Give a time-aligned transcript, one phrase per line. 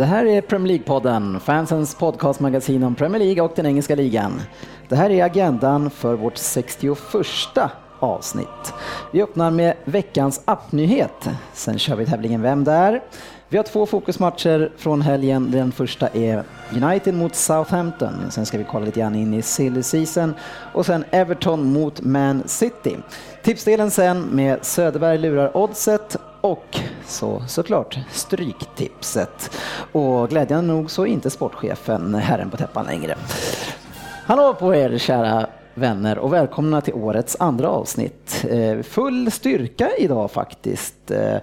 [0.00, 4.42] Det här är Premier League-podden, fansens podcastmagasin om Premier League och den engelska ligan.
[4.88, 6.98] Det här är agendan för vårt 61
[7.98, 8.74] avsnitt.
[9.12, 11.28] Vi öppnar med veckans appnyhet.
[11.52, 13.02] Sen kör vi tävlingen Vem där?
[13.48, 15.50] Vi har två fokusmatcher från helgen.
[15.50, 16.44] Den första är
[16.82, 18.30] United mot Southampton.
[18.30, 20.34] Sen ska vi kolla lite grann in i silly season
[20.72, 22.96] och sen Everton mot Man City.
[23.42, 29.56] Tipsdelen sen med Söderberg lurar oddset och så såklart Stryktipset.
[29.92, 33.14] Och glädjande nog så är inte sportchefen herren på täppan längre.
[34.24, 38.44] Hallå på er kära vänner och välkomna till årets andra avsnitt.
[38.50, 41.10] Eh, full styrka idag faktiskt.
[41.10, 41.36] Eh,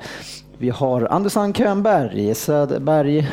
[0.57, 3.27] vi har Andersson Könberg, Söderberg,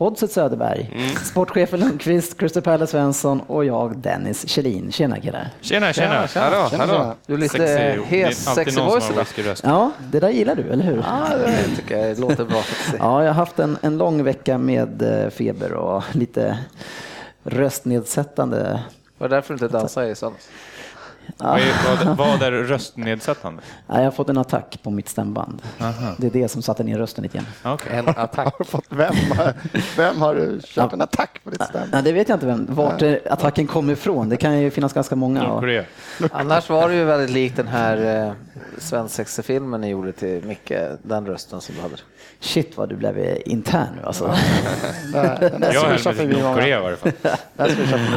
[0.00, 1.16] Oddset Söderberg, mm.
[1.16, 4.92] sportchefen Lundqvist, Crystal Palace Svensson och jag Dennis Kjellin.
[4.92, 5.50] Tjena killar!
[5.60, 6.28] Tjena, tjena!
[6.28, 6.44] tjena.
[6.44, 6.86] Hallå, tjena.
[6.86, 7.14] hallå.
[7.26, 9.56] Du är lite hes, sexig voice idag.
[9.62, 10.96] Ja, det där gillar du, eller hur?
[10.96, 12.62] Ja, det tycker jag låter bra.
[12.98, 16.58] ja, jag har haft en, en lång vecka med eh, feber och lite
[17.42, 18.82] röstnedsättande.
[19.18, 20.48] Var det därför du inte dansade i söndags?
[21.36, 23.62] Vad, är, vad, vad är röstnedsättande?
[23.86, 25.62] jag har fått en attack på mitt stämband.
[25.80, 26.14] Aha.
[26.18, 27.74] Det är det som satte ner rösten lite grann.
[27.74, 27.98] Okay.
[27.98, 28.54] En attack?
[28.88, 29.54] vem, har,
[29.96, 31.90] vem har du kört en attack på ditt stämband?
[31.92, 32.66] Ja, det vet jag inte vem.
[32.70, 34.28] vart attacken kommer ifrån.
[34.28, 35.50] Det kan ju finnas ganska många.
[35.50, 35.64] Och...
[36.32, 38.32] Annars var det ju väldigt likt den här eh,
[38.78, 41.96] svensexefilmen ni gjorde till Micke, den rösten som du hade.
[42.40, 44.34] Shit vad du blev intern nu alltså.
[45.14, 45.38] Ja.
[45.60, 47.12] jag höll mig till Nordkorea i varje fall.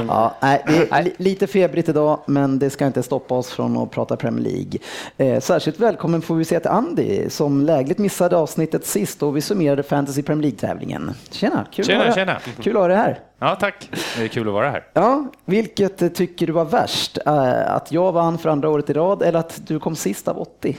[0.08, 3.92] ja, nej, det är lite febrigt idag, men det ska inte stoppa oss från att
[3.92, 4.80] prata Premier League.
[5.18, 9.42] Eh, särskilt välkommen får vi säga till Andy som lägligt missade avsnittet sist och vi
[9.42, 11.12] summerade Fantasy Premier League-tävlingen.
[11.32, 12.40] Tjena, kul, tjena, att tjena.
[12.62, 13.20] kul att ha dig här.
[13.40, 13.90] Ja, tack.
[14.18, 14.88] Det är kul att vara här.
[14.94, 17.18] Ja, vilket tycker du var värst?
[17.26, 20.38] Eh, att jag vann för andra året i rad eller att du kom sist av
[20.38, 20.78] 80?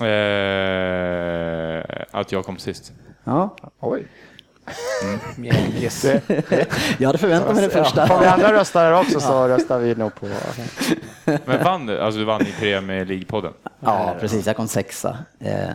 [0.00, 2.92] Eh, att jag kom sist.
[3.24, 3.56] Ja.
[3.80, 4.06] Oj.
[5.02, 5.50] Mm.
[5.76, 6.04] Yes.
[6.98, 8.06] jag hade förväntat mig det första.
[8.08, 10.26] Ja, om vi andra röstar här också så röstar vi nog på...
[11.24, 12.00] Men vann du?
[12.00, 13.52] Alltså du vann i Premier League-podden?
[13.80, 14.46] Ja, precis.
[14.46, 15.18] Jag kom sexa.
[15.40, 15.68] Eh,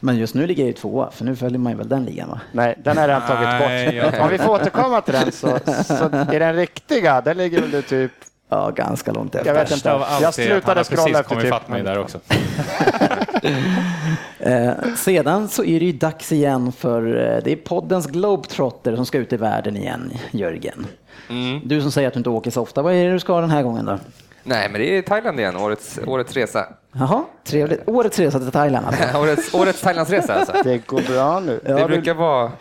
[0.00, 2.28] men just nu ligger jag ju tvåa, för nu följer man ju väl den ligan
[2.28, 2.40] va?
[2.52, 4.20] Nej, den har redan tagit bort.
[4.20, 7.82] Om vi får återkomma till den så, så är den riktiga, där ligger väl du
[7.82, 8.12] typ
[8.48, 9.54] Ja, ganska långt efter.
[9.54, 9.88] Jag vet inte.
[10.20, 11.68] Jag slutade scrolla efter typ.
[11.68, 12.20] mig där också.
[14.38, 19.06] eh, sedan så är det ju dags igen för eh, det är poddens Globetrotter som
[19.06, 20.86] ska ut i världen igen, Jörgen.
[21.30, 21.60] Mm.
[21.64, 23.50] Du som säger att du inte åker så ofta, vad är det du ska den
[23.50, 23.98] här gången då?
[24.42, 26.66] Nej, men det är Thailand igen, årets, årets resa.
[26.92, 27.82] Jaha, trevligt.
[27.86, 29.18] Årets resa till Thailand alltså.
[29.18, 30.52] årets, årets Thailandsresa alltså.
[30.64, 31.60] Det går bra nu.
[31.64, 32.20] Det ja, brukar du...
[32.20, 32.52] vara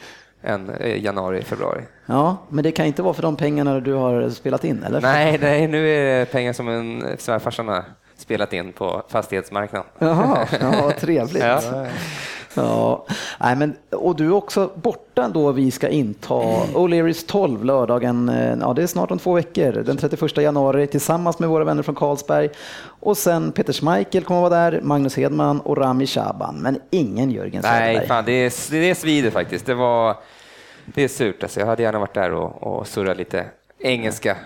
[0.44, 1.82] än januari, februari.
[2.06, 5.02] Ja, men det kan inte vara för de pengarna du har spelat in, eller?
[5.02, 7.84] Nej, nej nu är det pengar som en svärfarsan har
[8.18, 9.88] spelat in på fastighetsmarknaden.
[10.00, 11.44] Jaha, ja, trevligt.
[11.44, 11.86] ja.
[12.56, 13.06] Ja,
[13.40, 16.34] nej men, och du är också borta då vi ska inta
[16.74, 21.40] O'Learys 12 lördagen, eh, ja det är snart om två veckor, den 31 januari tillsammans
[21.40, 22.50] med våra vänner från Carlsberg.
[23.00, 27.64] Och sen Peter Schmeichel kommer vara där, Magnus Hedman och Rami Shaban, men ingen Jörgen
[27.64, 27.98] Söderberg.
[27.98, 29.66] Nej, fan, det, är, det svider faktiskt.
[29.66, 30.18] Det, var,
[30.86, 31.60] det är surt alltså.
[31.60, 33.46] Jag hade gärna varit där och, och surrat lite
[33.80, 34.38] engelska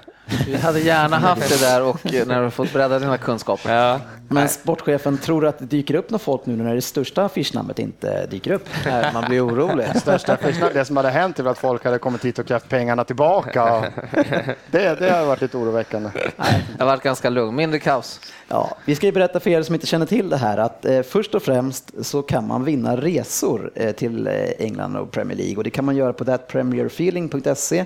[0.47, 3.73] vi hade gärna haft det där och när du fått bredda dina kunskaper.
[3.73, 3.99] Ja.
[4.31, 8.25] Men sportchefen, tror att det dyker upp något folk nu när det största affischnamnet inte
[8.25, 8.69] dyker upp?
[8.85, 9.85] Nej, man blir orolig.
[9.95, 10.37] Största
[10.73, 13.91] det som hade hänt är att folk hade kommit hit och krävt pengarna tillbaka.
[14.71, 16.09] Det, det har varit lite oroväckande.
[16.35, 18.19] Nej, det har varit ganska lugnt, mindre kaos.
[18.47, 21.01] Ja, vi ska ju berätta för er som inte känner till det här att eh,
[21.01, 25.57] först och främst så kan man vinna resor eh, till eh, England och Premier League
[25.57, 27.85] och det kan man göra på thatpremierfeeling.se Eh,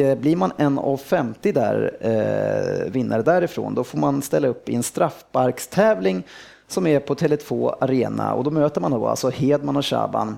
[0.00, 4.68] Eh, blir man en av 50 där, eh, vinnare därifrån, då får man ställa upp
[4.68, 6.22] i en straffsparkstävling
[6.66, 8.34] som är på Tele2 Arena.
[8.34, 10.36] Och då möter man då alltså Hedman och Shaban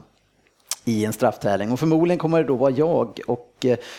[0.85, 1.73] i en strafftävling.
[1.73, 3.50] Och förmodligen kommer det då vara jag och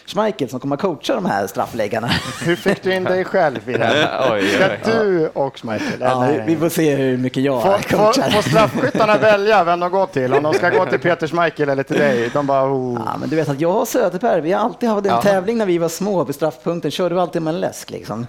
[0.05, 2.07] Schmeichel som kommer att coacha de här straffläggarna.
[2.45, 4.41] Hur fick du in dig själv i det här?
[4.81, 5.97] Ska du och Schmeichel?
[5.99, 8.29] Ja, vi får se hur mycket jag Får, får, coachar.
[8.29, 10.33] får straffskyttarna välja vem de går till?
[10.33, 12.29] Om de ska gå till Peter Schmeichel eller till dig?
[12.33, 13.01] De bara, oh.
[13.05, 15.21] Ja, men du vet att jag och Söderberg, vi har alltid haft en Ja.
[15.21, 18.27] tävling när vi var små vid straffpunkten, körde vi alltid med en läsk liksom.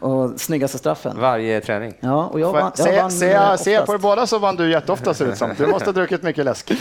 [0.00, 1.16] Och snyggaste straffen.
[1.20, 1.94] Varje träning.
[2.00, 4.56] Ja, och jag Får vann, jag se, vann se, se på er båda så vann
[4.56, 5.50] du jätteofta ser ut som.
[5.58, 6.72] Du måste ha druckit mycket läsk.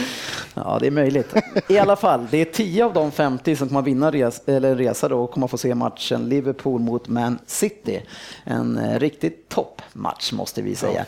[0.54, 1.34] Ja, det är möjligt.
[1.68, 4.76] I alla fall, det är 10 av de 50 som kommer att vinna res, eller
[4.76, 8.02] resa då och kommer få se matchen Liverpool mot Man City.
[8.44, 11.06] En eh, riktigt toppmatch måste vi säga.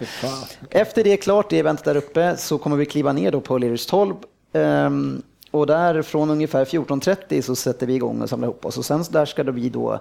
[0.70, 3.58] Efter det är klart, det eventet där uppe, så kommer vi kliva ner då på
[3.58, 4.18] Lillerstorp.
[4.54, 5.22] Ehm,
[5.52, 8.78] och där från ungefär 14.30 så sätter vi igång och samlar ihop oss.
[8.78, 10.00] Och sen så där ska då vi då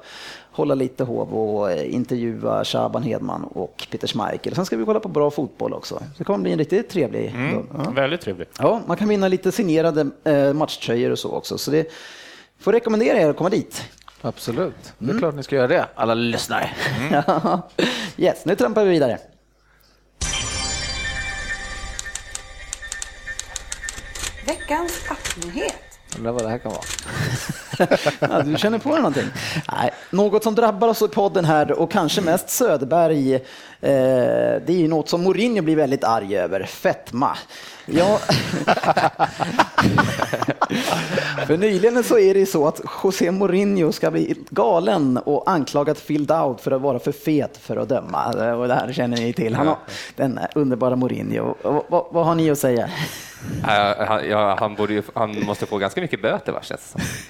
[0.52, 4.54] hålla lite hov och eh, intervjua Shaban Hedman och Peter Schmeichel.
[4.54, 5.94] Sen ska vi kolla på bra fotboll också.
[5.94, 8.50] Så det kommer bli en riktigt trevlig Mm, väldigt trevligt.
[8.58, 11.58] Ja, man kan vinna lite signerade eh, matchtröjor och så också.
[11.58, 11.92] Så det
[12.64, 13.82] får rekommendera er att komma dit.
[14.22, 16.70] Absolut, det är klart ni ska göra det, alla lyssnare.
[17.26, 17.69] Ja.
[18.16, 19.19] yes, nu trampar vi vidare.
[24.46, 25.75] Veckans appnyhet.
[26.16, 26.82] Undrar vad det här kan vara.
[28.20, 29.26] Ja, du känner på dig någonting?
[29.72, 33.40] Nej, något som drabbar oss i podden här och kanske mest Söderberg,
[33.86, 37.36] det är ju något som Mourinho blir väldigt arg över, fetma.
[37.86, 38.19] Ja.
[41.46, 46.06] För nyligen så är det ju så att José Mourinho ska bli galen och anklagat
[46.06, 48.54] Phil Dowd för att vara för fet för att döma.
[48.56, 49.54] Och det här känner ni till.
[49.54, 49.76] Han har,
[50.16, 51.54] den underbara Mourinho.
[51.62, 52.88] Och Vad, vad har ni att säga?
[53.66, 56.60] Ja, han, ja, han, borde ju, han måste få ganska mycket böter va.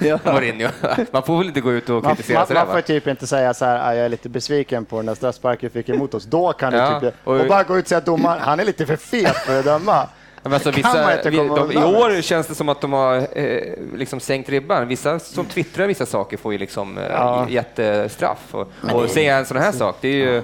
[0.01, 0.19] Ja.
[0.25, 0.69] Mourinho.
[1.11, 2.83] Man får väl inte gå ut och Man, kritisera man, sådär man får va?
[2.83, 5.83] typ inte säga så här, "Ah, jag är lite besviken på den där straffsparken vi
[5.83, 6.25] fick emot oss.
[6.25, 8.61] Då kan du Ja, typ, och- och bara gå ut och säga att domaren, han
[8.61, 10.09] är lite för fet för att döma.
[10.43, 13.59] Men alltså, vissa, vi, de, I år känns det som att de har eh,
[13.97, 14.89] liksom sänkt ribban.
[14.89, 17.47] Vissa som twittrar vissa saker får ju liksom eh, Ja.
[17.49, 18.39] jättestraff.
[18.51, 20.43] Och, och säga en sån här sak, det är ju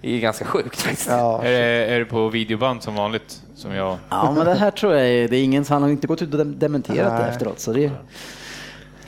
[0.00, 1.08] det är ganska sjukt faktiskt.
[1.10, 1.42] Ja.
[1.44, 1.58] Är det,
[1.94, 3.40] är det på videoband som vanligt?
[3.56, 3.96] Som jag...
[4.10, 6.32] Ja, men det här tror jag är, det är ingen, han har inte gått ut
[6.32, 7.30] och dem- dementerat det Nej.
[7.30, 7.60] efteråt.
[7.60, 7.90] Så det,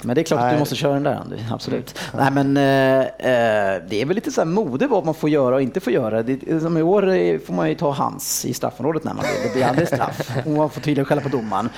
[0.05, 0.55] men det är klart att Nej.
[0.55, 1.37] du måste köra den där, Andy.
[1.51, 1.99] absolut.
[2.15, 5.55] Nej, men eh, eh, det är väl lite så här mode vad man får göra
[5.55, 6.23] och inte får göra.
[6.23, 9.49] Det, som I år eh, får man ju ta hans i straffområdet när man vill.
[9.49, 10.31] Det blir aldrig straff.
[10.45, 11.69] Och man får tydligen skälla på domaren.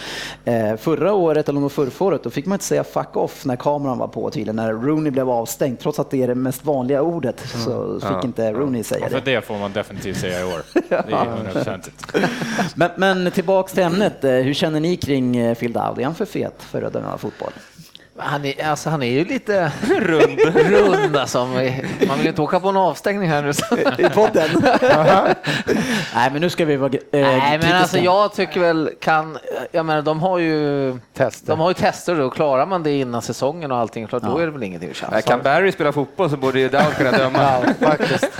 [0.44, 3.56] Eh, förra året, eller om förra året, då fick man inte säga fuck off när
[3.56, 4.56] kameran var på tydligen.
[4.56, 8.20] När Rooney blev avstängd, trots att det är det mest vanliga ordet, så fick Ja.
[8.24, 9.24] inte Rooney säga Ja, det.
[9.24, 10.62] för det får man definitivt säga i år.
[10.88, 12.12] Det är hundraprocentigt.
[12.74, 14.24] Men, men tillbaks till ämnet.
[14.24, 15.98] eh, Hur känner ni kring Phil Dowd?
[15.98, 17.52] Är han för fet för att döma fotboll?
[18.18, 20.40] Han är, alltså, han är ju lite rund.
[20.56, 21.46] rund alltså.
[21.46, 23.52] Man vill ju inte åka på en avstängning här nu.
[23.52, 23.76] så.
[23.98, 24.48] I podden?
[26.14, 27.76] Nej, men nu ska vi vara eh, Nej, men kritiska.
[27.78, 29.38] alltså jag tycker väl kan,
[29.72, 31.46] jag menar de har ju Tester.
[31.48, 34.42] De har ju tester och klarar man det innan säsongen och allting, klart, då Ja.
[34.42, 37.10] är det väl ingenting att tjafsa Kan Barry spela fotboll så borde ju Dowd kunna
[37.10, 37.38] döma.
[37.80, 38.30] Ja, faktiskt.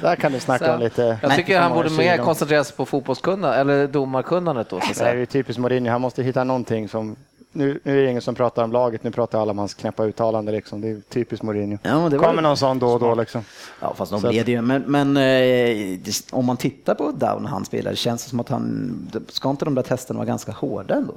[0.00, 1.18] Där kan du snacka om lite...
[1.22, 4.80] Jag tycker han borde mer koncentrera sig på fotbollskunnandet, eller domarkunnandet då.
[4.80, 7.16] Så att Det är ju typiskt Mourinho, han måste hitta någonting som...
[7.56, 10.04] Nu, nu är det ingen som pratar om laget, nu pratar alla om hans knäppa
[10.04, 10.52] uttalande.
[10.52, 10.80] Liksom.
[10.80, 11.78] Det är typiskt Mourinho.
[11.82, 13.14] Ja, det kommer någon sån då och då.
[13.14, 13.44] Liksom.
[13.80, 14.60] Ja, fast de att- leder ju.
[14.60, 18.30] Men, men eh, det- om man tittar på Down när han spelar, det känns det
[18.30, 18.92] som att han...
[19.28, 21.14] Ska inte de där testerna vara ganska hårda ändå?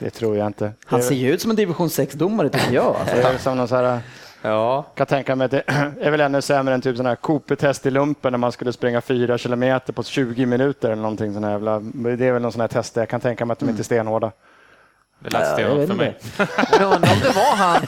[0.00, 0.72] Det tror jag inte.
[0.86, 2.96] Han det ser ju ut som en division 6-domare tycker jag.
[3.00, 3.16] Alltså.
[3.16, 4.00] det är som någon så här,
[4.42, 5.62] Ja, kan tänka mig att det
[6.00, 9.00] är väl ännu sämre än typ sån här Cooper-test i lumpen när man skulle springa
[9.00, 11.80] fyra kilometer på 20 minuter eller någonting sån här jävla.
[11.80, 12.96] Det är väl någon sån här test.
[12.96, 14.32] Jag kan tänka mig att de inte är stenhårda.
[15.18, 16.18] Det lät jag vet för mig.
[16.72, 17.82] jag undrar om det var han,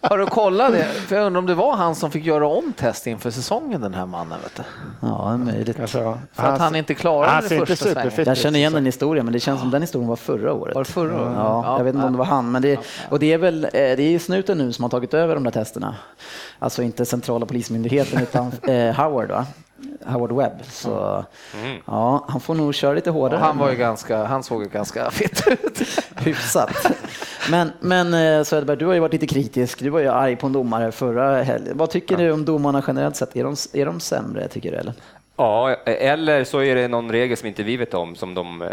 [0.10, 0.84] har du kollat det?
[0.84, 3.94] För jag undrar om det var han som fick göra om test inför säsongen, den
[3.94, 4.38] här mannen.
[4.42, 4.62] Vet du?
[5.00, 5.76] Ja, det är möjligt.
[5.94, 6.18] Ja.
[6.32, 7.94] För att han inte klarade han det första svängen.
[7.96, 10.74] superfit Jag känner igen den historien, men det känns som den historien var förra året.
[10.74, 11.32] Var det förra året?
[11.36, 12.52] Ja, Ja, jag vet inte om det var han.
[12.52, 15.34] Men det, och det är väl eh, det är snuten nu som har tagit över
[15.34, 15.96] de där testerna.
[16.58, 19.46] Alltså inte centrala polismyndigheten utan eh, Howard, va?
[20.06, 20.64] Howard Webb.
[20.64, 21.24] Så
[21.86, 23.40] ja, han får nog köra lite hårdare.
[23.40, 25.80] Och han, var ju ganska, han såg ju ganska fit ut.
[26.16, 26.86] Hyfsat.
[27.50, 29.78] Men, men eh, Söderberg, du har ju varit lite kritisk.
[29.78, 31.76] Du var ju arg på en domare förra helgen.
[31.76, 33.36] Vad tycker du om domarna generellt sett?
[33.36, 34.76] Är de, är de sämre, tycker du?
[34.76, 34.94] Eller?
[35.36, 38.70] Ja, eller så är det någon regel som inte vi vet om som de...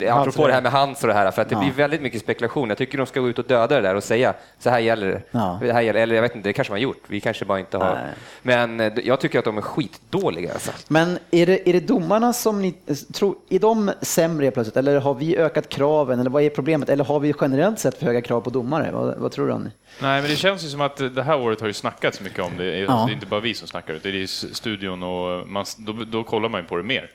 [0.00, 1.60] eh, Apropå det här med hands och det här, för att det Ja.
[1.60, 2.68] blir väldigt mycket spekulation.
[2.68, 5.06] Jag tycker de ska gå ut och döda det där och säga så här gäller
[5.06, 5.22] det.
[5.30, 5.58] Ja.
[5.62, 5.72] det.
[5.72, 7.02] Här gäller, eller jag vet inte, det kanske man har gjort.
[7.06, 7.94] Vi kanske bara inte har...
[7.94, 8.04] Nej.
[8.42, 10.52] Men eh, jag tycker att de är skitdåliga.
[10.52, 10.72] Alltså.
[10.88, 12.72] Men är det, är det domarna som ni
[13.12, 14.76] tror, är de sämre plötsligt?
[14.76, 16.20] Eller har vi ökat kraven?
[16.20, 16.88] Eller vad är problemet?
[16.88, 18.90] Eller har vi generellt sett för höga krav på domare?
[18.92, 19.52] Vad, vad tror du?
[19.52, 19.70] Annie?
[20.00, 22.56] Nej, men det känns ju som att det här året har ju snackats mycket om
[22.56, 22.78] det.
[22.78, 23.04] Ja.
[23.06, 26.48] Det är inte bara vi som snackar, det är studion och man, då, då kollar
[26.48, 27.10] man ju på det mer.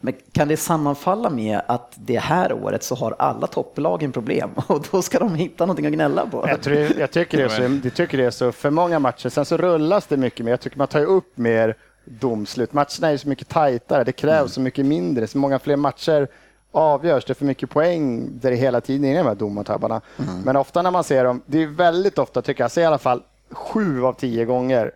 [0.00, 4.86] Men kan det sammanfalla med att det här året så har alla topplagen problem och
[4.90, 6.44] då ska de hitta någonting att gnälla på?
[6.48, 9.28] Jag, tror, jag, tycker det är så, jag tycker det är så för många matcher.
[9.28, 10.52] Sen så rullas det mycket mer.
[10.52, 12.72] Jag tycker man tar upp mer domslut.
[12.72, 14.04] Matcherna är så mycket tajtare.
[14.04, 14.48] Det krävs Mm.
[14.48, 15.26] så mycket mindre.
[15.26, 16.28] Så många fler matcher
[16.72, 17.24] avgörs.
[17.24, 20.00] Det är för mycket poäng där det hela tiden är de här domartabbarna.
[20.18, 20.40] Mm.
[20.40, 22.98] Men ofta när man ser dem, det är väldigt ofta tycker jag, så i alla
[22.98, 24.92] fall sju av tio gånger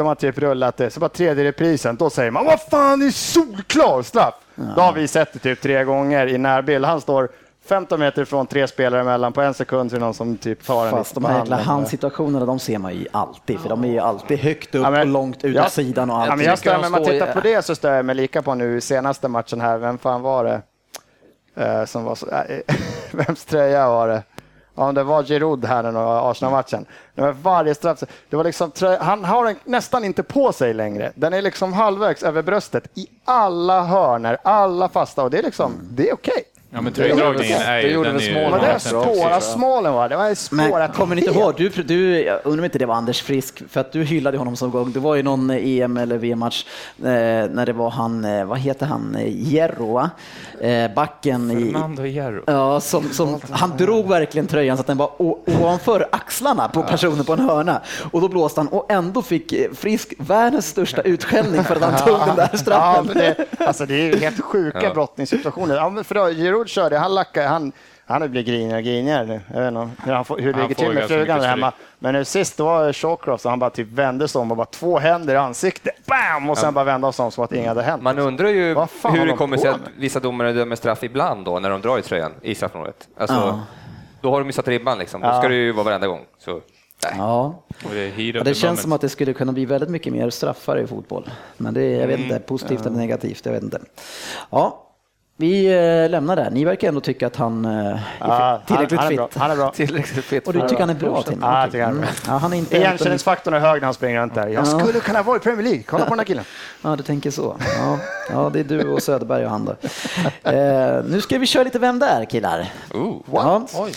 [0.00, 3.06] de har typ rullat det, så bara tredje reprisen, då säger man vad fan, det
[3.06, 4.34] är solklar straff.
[4.76, 6.84] Då har vi sett det typ tre gånger i närbild.
[6.84, 7.28] Han står
[7.68, 10.90] 15 meter ifrån tre spelare emellan på en sekund till någon som typ tar en
[10.90, 14.38] Fast de här jäkla handsituationerna, de ser man ju alltid, för de är ju alltid
[14.38, 15.64] högt upp Ja, men- och långt ut Ja.
[15.64, 16.36] av sidan och Ja, allt.
[16.36, 18.76] men jag de men man tittar på det så stör jag mig lika på nu
[18.76, 19.78] i senaste matchen här.
[19.78, 20.60] Vem fan var det?
[21.56, 22.42] Eh, som var så, äh,
[23.10, 24.22] vems tröja var det?
[24.88, 26.86] Om det var Giroud här den Arsenal-matchen.
[27.14, 28.02] Det var varje straff.
[28.30, 31.12] Det var liksom, han har den nästan inte på sig längre.
[31.14, 35.72] Den är liksom halvvägs över bröstet i alla hörner, alla fasta och det är liksom,
[35.90, 36.44] det är okej.
[36.72, 37.94] Ja, men tröjdragningen är Det ju...
[37.94, 38.88] gjorde den väl är ju- det är också.
[38.88, 40.16] spåra smålen var det.
[40.16, 42.94] Var spåra Men kommer ni inte ihåg, du, du, jag undrar om inte det var
[42.94, 44.92] Anders Frisk, för att du hyllade honom som gång.
[44.92, 46.64] Det var ju någon EM eller VM-match
[46.98, 50.10] eh, när det var han, eh, vad heter han, eh, Hierro, va?
[50.60, 51.72] Eh, backen i...
[51.72, 52.42] Fernando Hierro.
[52.46, 57.24] Ja, som, som, han drog verkligen tröjan så att den var ovanför axlarna på personen
[57.24, 57.80] på en hörna.
[58.10, 62.08] Och då blåste han och ändå fick eh, Frisk världens största utskällning för att han
[62.08, 63.06] tog den där Ja, straffen.
[63.06, 65.74] men det, alltså det är ju helt sjuka brottningssituationer.
[65.80, 66.28] Ja, men för då,
[66.60, 67.72] Giroud körde, han lackade, han,
[68.06, 69.40] han har blivit grinigare och grinigare nu.
[69.54, 71.72] Jag vet inte hur, han får, hur det ligger till med ganska frugan där hemma.
[71.98, 74.66] Men nu sist då var Shawcross och han bara typ vände sig om och bara
[74.66, 75.94] två händer i ansiktet.
[76.06, 76.50] Bam!
[76.50, 78.02] Och sen bara vända sig om som att inget hade hänt.
[78.02, 81.58] Man undrar ju hur det de kommer sig att vissa domare dömer straff ibland då
[81.58, 83.08] när de drar i tröjan i straffområdet.
[83.18, 83.60] Alltså, Ja.
[84.22, 85.20] Då har de satt ribban liksom.
[85.20, 85.38] Då Ja.
[85.40, 86.20] ska det ju vara varenda gång.
[86.38, 87.14] Så, nej.
[87.18, 87.62] Ja,
[87.92, 90.86] det, Ja, det känns som att det skulle kunna bli väldigt mycket mer straffar i
[90.86, 91.30] fotboll.
[91.56, 93.80] Men det är, jag vet inte, positivt eller negativt, jag vet inte.
[94.50, 94.86] Ja,
[95.40, 95.66] vi
[96.04, 96.50] eh, lämnar det.
[96.50, 99.28] Ni verkar ändå tycka att han eh, är Ja, tillräckligt han, han är bra.
[99.28, 99.40] fit.
[99.40, 99.70] Han är bra.
[99.70, 102.08] Tillräckligt fit Och du tycker han är bra till Ja, jag tycker han är bra.
[102.26, 104.46] Ja, han är inte Igenkänningsfaktorn är hög när han springer runt där.
[104.48, 105.82] Jag skulle kunna vara i Premier League.
[105.86, 106.44] Kolla på den här killen.
[106.82, 107.56] Ja, du tänker så.
[107.78, 107.98] Ja,
[108.30, 109.72] ja, det är du och Söderberg och han då.
[110.50, 112.66] Eh, nu ska vi köra lite Vem där killar?
[112.94, 113.16] Ooh.
[113.32, 113.66] Ja.
[113.74, 113.92] Oj,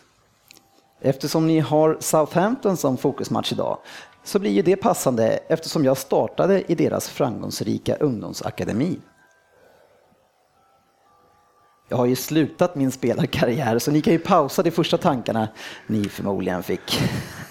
[1.00, 3.78] Eftersom ni har Southampton som fokusmatch idag
[4.24, 8.98] så blir ju det passande eftersom jag startade i deras framgångsrika ungdomsakademi.
[11.88, 15.48] Jag har ju slutat min spelarkarriär så ni kan ju pausa de första tankarna
[15.86, 17.00] ni förmodligen fick.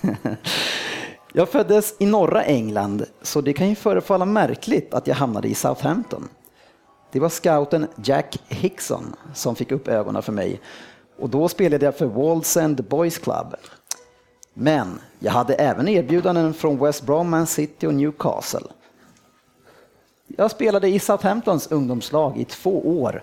[1.33, 5.55] Jag föddes i norra England så det kan ju förefalla märkligt att jag hamnade i
[5.55, 6.29] Southampton.
[7.15, 10.61] Det var scouten Jack Hickson som fick upp ögonen för mig
[11.19, 13.55] och då spelade jag för Wallsend Boys Club.
[14.53, 18.67] Men jag hade även erbjudanden från West Brom, Man City och Newcastle.
[20.27, 23.21] Jag spelade i Southamptons ungdomslag i två år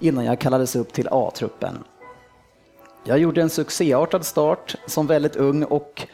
[0.00, 1.84] innan jag kallades upp till A-truppen.
[3.04, 6.06] Jag gjorde en succéartad start som väldigt ung och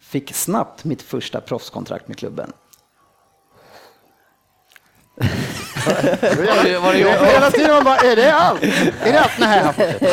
[0.00, 2.52] fick snabbt mitt första proffskontrakt med klubben.
[5.18, 7.26] Var det, var det jag?
[7.26, 8.62] Hela tiden man bara, är det allt?
[8.62, 9.38] Är det allt?
[9.38, 9.62] Nej.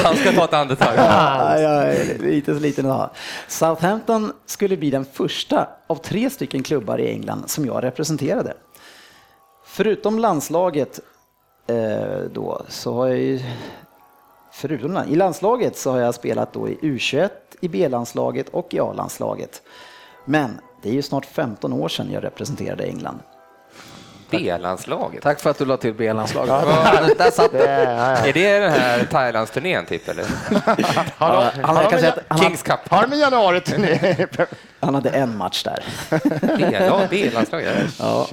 [0.03, 0.93] Han ska ta ett andetag.
[0.97, 3.09] Ja, jag är lite så liten idag.
[3.47, 8.53] Southampton skulle bli den första av tre stycken klubbar i England som jag representerade.
[9.65, 11.00] Förutom landslaget
[11.67, 13.39] eh, då så har jag ju
[14.57, 17.29] Förutom i landslaget så har jag spelat då i U21,
[17.62, 19.62] i B-landslaget och i A-landslaget.
[20.25, 23.19] Men det är ju snart 15 år sedan jag representerade England.
[24.29, 25.24] B-landslaget.
[25.24, 27.17] Tack för att du la till B-landslaget.
[27.17, 27.67] Där satt det.
[27.67, 30.25] Är det den här Thailandsturnén typ eller?
[31.17, 32.79] Har de, Han har verkar de, säga en, att han, Kings Cup?
[32.89, 34.27] har de en januari-turné?
[34.38, 34.46] ja,
[34.79, 35.84] Han hade en match där.
[36.72, 37.75] Ja, det är landslaget.
[38.00, 38.27] Ja.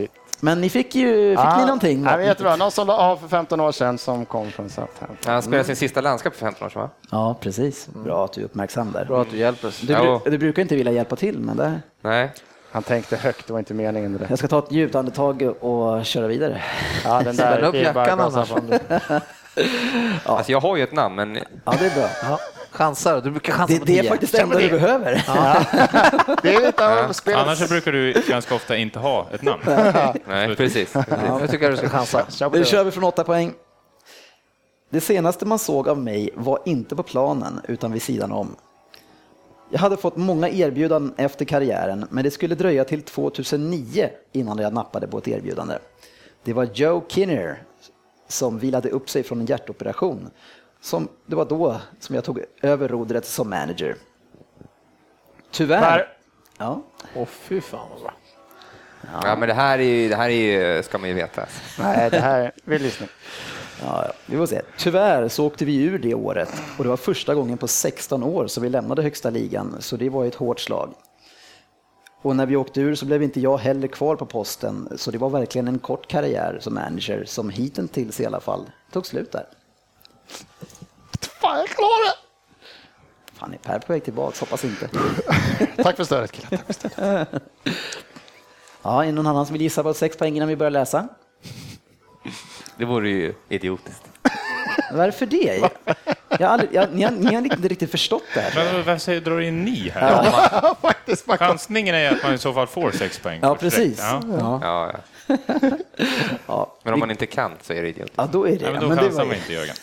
[0.44, 2.04] Men ni fick ju, fick ni någonting?
[2.04, 2.56] Ja, jättebra.
[2.56, 5.16] Någon som la av för 15 år sedan som kom från Southampton.
[5.26, 6.88] Han spelade sin sista landskamp för 15 år sedan, va?
[7.10, 7.86] Ja, precis.
[7.88, 9.04] Bra att du är uppmärksam där.
[9.04, 9.80] Bra att du hjälper oss.
[9.80, 10.20] Du, Ja.
[10.24, 12.32] du brukar inte vilja hjälpa till, men det, Nej.
[12.72, 14.18] Han tänkte högt, det var inte meningen.
[14.18, 16.62] Det jag ska ta ett djupt andetag och köra vidare.
[17.04, 18.48] Ja, den där upp jackan annars.
[18.48, 18.60] på.
[20.24, 22.08] Alltså, jag har ju ett namn, men Ja, det är bra.
[22.22, 22.38] Ja.
[22.70, 25.12] Chansar, du brukar chansa Det, på det är faktiskt det enda du behöver.
[26.42, 27.40] Det är lite av spelet.
[27.40, 29.62] Annars så brukar du ganska ofta inte ha ett namn.
[30.26, 30.92] nej, precis.
[30.92, 30.92] precis.
[31.40, 32.26] Jag tycker du ska chansa.
[32.40, 32.64] Nu det.
[32.64, 33.52] kör vi från åtta poäng.
[34.90, 38.56] Det senaste man såg av mig var inte på planen utan vid sidan om.
[39.72, 44.72] Jag hade fått många erbjudanden efter karriären, men det skulle dröja till 2009 innan jag
[44.72, 45.78] nappade på ett erbjudande.
[46.42, 47.62] Det var Joe Kinner
[48.28, 50.30] som vilade upp sig från en hjärtoperation.
[50.80, 53.96] Som, det var då som jag tog över rodret som manager.
[55.50, 56.08] Tyvärr...
[56.58, 56.82] Ja,
[57.14, 58.14] Åh fy fan vad bra.
[59.22, 61.46] Ja, men det här, är ju, det här är ju, ska man ju veta.
[61.78, 63.08] Nej, det här, vi lyssnar.
[63.84, 64.62] Ja, ja, vi får se.
[64.78, 66.48] Tyvärr så åkte vi ur det året
[66.78, 70.08] och det var första gången på 16 år som vi lämnade högsta ligan, så det
[70.08, 70.94] var ett hårt slag.
[72.22, 75.18] Och när vi åkte ur så blev inte jag heller kvar på posten, så det
[75.18, 79.46] var verkligen en kort karriär som manager, som hittills i alla fall tog slut där.
[81.40, 82.16] Fan, jag klarar det!
[83.32, 84.36] Fan, är Per på väg tillbaka?
[84.40, 84.88] Hoppas inte.
[85.82, 86.48] Tack för stödet killar.
[86.50, 87.28] Tack för stödet.
[88.84, 91.08] Ja, är det någon annan som vill gissa på sex poäng innan vi börjar läsa?
[92.78, 94.02] Det vore ju idiotiskt.
[94.92, 95.70] Varför det?
[96.28, 98.52] Jag har aldrig, jag, ni, har, ni har inte riktigt förstått det här.
[98.64, 100.74] Men varför säger- drar du in ni här?
[100.80, 103.38] Faktiskt, man kan- Chansningen är att man i så fall får sex poäng.
[103.42, 103.98] Ja, precis.
[103.98, 104.20] Ja.
[104.38, 104.60] Ja.
[104.62, 104.98] Ja, ja.
[106.46, 108.14] Ja, Men om man inte kan så är det idiotiskt.
[108.18, 108.70] ja då är det.
[108.70, 109.74] Nej, men ja, då det chansar var man inte Jörgen.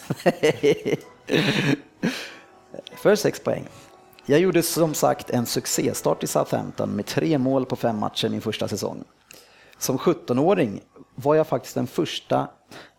[2.95, 3.67] För sex poäng.
[4.25, 8.41] Jag gjorde som sagt en succéstart i Southampton med tre mål på fem matcher min
[8.41, 9.03] första säsong.
[9.77, 10.81] Som 17-åring
[11.15, 12.47] var jag faktiskt den första,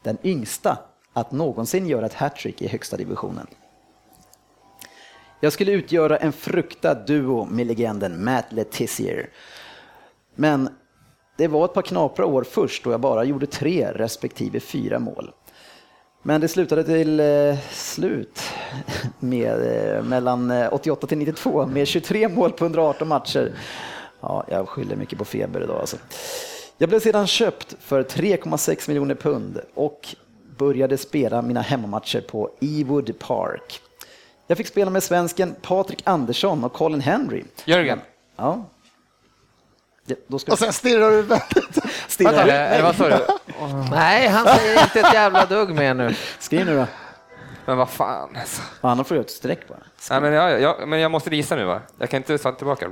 [0.02, 0.78] den yngsta,
[1.12, 3.47] att någonsin göra ett hattrick i högsta divisionen.
[5.40, 9.28] Jag skulle utgöra en fruktad duo med legenden Matt Letizier.
[10.35, 10.69] Men
[11.37, 15.33] det var ett par knapra år först då jag bara gjorde tre respektive fyra mål.
[16.23, 18.40] Men det slutade till eh, slut
[19.19, 23.52] med, eh, mellan eh, 88 till 92 med 23 mål på 118 matcher.
[24.21, 25.97] Ja, jag skyller mycket på feber idag alltså.
[26.82, 30.08] Jag blev sedan köpt för 3,6 miljoner pund och
[30.58, 33.81] började spela mina hemmamatcher på Ewood Park.
[34.46, 37.44] Jag fick spela med svensken Patrik Andersson och Colin Henry.
[37.64, 38.00] Jörgen.
[38.37, 38.64] Ja.
[40.07, 41.78] Ja, Då ska Och sen stirrar du väldigt...
[42.09, 42.42] Stirra.
[42.42, 43.26] Eller, eller vad sa du?
[43.90, 46.14] Nej, han säger inte ett jävla dugg mer nu.
[46.38, 46.87] Skriv nu då.
[47.66, 48.62] Men vad fan alltså.
[48.81, 49.79] Annars får du ett streck bara.
[50.11, 51.81] Nej, men, jag, jag, men jag måste gissa nu va?
[51.99, 52.88] Jag kan inte ta tillbaka.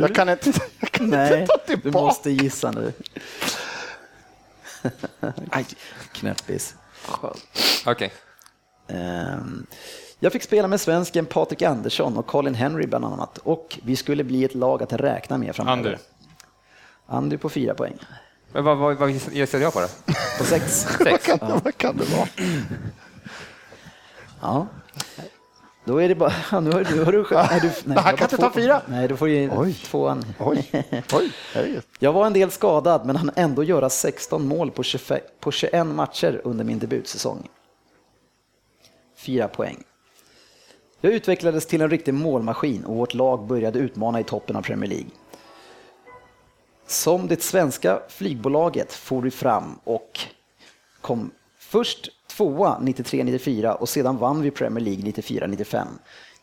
[0.00, 2.04] Jag kan inte, jag kan Nej, inte ta du tillbaka.
[2.06, 2.92] måste gissa nu.
[5.50, 5.66] Aj,
[6.12, 6.74] knäppis.
[7.86, 8.12] Okej.
[8.88, 9.66] Ehm,
[10.18, 14.24] Jag fick spela med svensken Patrik Andersson och Colin Henry bland annat och vi skulle
[14.24, 15.76] bli ett lag att räkna med framöver.
[15.78, 15.98] Ander.
[17.06, 17.98] Andy på fyra poäng.
[18.52, 19.86] Men vad, vad, vad gissade jag på då?
[20.38, 20.86] På sex.
[21.04, 21.28] Sex?
[21.40, 22.28] Vad kan det vara?
[24.42, 24.66] Ja.
[25.84, 26.32] Då är det bara...
[26.60, 27.26] Nu har, nu har du...
[27.30, 28.82] Nej, du nej, Han jag kan inte ta fyra.
[28.86, 29.74] Nej, då får ju Oj.
[29.74, 30.24] tvåan.
[30.38, 31.80] Oj, oj.
[31.98, 35.86] Jag var en del skadad men hann ändå göra 16 mål på 25, på 21
[35.86, 37.48] matcher under min debutsäsong.
[39.16, 39.82] Fyra poäng.
[41.00, 44.90] Jag utvecklades till en riktig målmaskin och vårt lag började utmana i toppen av Premier
[44.90, 45.10] League.
[46.86, 50.20] Som det svenska flygbolaget for vi fram och
[51.00, 55.86] kom först tvåa 93-94 och sedan vann vi Premier League 94-95.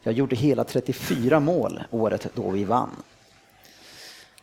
[0.04, 2.90] Jag gjorde hela 34 mål året då vi vann.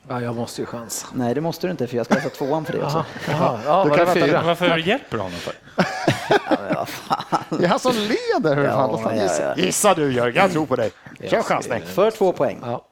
[0.08, 1.06] Ja, jag måste ju chansa.
[1.14, 3.04] Nej, det måste du inte för jag ska läsa tvåan för det också.
[3.28, 4.42] Jaha, ja, det kan fyra?
[4.42, 5.54] Varför hjälper du honom för?
[7.58, 8.56] Det är han som leder.
[8.56, 9.42] Hur Ja, fan, ja, gissa?
[9.42, 9.56] ja.
[9.56, 10.90] Gissa du Jörgen, jag tror på dig.
[11.30, 11.82] Kör chansning.
[11.82, 12.58] För två poäng.
[12.62, 12.86] Ja.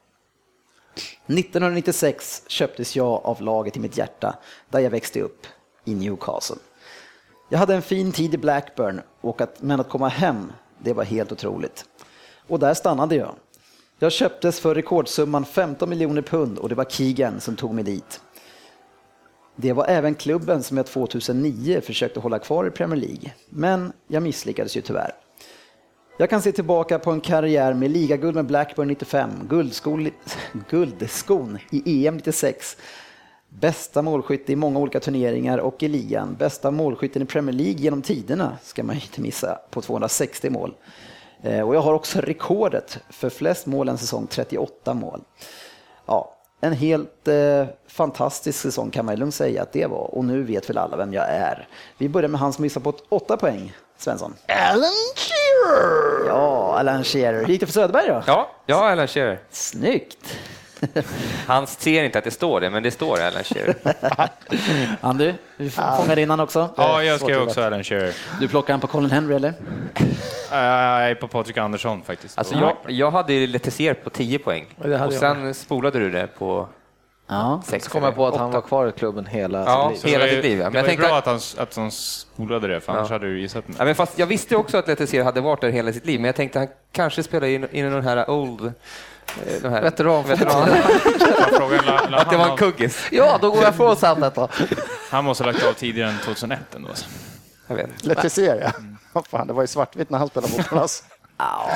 [1.27, 4.35] 1996 köptes jag av laget i mitt hjärta
[4.69, 5.47] där jag växte upp,
[5.85, 6.55] i Newcastle.
[7.49, 11.03] Jag hade en fin tid i Blackburn, och att, men att komma hem, det var
[11.03, 11.85] helt otroligt.
[12.47, 13.35] Och där stannade jag.
[13.99, 18.21] Jag köptes för rekordsumman 15 miljoner pund och det var Keegan som tog mig dit.
[19.55, 24.23] Det var även klubben som jag 2009 försökte hålla kvar i Premier League, men jag
[24.23, 25.11] misslyckades ju tyvärr.
[26.17, 30.09] Jag kan se tillbaka på en karriär med ligaguld med Blackburn 95, guldskon,
[30.69, 32.77] guldskon i EM 96,
[33.59, 38.01] bästa målskytt i många olika turneringar och i ligan, bästa målskytten i Premier League genom
[38.01, 40.73] tiderna, ska man inte missa, på 260 mål.
[41.41, 45.21] Eh, Och jag har också rekordet för flest mål en säsong, 38 mål.
[46.05, 50.15] Ja, en helt eh, fantastisk säsong kan man lugnt säga att det var.
[50.15, 51.67] Och nu vet väl alla vem jag är.
[51.97, 54.33] Vi börjar med han som missar på ett åtta poäng, Svensson.
[54.47, 56.27] Alan Shearer!
[56.27, 57.47] Ja, Alan Shearer.
[57.47, 58.23] Gick det för Söderberg då?
[58.27, 59.39] Ja, ja Alan Shearer.
[59.49, 60.37] Snyggt!
[61.47, 63.75] Han ser inte att det står det, men det står Alan Shearer.
[65.01, 66.69] Andy, du fångade in han också.
[66.77, 68.13] Ja, jag ska ju också Alan Shearer.
[68.39, 69.53] Du plockar han på Colin Henry eller?
[70.51, 72.37] Är på Patrik Andersson faktiskt.
[72.37, 74.65] Alltså jag, jag hade ju Letizier på 10 poäng
[75.05, 76.67] och sen spolade du det på
[77.27, 77.61] Ja.
[77.65, 77.85] 6.
[77.85, 80.11] Så kom jag på att han var kvar i klubben hela Ja, sitt liv.
[80.11, 80.63] hela det var ju- sitt liv, ja.
[80.63, 83.25] Men Det jag var tänkte bra att- han, att han spolade det, för annars hade
[83.27, 83.75] du gissat mig.
[83.79, 86.25] Ja, men fast jag visste också att Letizier hade varit där hela sitt liv, men
[86.25, 88.73] jag tänkte att han kanske spelar in, in i den här old...
[89.61, 90.23] De här Veteran.
[90.27, 90.69] veteran.
[92.13, 93.07] Att det var en kuggis.
[93.11, 94.47] Ja, då går jag från Southampton.
[94.59, 94.65] då.
[95.11, 96.89] han måste ha lagt av tidigare än 2001 ändå.
[97.67, 98.05] Jag vet.
[98.05, 98.71] Letizier, ja.
[99.13, 100.79] Vad fan, det var ju svartvitt när han spelade fotboll.
[100.79, 101.03] Alltså.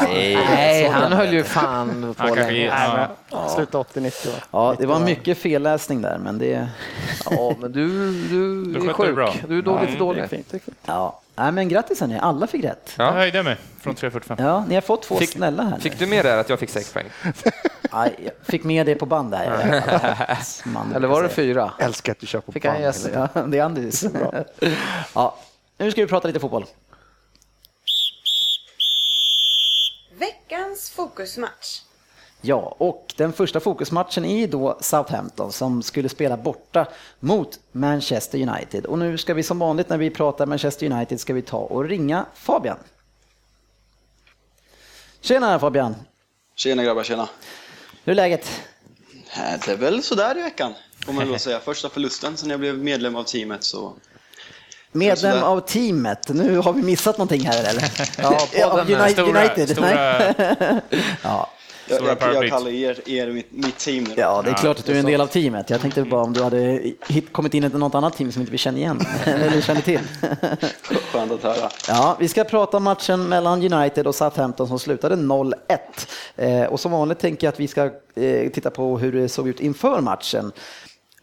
[0.02, 2.66] Nej, han höll ju fan på länge.
[2.66, 3.50] ja, Ja.
[3.50, 4.34] Slutet 80-90 va?
[4.52, 6.68] Ja, det var mycket felläsning där, men det...
[7.30, 7.88] Ja, men du,
[8.30, 9.16] du, Du är sjuk.
[9.16, 9.34] bra.
[9.48, 10.30] Du är dåligt Mm, dålig.
[10.30, 10.78] Fint, det är fint.
[10.86, 12.94] Ja, Nej, men grattis hörni, alla fick rätt.
[12.98, 13.12] jag Ja.
[13.12, 14.36] höjde mig från 3.45.
[14.44, 15.72] Ja, ni har fått två Fick- snälla här.
[15.72, 15.80] nu.
[15.80, 17.06] Fick du med där att jag fick 6 poäng?
[17.92, 19.84] Ja, jag fick med det på band där.
[20.66, 21.72] Man Eller var det fyra?
[21.80, 22.96] Älskar att du kör på Fick han band.
[22.96, 23.30] säga.
[23.34, 24.06] Ja, det är Andys.
[25.16, 25.38] Ja,
[25.78, 26.66] nu ska vi prata lite fotboll.
[30.20, 31.82] Veckans fokusmatch.
[32.42, 36.88] Ja, och den första fokusmatchen är då Southampton som skulle spela borta
[37.20, 38.86] mot Manchester United.
[38.86, 41.86] Och nu ska vi som vanligt när vi pratar Manchester United ska vi ta och
[41.86, 42.78] ringa Fabian.
[45.22, 45.96] Tjena Fabian,
[46.56, 47.30] Tjena grabbar, tjena.
[48.04, 48.62] hur är läget?
[49.34, 50.74] Eh, Det är väl sådär i veckan,
[51.06, 51.60] får man lov säga.
[51.60, 53.94] Första förlusten sen jag blev medlem av teamet så...
[54.92, 56.30] Medlem av teamet.
[56.30, 57.92] Nu har vi missat någonting här eller?
[58.18, 59.78] Ja, podden Uni- Stora, United?
[59.82, 60.34] Nej.
[60.34, 60.82] stora,
[61.24, 61.50] Ja.
[61.90, 64.16] Jag, Stora jag, jag kallar er, er mitt, mitt team nu.
[64.16, 64.22] då.
[64.22, 65.70] ja, det är Ja, klart att du är en del av teamet.
[65.70, 68.52] Jag tänkte bara om du hade hit- kommit in i något annat team som inte
[68.52, 70.00] vi känner igen eller känner till.
[71.12, 71.70] Skönt att höra.
[71.88, 75.54] Ja, vi ska prata om matchen mellan United och Southampton som slutade 0-1.
[76.36, 79.48] Eh, och som vanligt tänker jag att vi ska eh, titta på hur det såg
[79.48, 80.52] ut inför matchen.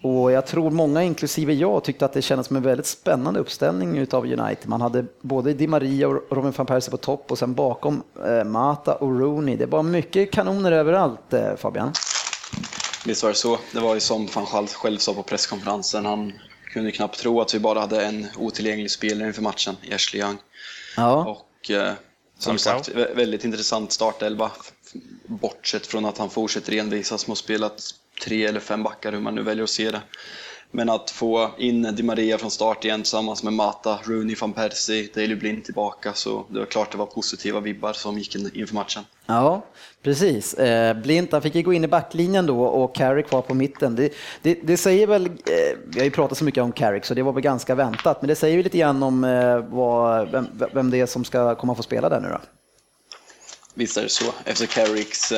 [0.02, 3.98] Och jag tror många, inklusive jag, tyckte att det kändes som en väldigt spännande uppställning
[3.98, 4.68] utav United.
[4.68, 8.44] Man hade både Di Maria och Robin van Persie på topp och sen bakom eh,
[8.44, 9.56] Mata och Rooney.
[9.56, 11.92] Det var mycket kanoner överallt, eh, Fabian.
[13.06, 13.58] Visst var det så.
[13.72, 16.04] Det var ju som van Schalt själv sa på presskonferensen.
[16.06, 16.32] Han
[16.72, 20.36] kunde knappt tro att vi bara hade en otillgänglig spelare inför matchen, i Ashley Young.
[20.96, 21.24] Ja,
[21.60, 21.92] Och eh,
[22.38, 24.50] som sagt, vä- väldigt intressant startelva.
[25.26, 27.70] Bortsett från att han fortsätter envisas med att spela
[28.24, 30.00] tre eller fem backar, hur man nu väljer att se det.
[30.70, 35.08] Men att få in Di Maria från start igen tillsammans med Mata, Rooney, van Persie,
[35.14, 36.12] Daley Blind tillbaka.
[36.14, 39.02] Så det var klart det var positiva vibbar som gick in inför matchen.
[39.26, 39.64] Ja,
[40.02, 40.54] precis.
[40.54, 43.96] Eh, Blint han fick ju gå in i backlinjen då och Carrick var på mitten.
[43.96, 47.14] Det, det, det säger väl, eh, vi har ju pratat så mycket om Carrick så
[47.14, 50.46] det var väl ganska väntat, men det säger ju lite grann om eh, vad, vem,
[50.72, 52.40] vem det är som ska komma få spela där nu då.
[53.74, 54.32] Visst är det så.
[54.44, 55.32] Efter Carricks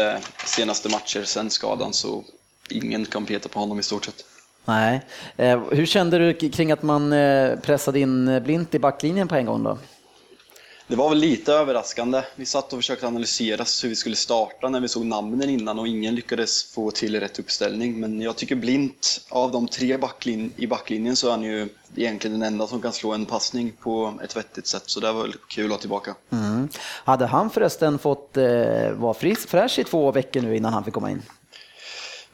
[0.45, 2.25] senaste matcher sen skadan så
[2.73, 4.25] ingen kan peta på honom i stort sett.
[4.65, 5.01] Nej.
[5.37, 9.35] Eh, hur kände du kring att man eh, pressade in eh, Blint i backlinjen på
[9.35, 9.79] en gång då?
[10.89, 12.23] Det var väl lite överraskande.
[12.37, 15.89] Vi satt och försökte analysera hur vi skulle starta när vi såg namnen innan och
[15.89, 18.01] ingen lyckades få till rätt uppställning.
[18.01, 22.41] Men jag tycker blint, av de tre backlin i backlinjen så är han ju egentligen
[22.41, 24.83] den enda som kan slå en passning på ett vettigt sätt.
[24.87, 26.15] Så det var väl kul att ha tillbaka.
[26.31, 26.69] Mm.
[27.05, 30.95] Hade han förresten fått eh, vara frisk, fräsch i två veckor nu innan han fick
[30.95, 31.23] komma in?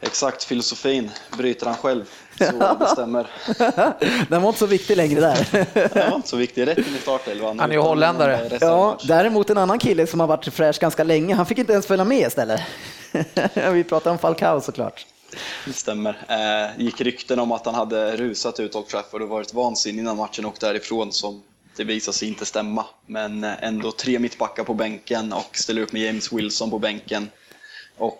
[0.06, 2.04] Exakt, filosofin bryter han själv.
[2.38, 3.26] Så det stämmer.
[4.30, 5.48] Den var inte så viktig längre där.
[5.94, 6.68] Det var inte så viktigt.
[6.68, 7.58] Rätt in i startelvan.
[7.58, 8.58] Han är ju holländare.
[8.60, 11.86] Ja, däremot en annan kille som har varit fräsch ganska länge, han fick inte ens
[11.86, 12.60] följa med istället.
[13.72, 15.06] Vi pratar om Falcao såklart.
[15.66, 16.18] Det stämmer.
[16.28, 20.16] Eh, gick rykten om att han hade rusat ut Old Trafford och varit vansinnig innan
[20.16, 21.42] matchen och därifrån som
[21.76, 22.86] det visade sig inte stämma.
[23.06, 27.30] Men eh, ändå tre mittbackar på bänken och ställer upp med James Wilson på bänken.
[27.98, 28.18] Och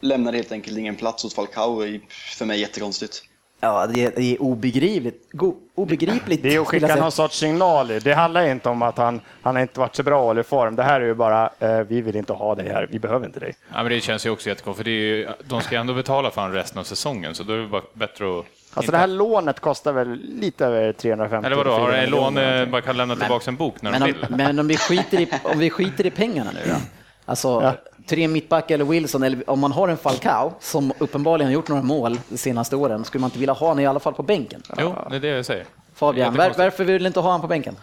[0.00, 1.80] lämnar helt enkelt ingen plats hos Falcao.
[1.80, 2.00] är
[2.38, 3.22] För mig jättekonstigt.
[3.64, 5.32] Ja, det är, det är obegripligt.
[5.32, 6.42] Go, obegripligt.
[6.42, 7.88] Det är att skicka någon sorts signal.
[7.88, 10.76] Det handlar inte om att han, han har inte varit så bra eller i form.
[10.76, 13.40] Det här är ju bara, eh, vi vill inte ha dig här, vi behöver inte
[13.40, 13.54] dig.
[13.74, 15.94] Ja, men det känns ju också jättekonstigt, för det är ju, de ska ju ändå
[15.94, 18.36] betala för honom resten av säsongen, så då är det bara bättre att...
[18.36, 22.40] Alltså inte- det här lånet kostar väl lite över 350 Eller vadå, har en 400
[22.60, 24.36] lån, bara kan lämna tillbaka en bok när Men de om, vill?
[24.36, 26.76] men om vi skiter i, om vi skiter i pengarna nu då?
[27.24, 27.74] Alltså, Ja.
[28.06, 31.82] Tre mittbackar eller Wilson, eller om man har en Falcao som uppenbarligen har gjort några
[31.82, 34.62] mål de senaste åren, skulle man inte vilja ha honom i alla fall på bänken?
[34.78, 35.66] Jo, det är det jag säger.
[35.94, 37.76] Fabian, var, varför vill du inte ha honom på bänken?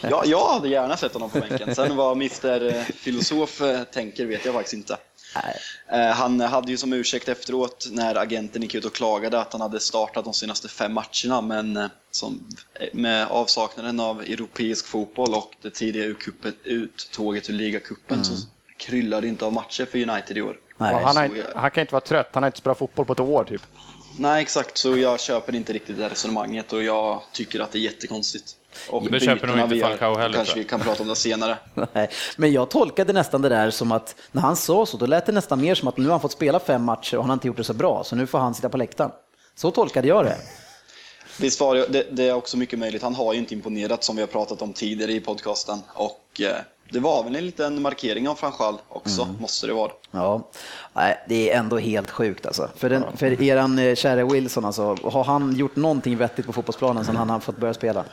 [0.00, 1.74] Ja, jag hade gärna sett honom på bänken.
[1.74, 4.96] Sen vad Mr Filosof eh, tänker vet jag faktiskt inte.
[5.92, 9.60] Eh, Han hade ju som ursäkt efteråt när agenten gick ut och klagade att han
[9.60, 12.48] hade startat de senaste fem matcherna men eh, som,
[12.92, 16.14] med avsaknaden av europeisk fotboll och det tidiga
[16.64, 18.32] uttåget ur ligacupen så
[18.86, 20.56] kryllar inte av matcher för United i år.
[20.76, 20.94] Nej.
[21.04, 23.20] Han, har, jag- han kan inte vara trött, han har inte spelat fotboll på ett
[23.20, 23.62] år typ.
[24.18, 24.78] Nej, exakt.
[24.78, 28.44] Så jag köper inte riktigt det resonemanget och jag tycker att det är jättekonstigt.
[28.90, 31.58] Och Det köper nog inte Falcao heller, Kanske vi kan prata om det senare.
[31.92, 35.26] Nej, men jag tolkade nästan det där som att när han sa så, då lät
[35.26, 37.34] det nästan mer som att nu har han fått spela fem matcher och han har
[37.34, 39.10] inte gjort det så bra, så nu får han sitta på läktaren.
[39.54, 40.36] Så tolkade jag det.
[41.40, 43.02] Visst var det, det, det är också mycket möjligt.
[43.02, 45.78] Han har ju inte imponerat som vi har pratat om tidigare i podcasten.
[45.94, 46.56] Och eh,
[46.92, 49.36] det var väl en liten markering av Franchal också, Mm.
[49.40, 49.92] måste det vara.
[50.10, 50.48] Ja,
[50.92, 52.68] Nej, det är ändå helt sjukt alltså.
[52.76, 57.04] För, den, för eran eh, kära Wilson, alltså, har han gjort någonting vettigt på fotbollsplanen
[57.04, 58.04] sedan han har fått börja spela?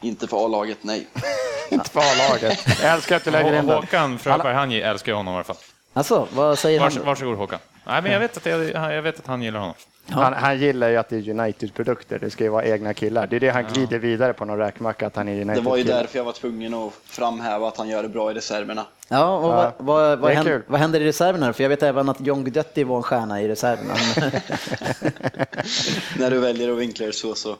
[0.00, 1.06] Inte för A-laget, nej.
[1.70, 2.58] Inte för A-laget.
[2.82, 3.68] Jag älskar att du lägger in.
[3.68, 5.56] Håkan Fröberg, han älskar honom i alla fall.
[5.92, 7.06] Alltså, vad säger Vars, han?
[7.06, 7.58] varsågod Håkan.
[7.86, 8.64] Nej, men jag vet, att jag,
[8.94, 9.74] jag vet att han gillar honom.
[10.10, 13.26] Han, han gillar ju att det är United-produkter, det ska ju vara egna killar.
[13.26, 15.70] Det är det han glider vidare på någon räkmacka, att han är Det United-kille.
[15.70, 18.86] var ju därför jag var tvungen att framhäva att han gör det bra i reserverna.
[19.12, 21.52] Ja, och vad, Ja, vad, vad, händer, vad händer i reserverna?
[21.52, 23.94] För jag vet även att John Guidetti var en stjärna i reserverna.
[26.18, 27.56] När du väljer att vinkla det så, så.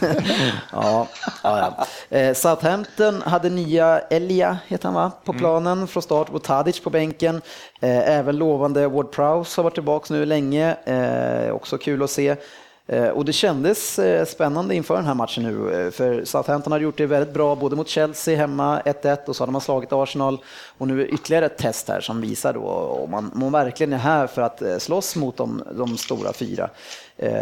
[0.72, 1.08] ja,
[1.42, 2.18] ja, ja.
[2.18, 6.90] Eh, Southampton hade nya Elia, heter han va, på planen från start och Tadic på
[6.90, 7.36] bänken.
[7.80, 12.36] Eh, även lovande Ward Prowse har varit tillbaka nu länge, eh, också kul att se.
[12.88, 16.80] Eh, och det kändes eh, spännande inför den här matchen nu, eh, för Southampton har
[16.80, 20.38] gjort det väldigt bra både mot Chelsea hemma 1-1 och så hade man slagit Arsenal.
[20.78, 22.60] Och nu är det ytterligare ett test här som visar då
[23.04, 26.70] om man, om man verkligen är här för att slåss mot de, de stora fyra.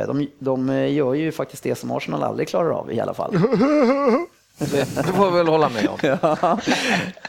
[0.07, 3.35] De, de gör ju faktiskt det som Arsenal aldrig klarar av i alla fall.
[4.59, 5.99] Det får vi väl hålla med om.
[6.23, 6.59] Ja.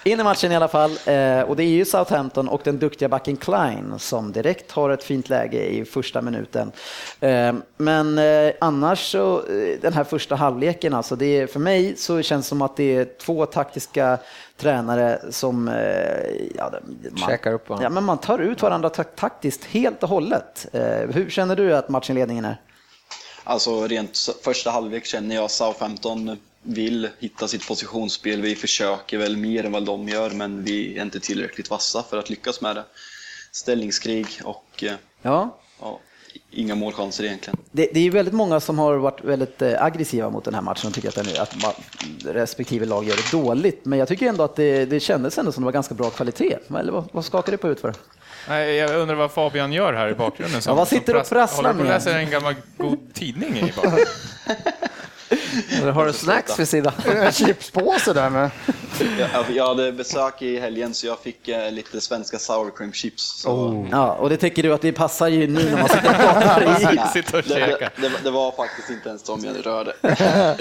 [0.04, 0.92] In i matchen i alla fall.
[1.06, 5.04] Eh, och det är ju Southampton och den duktiga backen Klein som direkt har ett
[5.04, 6.72] fint läge i första minuten.
[7.20, 9.42] Eh, men eh, annars så,
[9.82, 12.96] den här första halvleken, alltså det är, för mig så känns det som att det
[12.96, 14.18] är två taktiska
[14.58, 15.68] tränare som...
[16.56, 16.72] Ja,
[17.12, 17.66] man, Käkar upp.
[17.68, 20.68] Ja, men man tar ut varandra tak- taktiskt helt och hållet.
[21.10, 22.62] Hur känner du att matchinledningen är?
[23.44, 28.42] Alltså rent första halvlek känner jag Southampton vill hitta sitt positionsspel.
[28.42, 32.18] Vi försöker väl mer än vad de gör, men vi är inte tillräckligt vassa för
[32.18, 32.84] att lyckas med det.
[33.52, 36.00] Ställningskrig och eh, Ja, ja,
[36.52, 37.60] inga målchanser egentligen.
[37.72, 40.62] Det, det är ju väldigt många som har varit väldigt eh, aggressiva mot den här
[40.62, 41.82] matchen och tycker att, den, är- att ma-
[42.26, 43.86] respektive lag gör det dåligt.
[43.86, 46.58] Men jag tycker ändå att det, det kändes ändå som det var ganska bra kvalitet.
[46.80, 47.94] Eller vad, vad skakar du på ut för?
[48.50, 50.62] Nej, jag undrar vad Fabian gör här i bakgrunden.
[50.62, 51.96] Som, Ja, vad sitter som du och prasslar Håller du på med?
[51.96, 54.06] att läsa en gammal god tidning i bakgrunden?
[55.94, 56.94] Har du snacks vid sidan?
[57.06, 58.50] En chipspåse där med.
[59.20, 63.42] Jag, jag hade besök i helgen så jag fick eh, lite svenska sour cream chips.
[63.42, 63.88] Så Oh.
[63.92, 66.94] Ja, och det tycker du att det passar ju nu när man sitter och pratar
[66.94, 67.00] i.
[67.14, 69.94] Sitter och det, det, det, det var faktiskt inte ens de jag rörde.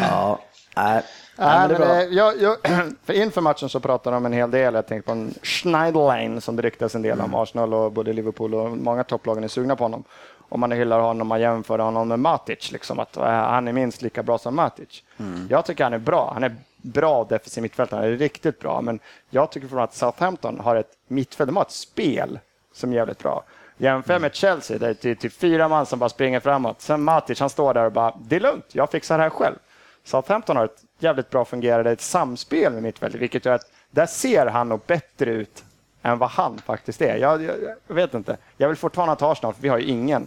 [0.00, 0.38] Ja,
[0.76, 1.02] nej.
[1.36, 2.56] Nej, men det det, jag, jag,
[3.04, 4.74] för inför matchen så pratade de om en hel del.
[4.74, 7.34] Jag tänkte på en Schneiderlin som det ryktas en del om.
[7.34, 10.04] Arsenal och både Liverpool och många topplagen är sugna på honom.
[10.52, 14.02] Om man hyllar honom och jämför honom med Matic, liksom, att eh, han är minst
[14.02, 15.02] lika bra som Matic.
[15.48, 16.30] Jag tycker han är bra.
[16.34, 18.80] Han är bra defensiv mittfältare, han är riktigt bra.
[18.80, 22.38] Men jag tycker för att Southampton har ett mittfält, de har ett spel
[22.72, 23.44] som är jävligt bra.
[23.76, 26.80] Jämför med Chelsea, där det är typ fyra man som bara springer framåt.
[26.80, 29.56] Sen Matic, han står där och bara, det är lugnt, jag fixar det här själv.
[30.04, 34.46] Southampton har ett jävligt bra fungerande ett samspel med mittfältet, vilket gör att där ser
[34.46, 35.64] han nog bättre ut
[36.02, 37.16] än vad han faktiskt är.
[37.16, 38.36] Jag, jag, jag vet inte.
[38.56, 40.26] Jag vill fortfarande ta Arsenal, för vi har ju ingen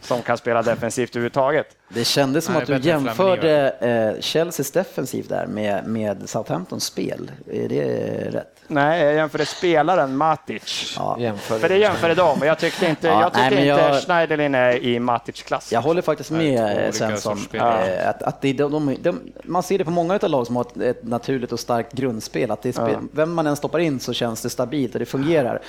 [0.00, 1.76] som kan spela defensivt överhuvudtaget.
[1.94, 3.70] Det kändes som Nej, att du jämförde
[4.16, 7.30] eh, Chelseas defensiv där med, med Southamptons spel.
[7.52, 7.84] Är det
[8.30, 8.50] rätt?
[8.66, 10.94] Nej, jag jämförde spelaren Matic.
[10.98, 11.16] Ja.
[11.20, 11.58] Jämför.
[11.58, 14.76] För det jämförde de, jag tyckte inte, Ja, jag tyckte nej, inte jag- Schneiderlin är
[14.84, 15.72] i Matic-klass.
[15.72, 17.38] Jag håller faktiskt med Svensson.
[17.52, 20.56] eh, Att, att det, de, de, de, man ser det på många av lag som
[20.56, 22.50] har ett, ett naturligt och starkt grundspel.
[22.50, 25.60] Att det spel, Vem man än stoppar in så känns det stabilt och det fungerar.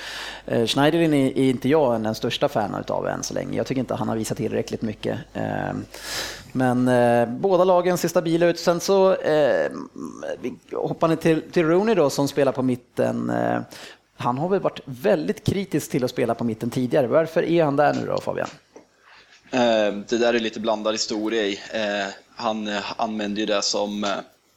[0.46, 3.56] Eh, Schneiderlin är, är inte jag den största fan utav än så länge.
[3.56, 5.18] Jag tycker inte han har visat tillräckligt mycket.
[5.34, 5.42] Eh,
[6.52, 8.58] Men eh, båda lagen ser stabila ut.
[8.58, 9.70] Sen så eh,
[10.72, 13.30] hoppar ni till, till Rooney då som spelar på mitten.
[13.30, 13.60] Eh,
[14.16, 17.06] han har väl varit väldigt kritisk till att spela på mitten tidigare.
[17.06, 18.48] Varför är han där nu då Fabian?
[19.50, 21.60] Eh, Det där är lite blandad historia i.
[21.72, 24.06] Eh, Han eh, använde ju det som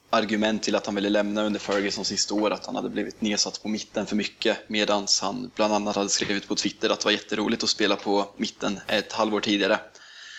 [0.10, 3.64] argument till att han ville lämna under Fergusons sista år, att han hade blivit nedsatt
[3.64, 7.12] på mitten för mycket, medan han bland annat hade skrivit på Twitter att det var
[7.12, 9.80] jätteroligt att spela på mitten ett halvår tidigare.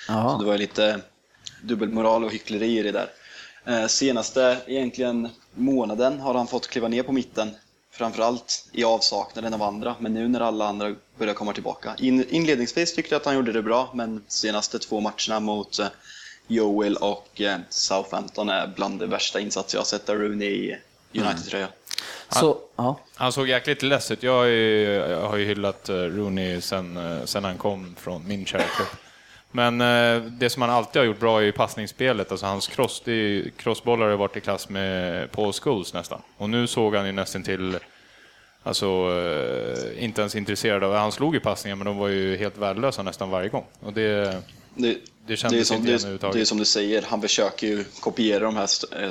[0.07, 1.01] Så det var lite
[1.63, 3.11] dubbelmoral och hyckleri i det där.
[3.67, 7.51] Eh, Senaste egentligen månaden har han fått kliva ner på mitten
[7.93, 11.95] framförallt i avsaknaden av andra, men nu när alla andra börjar komma tillbaka.
[11.99, 15.87] In, inledningsvis tyckte jag att han gjorde det bra, men senaste två matcherna mot eh,
[16.47, 20.77] Joel och eh, Southampton är bland de värsta insatser jag har sett av Rooney i
[21.21, 21.69] United-tröja.
[22.29, 23.01] Så, ja.
[23.15, 24.23] Han såg jäkligt less ut.
[24.23, 28.63] Jag, har ju- jag har ju hyllat Rooney sen, sen han kom från min kära
[28.63, 28.89] klubb.
[29.53, 32.31] Men eh, det som han alltid har gjort bra är ju passningsspelet.
[32.31, 36.23] Alltså hans cross, det är, crossbollar har varit i klass med Paul Scholes nästan.
[36.37, 37.79] Och nu såg han ju nästan till
[38.63, 40.95] Alltså, eh, inte ens intresserad av...
[40.95, 43.65] Han slog ju passningar, men de var ju helt värdelösa nästan varje gång.
[43.81, 44.37] Och det,
[44.75, 46.49] Det, det kändes som, inte det, igen det är överhuvudtaget.
[46.49, 48.69] som du säger, han försöker ju kopiera de här
[49.03, 49.11] eh,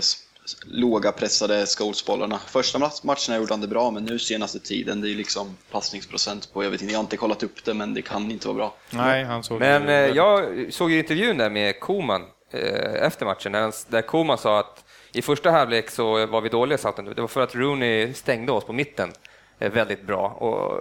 [0.65, 2.39] låga pressade Scholes-bollarna.
[2.47, 6.53] Första ma- matcherna gjorde han det bra, men nu senaste tiden, det är liksom passningsprocent
[6.53, 8.57] på, jag vet inte, jag har inte kollat upp det, men det kan inte vara
[8.57, 8.73] bra.
[8.89, 12.21] Nej, han såg Men ju- eh, jag såg ju intervjun där med Koman
[12.53, 13.51] eh, efter matchen,
[13.89, 14.83] där, Koman sa att
[15.13, 16.91] i första halvlek så var vi dåliga, sa.
[17.15, 19.11] Det var för att Rooney stängde oss på mitten
[19.59, 20.79] eh, väldigt bra och,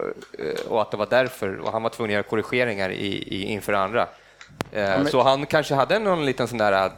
[0.68, 3.72] och att det var därför, och han var tvungen att göra korrigeringar i, i, inför
[3.72, 4.08] andra.
[4.72, 6.90] Eh, Så han kanske hade någon liten sån där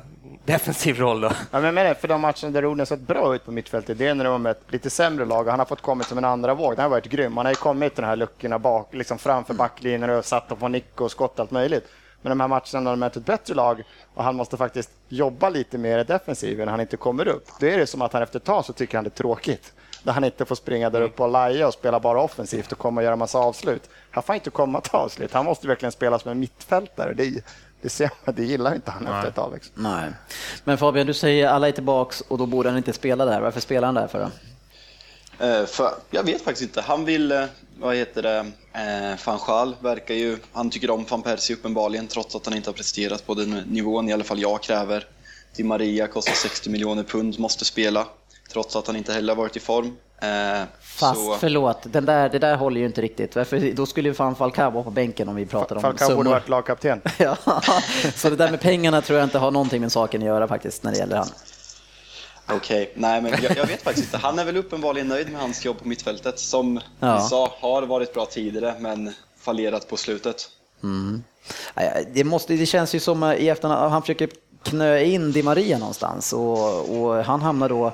[0.45, 1.33] defensiv roll då.
[1.51, 4.07] Ja, men menar, för de matcherna där Rooney har sett bra ut på mittfältet, det
[4.07, 6.25] är när de har mött lite sämre lag och han har fått kommit som en
[6.25, 6.75] andra våg.
[6.75, 7.37] Han har varit grym.
[7.37, 10.59] Han har ju kommit till de här luckorna bak, liksom framför backlinjen och satt dem
[10.59, 11.89] på nick och skott allt möjligt.
[12.23, 13.83] Men de här matcherna när de möter ett bättre lag
[14.15, 17.67] och han måste faktiskt jobba lite mer i defensiven när han inte kommer upp, då
[17.67, 19.73] är det som att han efter ett tag så tycker han det är tråkigt.
[20.03, 23.01] Där han inte får springa där uppe och laja och spela bara offensivt och komma
[23.01, 23.91] och göra massa avslut.
[24.11, 25.33] Han får inte komma till avslut.
[25.33, 27.15] Han måste verkligen spela som en mittfältare.
[27.15, 27.45] Det,
[27.83, 29.55] det, ser man, det gillar inte han efter ett tag.
[29.55, 29.73] Liksom.
[29.75, 30.11] Nej.
[30.65, 33.41] Men Fabian, du säger alla är tillbaks och då borde han inte spela där.
[33.41, 34.31] Varför spelar han där för då?
[35.41, 36.81] Eh, för, jag vet faktiskt inte.
[36.81, 37.45] Han vill, eh,
[37.79, 38.39] vad heter det,
[38.73, 42.69] eh, van Schaal verkar ju, han tycker om van Persie uppenbarligen trots att han inte
[42.69, 45.07] har presterat på den nivån i alla fall jag kräver.
[45.57, 48.07] Di Maria kostar 60 miljoner pund, måste spela
[48.53, 49.97] trots att han inte heller varit i form.
[50.21, 53.37] Eh, Fast så, förlåt, den där, det där håller ju inte riktigt.
[53.37, 56.17] Varför, då skulle ju fan Falcao vara på bänken om vi pratar om Falcao borde
[56.21, 56.31] summor.
[56.31, 57.01] varit lagkapten.
[57.19, 57.37] Ja,
[58.15, 60.83] så det där med pengarna tror jag inte har någonting med saken att göra faktiskt
[60.83, 61.29] när det gäller han.
[62.53, 64.19] Okej, nej men jag, jag vet faktiskt inte.
[64.27, 67.15] Han är väl uppenbarligen nöjd med hans jobb på mittfältet som Ja.
[67.17, 70.49] vi sa har varit bra tidigare men fallerat på slutet.
[71.75, 74.29] Nej, Det, måste, det känns ju som eh, i efterhand, han försöker
[74.63, 77.93] knö in Di Maria någonstans och, och han hamnar då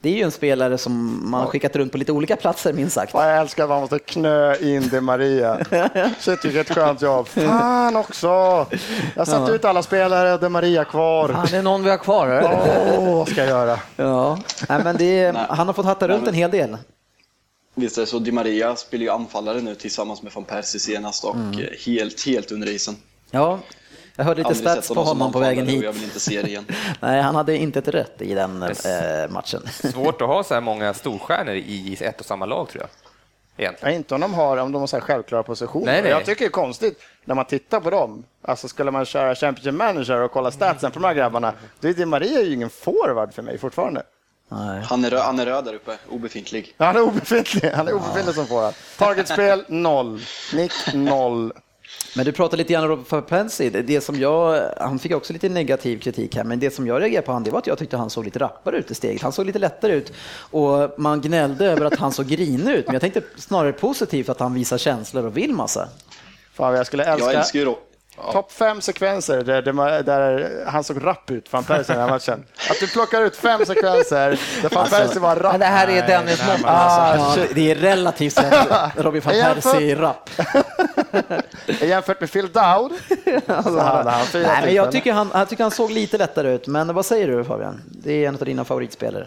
[0.00, 2.94] det är ju en spelare som man har skickat runt på lite olika platser minst
[2.94, 3.14] sagt.
[3.14, 5.58] Jag älskar att man måste knö in Di Maria.
[6.20, 7.28] Shit vilket skönt jobb.
[7.28, 8.66] Fan också!
[9.16, 11.28] Jag satte ut alla spelare och Di Maria kvar.
[11.28, 12.40] Fan, det är någon vi har kvar.
[12.98, 13.78] Åh, vad ska jag göra?
[13.96, 15.46] Ja, Nej, men det, Nej.
[15.48, 16.76] han har fått hatta runt en hel del.
[17.74, 21.24] Visst är det så, Di Maria spelar ju anfallare nu tillsammans med van Persie senast
[21.24, 21.58] och Mm.
[21.58, 22.96] eh, helt, helt under isen.
[23.30, 23.58] Ja,
[24.18, 25.84] jag hörde lite stats på honom på vägen hit.
[25.84, 26.66] Jag vill inte se det igen.
[27.00, 28.68] Nej, han hade inte ett rätt i den eh,
[29.28, 29.62] matchen.
[29.72, 32.90] Svårt att ha så här många storstjärnor i ett och samma lag tror jag.
[33.56, 33.92] Egentligen.
[33.92, 35.86] Ja, inte om de har, om de har så här självklara positioner.
[35.86, 36.10] Nej, nej.
[36.10, 38.24] Jag tycker det är konstigt när man tittar på dem.
[38.42, 41.92] Alltså skulle man köra Championship Manager och kolla statsen på de här grabbarna, då är
[41.92, 44.02] Di Maria ju ingen forward för mig fortfarande.
[44.48, 44.82] Nej.
[44.84, 46.74] Han är, röd, han är röd där uppe, obefintlig.
[46.78, 48.74] Han är obefintlig, han är obefintlig som forward.
[48.98, 50.20] Targetspel, noll.
[50.54, 51.52] Nick, noll.
[52.16, 55.48] Men du pratade lite grann om för Pensy, det, som jag, han fick också lite
[55.48, 57.96] negativ kritik här, men det som jag reagerade på han, det var att jag tyckte
[57.96, 59.22] han såg lite rappare ut i steget.
[59.22, 60.12] Han såg lite lättare ut
[60.50, 64.40] och man gnällde över att han såg grinig ut, men jag tänkte snarare positivt att
[64.40, 65.88] han visar känslor och vill massa.
[66.52, 67.32] Fan, jag skulle Jag älska...
[67.32, 67.64] älskar ju
[68.26, 68.32] då.
[68.32, 72.44] Topp fem sekvenser där, där, där han såg rapp ut, van Persie, den här matchen.
[72.70, 75.52] Att du plockar ut fem sekvenser där van Persie var rapp.
[75.52, 76.74] Men det här är Dennis Montman.
[76.74, 78.54] Ah, Ja, det, är relativt sett
[78.96, 80.30] Robin van Persie i rap.
[81.80, 82.92] Jämfört med Phil Dowd
[83.64, 86.54] så hade han fyra Nej, men jag tycker han, jag tycker han såg lite lättare
[86.54, 87.82] ut, men vad säger du Fabian?
[87.86, 89.26] Det är en av dina favoritspelare.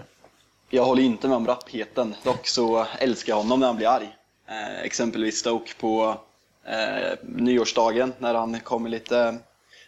[0.70, 4.10] Jag håller inte med om rappheten, dock så älskar jag honom när han blir arg.
[4.50, 6.18] Eh, exempelvis Stoke på
[6.72, 9.38] eh, nyårsdagen när han kommer lite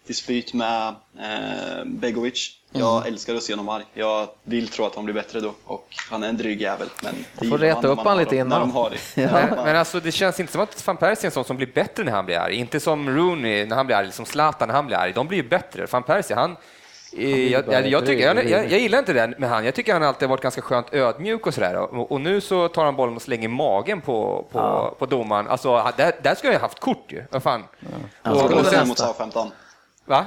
[0.08, 0.88] dispyt med
[1.20, 2.60] eh, Begovic.
[2.76, 3.14] Jag Mm.
[3.14, 3.84] älskar att se honom arg.
[3.94, 6.88] Jag vill tro att han blir bättre då och han är en dryg jävel.
[7.04, 8.60] Men det får reta upp har lite dem- när innan.
[8.70, 8.98] de har det.
[9.32, 11.68] Men, men alltså, det känns inte som att van Persie är en sån som blir
[11.74, 12.56] bättre när han blir arg.
[12.56, 15.14] Inte som Rooney när han blir arg, som Zlatan när han blir arg.
[15.14, 15.86] De blir ju bättre.
[15.92, 16.56] Van Persie, han...
[17.18, 19.66] eh, Jag, jag, jag, tycker, jag, jag, jag gillar inte det med han.
[19.66, 21.76] Jag tycker han alltid varit ganska skönt ödmjuk och sådär.
[21.76, 25.48] Och, och nu så tar han bollen och slänger magen på, på, på domaren.
[25.48, 27.24] Alltså, där, där skulle jag ha haft kort ju.
[27.32, 27.64] Vad fan.
[28.22, 29.52] Han Och, skulle och sen, mot Southampton.
[30.06, 30.26] va?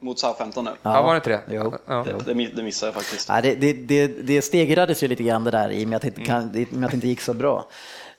[0.00, 0.70] Mot Southampton nu.
[0.82, 1.40] Ja, var det inte det?
[1.50, 1.74] Jo.
[1.86, 2.04] Ja.
[2.06, 3.28] Det, det, mi- det missade jag faktiskt.
[3.28, 6.02] Nej, det, det, det, det stegrades ju lite grann det där i och med att
[6.02, 7.66] det inte, kan, i med att det inte gick så bra.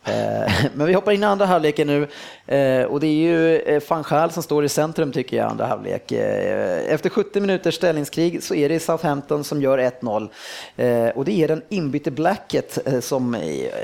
[0.05, 2.07] Eh, Men vi hoppar in i andra halvleken nu
[2.55, 5.65] eh, och det är ju eh, van Gaal som står i centrum tycker jag andra
[5.65, 6.11] halvlek.
[6.11, 10.29] Efter 70 minuters ställningskrig så är det Southampton som gör 1-0
[10.75, 13.33] Eh, och det är den inbytte Blackett eh, som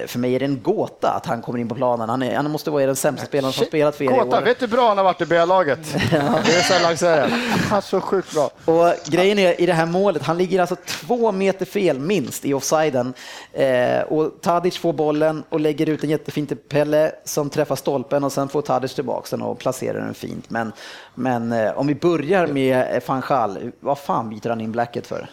[0.08, 2.10] för mig är det en gåta att han kommer in på planen.
[2.10, 4.42] Han, är, han måste vara den sämsta spelaren som spelat för er i Gåta, år.
[4.42, 5.80] vet du hur bra han har varit i B-laget?
[6.12, 7.28] Det är sällan jag säger.
[7.70, 8.50] Han är så sjukt bra.
[8.66, 12.54] Och grejen är i det här målet, han ligger alltså två meter fel minst i
[12.54, 13.14] offsiden.
[14.08, 18.32] Och Tadic får bollen och lägger ut en Jättefint till Pelle som träffar stolpen och
[18.32, 20.50] sen får Tadic tillbaka den och placerar den fint.
[20.50, 20.72] Men,
[21.16, 25.30] men eh, om vi börjar med Fanchal, van vad fan byter han in Blacket för?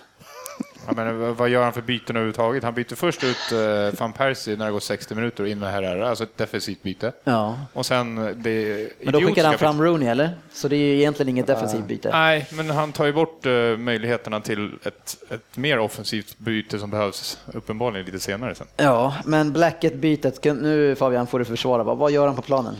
[0.87, 2.65] Ja, men vad- gör han för byten överhuvudtaget?
[2.65, 5.73] Han byter först ut eh, van Persie när det går 60 minuter och in med
[5.73, 7.13] Herrera, alltså ett defensivt byte.
[7.25, 7.59] Ja.
[7.73, 10.31] Och sen eh, det Men då skickar han fram Rooney eller?
[10.53, 12.11] Så det är ju egentligen inget defensivt byte.
[12.13, 16.91] Nej, men han tar ju bort eh, möjligheterna till ett, ett mer offensivt byte som
[16.91, 18.67] behövs uppenbarligen lite senare sen.
[18.77, 22.77] Ja, men Blacket-bytet, nu Fabian får du försvara, vad gör han på planen?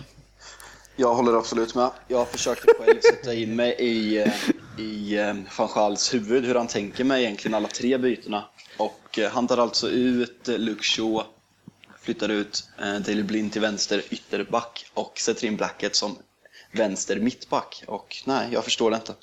[0.99, 1.91] Jag håller absolut med.
[2.09, 4.33] Jag försökte själv sätta in mig i, eh,
[4.79, 8.45] i eh, van Gaals huvud hur han tänker med egentligen alla tre bytena.
[8.77, 11.23] Och eh, han tar alltså ut Luke Shaw,
[12.01, 16.19] flyttar ut Daley Blind till vänster ytterback och sätter in Blackett som
[16.73, 17.85] vänster mittback.
[17.87, 19.15] Och nej, jag förstår det inte.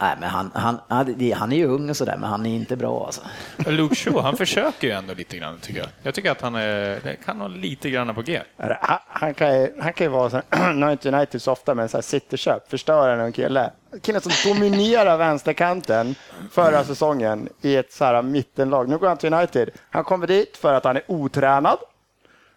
[0.00, 3.06] Nej, men han, han, han, är ju ung och sådär, men han är inte bra
[3.06, 3.20] alltså.
[3.66, 5.88] Luke Shaw, han försöker ju ändå lite grann tycker jag.
[6.02, 8.40] Jag tycker att han är, kan ha lite grann på G.
[8.56, 10.42] Han, han, kan ju, han kan ju vara, så-
[10.74, 13.70] nu har inte United så ofta, men så här cityköp, förstöra en kille.
[14.02, 16.14] Killen som dominerar vänsterkanten
[16.52, 18.88] förra säsongen i ett så här mittenlag.
[18.88, 19.70] Nu går han till United.
[19.90, 21.78] Han kommer dit för att han är otränad.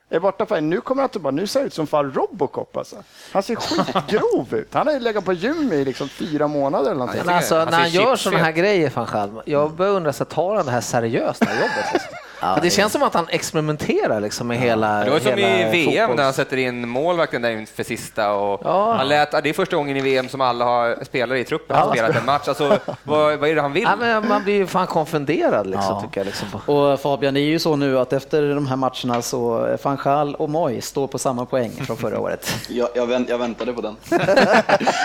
[0.10, 1.36] Är borta för, nu kommer han tillbaka.
[1.36, 2.96] Nu ser han ut som fan Robocop alltså.
[3.32, 4.74] Han ser skitgrov ut.
[4.74, 7.22] Han har ju legat på gym i liksom fyra månader eller någonting.
[7.26, 10.66] Men alltså, när han gör sådana här grejer, van jag börjar undra, så tar han
[10.66, 11.94] det här seriöst, det här jobbet?
[11.94, 12.12] Liksom?
[12.40, 15.94] För det känns som att han experimenterar liksom med hela Det var som i VM
[15.94, 18.94] när han fotbolls- sätter in målvakten där inför sista och Ja.
[18.94, 21.92] han lät, det är första gången i VM som alla har spelare i truppen har
[21.92, 22.48] spelat en match.
[22.48, 23.84] Alltså, vad, vad är det han vill?
[23.84, 26.02] Ja, men man blir ju fan konfunderad liksom, Ja.
[26.02, 26.26] tycker jag.
[26.26, 26.48] Liksom.
[26.76, 30.36] Och Fabian, det är ju så nu att efter de här matcherna så van Gaal
[30.36, 32.54] och Moy står på samma poäng från förra året.
[32.70, 33.96] Jag, jag, vänt, jag väntade på den.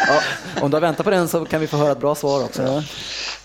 [0.08, 0.20] Ja,
[0.62, 2.82] om du har väntat på den så kan vi få höra ett bra svar också.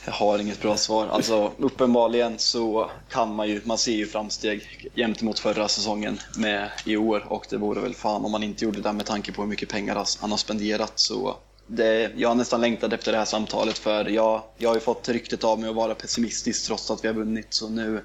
[0.07, 1.07] Jag har inget bra svar.
[1.07, 6.69] Alltså, uppenbarligen så kan man ju, man ser ju framsteg jämt mot förra säsongen med
[6.85, 9.41] i år och det vore väl fan om man inte gjorde det med tanke på
[9.41, 10.91] hur mycket pengar han har spenderat.
[10.95, 11.35] Så
[11.67, 15.09] det, jag har nästan längtat efter det här samtalet för jag, jag har ju fått
[15.09, 17.47] ryktet av mig att vara pessimistisk trots att vi har vunnit.
[17.53, 18.03] Så nu,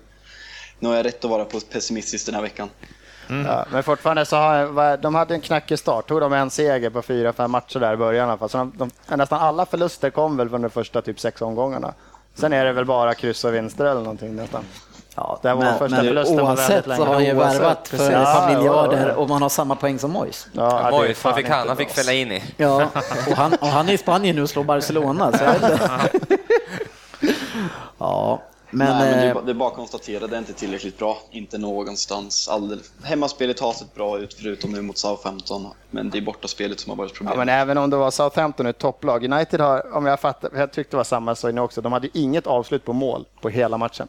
[0.78, 2.68] nu har jag rätt att vara pessimistisk den här veckan.
[3.28, 6.08] Ja, men fortfarande så har de hade en knackig start.
[6.08, 8.28] Tog de en seger på fyra, fem matcher där i början.
[8.28, 8.48] i alla fall.
[8.48, 8.72] Så de,
[9.08, 11.94] de, nästan alla förluster kom väl från de första typ sex omgångarna.
[12.34, 14.64] Sen är det väl bara kryss och vinster eller någonting nästan.
[15.16, 18.12] Ja, Det var första men förlusten oavsett så har han ju värvat för precis.
[18.12, 19.14] ett par Ja, ja, miljarder ja.
[19.14, 20.46] och man har samma poäng som Moyes.
[20.52, 21.68] Ja, Moyes, fan vad fick han?
[21.68, 22.42] Han fick Fellaini.
[22.56, 22.88] Ja,
[23.30, 25.32] och han, och han är i Spanien nu och slår Barcelona.
[25.32, 25.44] Så.
[27.98, 28.42] Ja,
[28.72, 30.52] men, Nej, men det, är, eh, bara- det är bara att konstatera, det är inte
[30.52, 31.18] tillräckligt bra.
[31.30, 32.48] Inte någonstans.
[32.48, 32.92] Alldeles.
[33.02, 35.66] Hemmaspelet har sett bra ut förutom nu mot Southampton.
[35.90, 37.38] Men det är bortaspelet som har varit Ja, problemet.
[37.38, 39.24] men även om det var Southampton ett topplag.
[39.32, 42.46] United har, om jag fattar, jag tyckte det var samma så också, de hade inget
[42.46, 44.08] avslut på mål på hela matchen.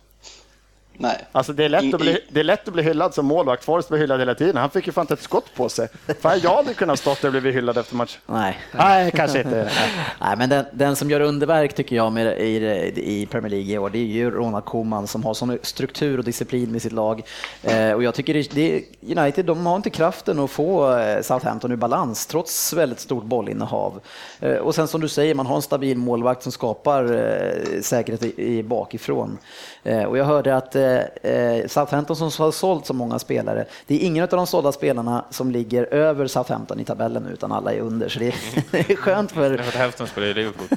[0.98, 1.18] Nej.
[1.32, 3.64] Alltså det är, lätt I- att bli, det är lätt att bli hyllad som målvakt.
[3.64, 4.58] Forrest blev hyllad hela tiden.
[4.58, 5.88] Han fick ju fan inte ett skott på sig.
[6.22, 8.18] Fan, jag hade kunnat stått där och blivit hyllad efter match.
[8.26, 8.60] nej.
[8.72, 9.50] Nej, kanske inte.
[9.76, 9.89] Nej.
[10.22, 12.56] Nej, men den, den som gör underverk tycker jag med, i,
[12.96, 16.24] i Premier League i år, det är ju Ronald Koeman som har sån struktur och
[16.24, 17.22] disciplin med sitt lag.
[17.64, 18.84] Eh, och jag tycker det, det,
[19.20, 24.00] United, de har inte kraften att få eh, Southampton ur balans trots väldigt stort bollinnehav.
[24.39, 28.24] Eh, och sen som du säger, man har en stabil målvakt som skapar eh, säkerhet
[28.24, 29.38] i, i bakifrån.
[29.84, 33.96] Eh, och jag hörde att eh, eh, Southampton som har sålt så många spelare, det
[33.96, 37.80] är ingen av de sålda spelarna som ligger över Southampton i tabellen utan alla är
[37.80, 38.10] under.
[38.10, 38.36] Så det är,
[38.72, 40.68] det är skönt för hälften spelar i Liverpool.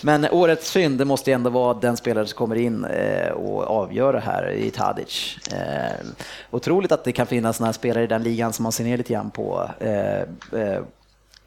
[0.02, 4.12] Men årets fynd, det måste ändå vara den spelare som kommer in eh, och avgör
[4.12, 5.38] det här i Tadic.
[5.52, 6.06] Eh,
[6.50, 9.12] otroligt att det kan finnas här spelare i den ligan som man ser ner lite
[9.12, 10.20] grann på eh,
[10.62, 10.82] eh,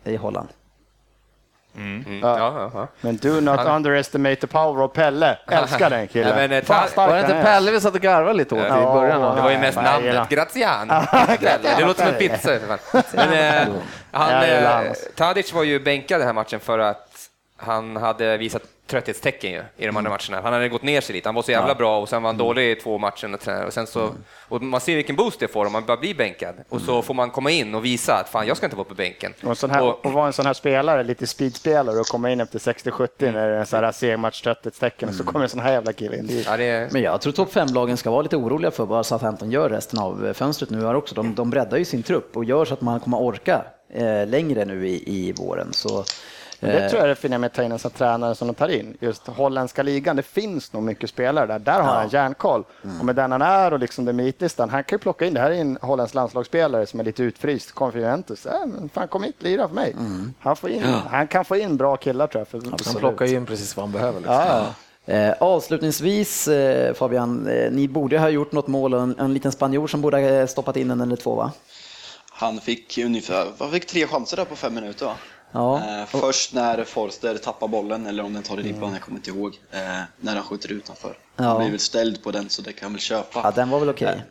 [0.03, 0.47] i Holland.
[1.75, 2.19] Mm.
[2.23, 2.87] Ja, ja, ja.
[3.01, 5.37] Men do not Han- underestimate the power of Pelle.
[5.47, 6.41] Älskar den killen.
[6.41, 7.43] Ja, men, Fan, Var det inte är.
[7.43, 9.23] Pelle vi satt och garvade lite åt i Ja, början?
[9.23, 10.93] av- Det var ju mest Nej, namnet, Graziano.
[11.77, 12.51] det låter som en pizza.
[13.13, 13.67] Men, eh,
[14.11, 15.05] han, eh, han, alltså.
[15.15, 17.07] Tadic var ju bänkad den här matchen för att
[17.61, 20.41] han hade visat trötthetstecken ju, i de andra matcherna.
[20.43, 22.37] Han hade gått ner sig lite, han var så jävla bra och sen var han
[22.37, 23.33] dålig i två matcher.
[23.33, 24.09] Och, och, sen så,
[24.47, 26.55] och man ser vilken boost det får om man bara blir bänkad.
[26.69, 28.95] Och så får man komma in och visa att fan, jag ska inte vara på
[28.95, 29.33] bänken.
[29.43, 32.59] Och, sån här, och, vara en sån här spelare, lite speedspelare och komma in efter
[32.59, 35.93] 60-70 när det är en sån här segmatch-trötthetstecken och så kommer en sån här jävla
[35.93, 36.43] kille in.
[36.45, 36.89] Ja, det är...
[36.91, 40.33] Men jag tror topp 5-lagen ska vara lite oroliga för vad Southampton gör resten av
[40.33, 41.15] fönstret nu här också.
[41.15, 44.65] De, de breddar ju sin trupp och gör så att man kommer orka eh, längre
[44.65, 45.73] nu i, i våren.
[45.73, 46.03] Så
[46.67, 48.53] det tror jag är det fina med att ta in en sån tränare som de
[48.53, 48.97] tar in.
[48.99, 51.59] Just holländska ligan, det finns nog mycket spelare där.
[51.59, 52.63] Där har han järnkoll.
[52.83, 52.99] Mm.
[52.99, 55.39] Och med den han är och liksom den meritlistan, han kan ju plocka in, det
[55.39, 58.45] här är en holländsk landslagsspelare som är lite utfryst, kom från Juventus.
[58.45, 59.91] Äh, men fan kom hit, lira för mig.
[59.91, 60.33] Mm.
[60.39, 61.01] Han, får in, ja.
[61.09, 62.47] han kan få in bra killar tror jag.
[62.47, 64.19] För, han plockar ju in precis vad han behöver.
[64.19, 64.35] Liksom.
[64.35, 64.65] Ja.
[65.05, 69.51] Eh, avslutningsvis eh, Fabian, eh, ni borde ha gjort något mål och en, en liten
[69.51, 71.51] spanjor som borde ha stoppat in en eller två va?
[72.31, 75.15] Han fick ungefär, han fick tre chanser där på fem minuter va?
[75.51, 75.77] Ja.
[75.77, 78.93] Eh, först när Forster tappar bollen, eller om den tar i ribban, mm.
[78.93, 79.79] jag kommer inte ihåg, eh,
[80.19, 81.17] när han skjuter utanför.
[81.35, 81.43] Ja.
[81.43, 83.41] Han blir väl ställd på den så det kan han väl köpa.
[83.43, 84.21] Ja, den var väl okej.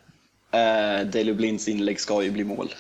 [0.51, 0.61] Okay.
[0.61, 2.75] Eh, Daley Blinds inlägg ska ju bli mål.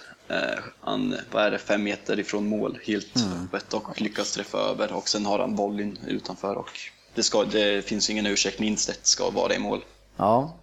[0.80, 3.45] Han, vad är det, fem meter ifrån mål, helt mm.
[3.45, 4.93] öppet och lyckas träffa över.
[4.93, 6.70] Och sen har han volleyn utanför och
[7.14, 9.84] det, ska, det finns ingen ursäkt, minst ett ska vara i mål.
[10.16, 10.57] Ja,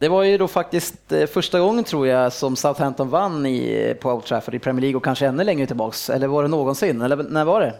[0.00, 4.12] det var ju då faktiskt eh, första gången tror jag som Southampton vann i, på
[4.12, 6.10] Old Trafford i Premier League och kanske ännu längre tillbaks.
[6.10, 7.02] Eller var det någonsin?
[7.02, 7.74] Eller när var det?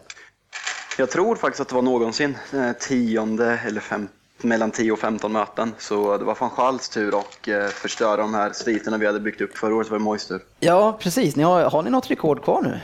[0.99, 2.37] Jag tror faktiskt att det var någonsin.
[2.53, 4.09] Eh, tionde eller fem,
[4.43, 5.75] mellan 10 och 15 möten.
[5.79, 9.41] Så det var van Schals tur att eh, förstöra de här sviterna vi hade byggt
[9.41, 9.57] upp.
[9.57, 10.43] Förra året var det Mois tur.
[10.61, 11.37] Ja, precis.
[11.37, 12.81] Ni har, har ni något rekord kvar nu?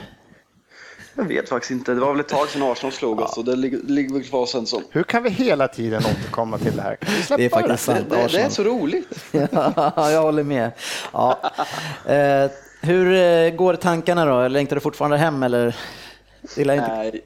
[1.15, 1.95] Jag vet faktiskt inte.
[1.95, 4.67] Det var väl ett tag sedan Arsenal slog oss och det ligger väl kvar sen
[4.67, 4.83] så.
[4.91, 6.97] Hur kan vi hela tiden återkomma till det här?
[7.37, 8.11] det är faktiskt sant.
[8.11, 9.25] Det, det, det, är så roligt.
[9.53, 10.71] ja, jag håller med.
[11.13, 11.39] Ja.
[12.07, 12.51] Eh,
[12.81, 14.49] hur eh, går tankarna då?
[14.49, 15.77] Längtar du fortfarande hem eller?
[16.57, 17.25] Nej,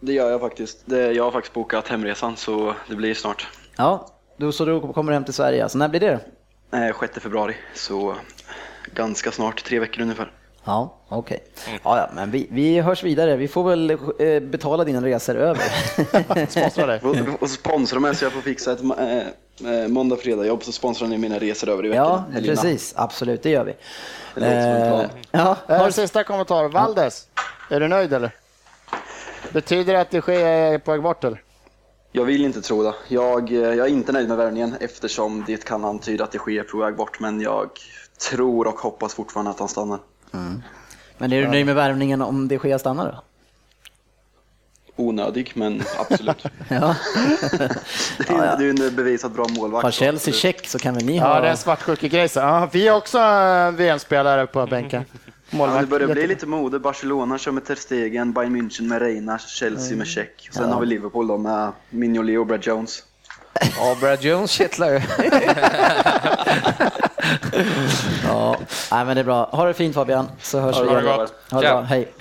[0.00, 0.78] det gör jag faktiskt.
[0.84, 3.48] Det, jag har faktiskt bokat hemresan så det blir snart.
[3.76, 5.62] Ja, du, så du kommer hem till Sverige.
[5.62, 6.20] Alltså, när blir det?
[6.72, 8.16] Eh, 6 februari, så
[8.94, 10.32] ganska snart, tre veckor ungefär.
[10.64, 11.38] Ja, okej.
[11.64, 11.78] Okay.
[11.84, 13.36] Ja, ja, men vi, vi hörs vidare.
[13.36, 15.62] Vi får väl eh, betala dina resor över.
[16.50, 17.00] sponsra dig.
[17.02, 19.18] Och, och sponsra mig så jag får fixa ett eh,
[19.72, 22.22] eh måndag, fredag jobb så sponsrar ni mina resor över i veckan.
[22.34, 22.94] Ja, precis.
[22.96, 23.74] Absolut, det gör vi.
[24.34, 25.90] Det eh, ja, har...
[25.90, 26.68] Sista kommentar.
[26.68, 27.26] Valdes,
[27.70, 28.30] är du nöjd eller?
[29.52, 31.42] Betyder det att det sker på väg bort eller?
[32.12, 32.94] Jag vill inte tro det.
[33.08, 36.78] Jag, jag är inte nöjd med värvningen eftersom det kan antyda att det sker på
[36.78, 37.70] väg bort, men jag
[38.30, 39.98] tror och hoppas fortfarande att han stannar.
[40.32, 40.62] Mm.
[41.18, 43.22] Men är du nöjd med värvningen om det sker stannar då?
[44.96, 46.44] Onödig, men absolut.
[46.68, 46.96] ja.
[48.18, 49.82] det, är, ju en bevisat bra målvakt.
[49.82, 51.34] Har Chelsea check så kan väl ni ha...
[51.34, 52.28] Ja, det är en svartsjukegrej.
[52.34, 55.04] Ja, vi är också eh, VM-spelare på bänken.
[55.50, 56.78] Ja, det börjar bli lite mode.
[56.78, 60.48] Barcelona kör med Ter Stegen, Bayern München med Reina, Chelsea med Check.
[60.52, 60.74] Sen ja.
[60.74, 63.02] har vi Liverpool då med Mignolet och Brad Jones.
[63.76, 64.92] Ja, Brad Jones kittlar
[68.24, 68.56] ja,
[68.90, 69.48] nej, men det är bra.
[69.52, 71.04] Ha det fint Fabian, så hörs vi igen.
[71.50, 72.12] Ha det bra, hej.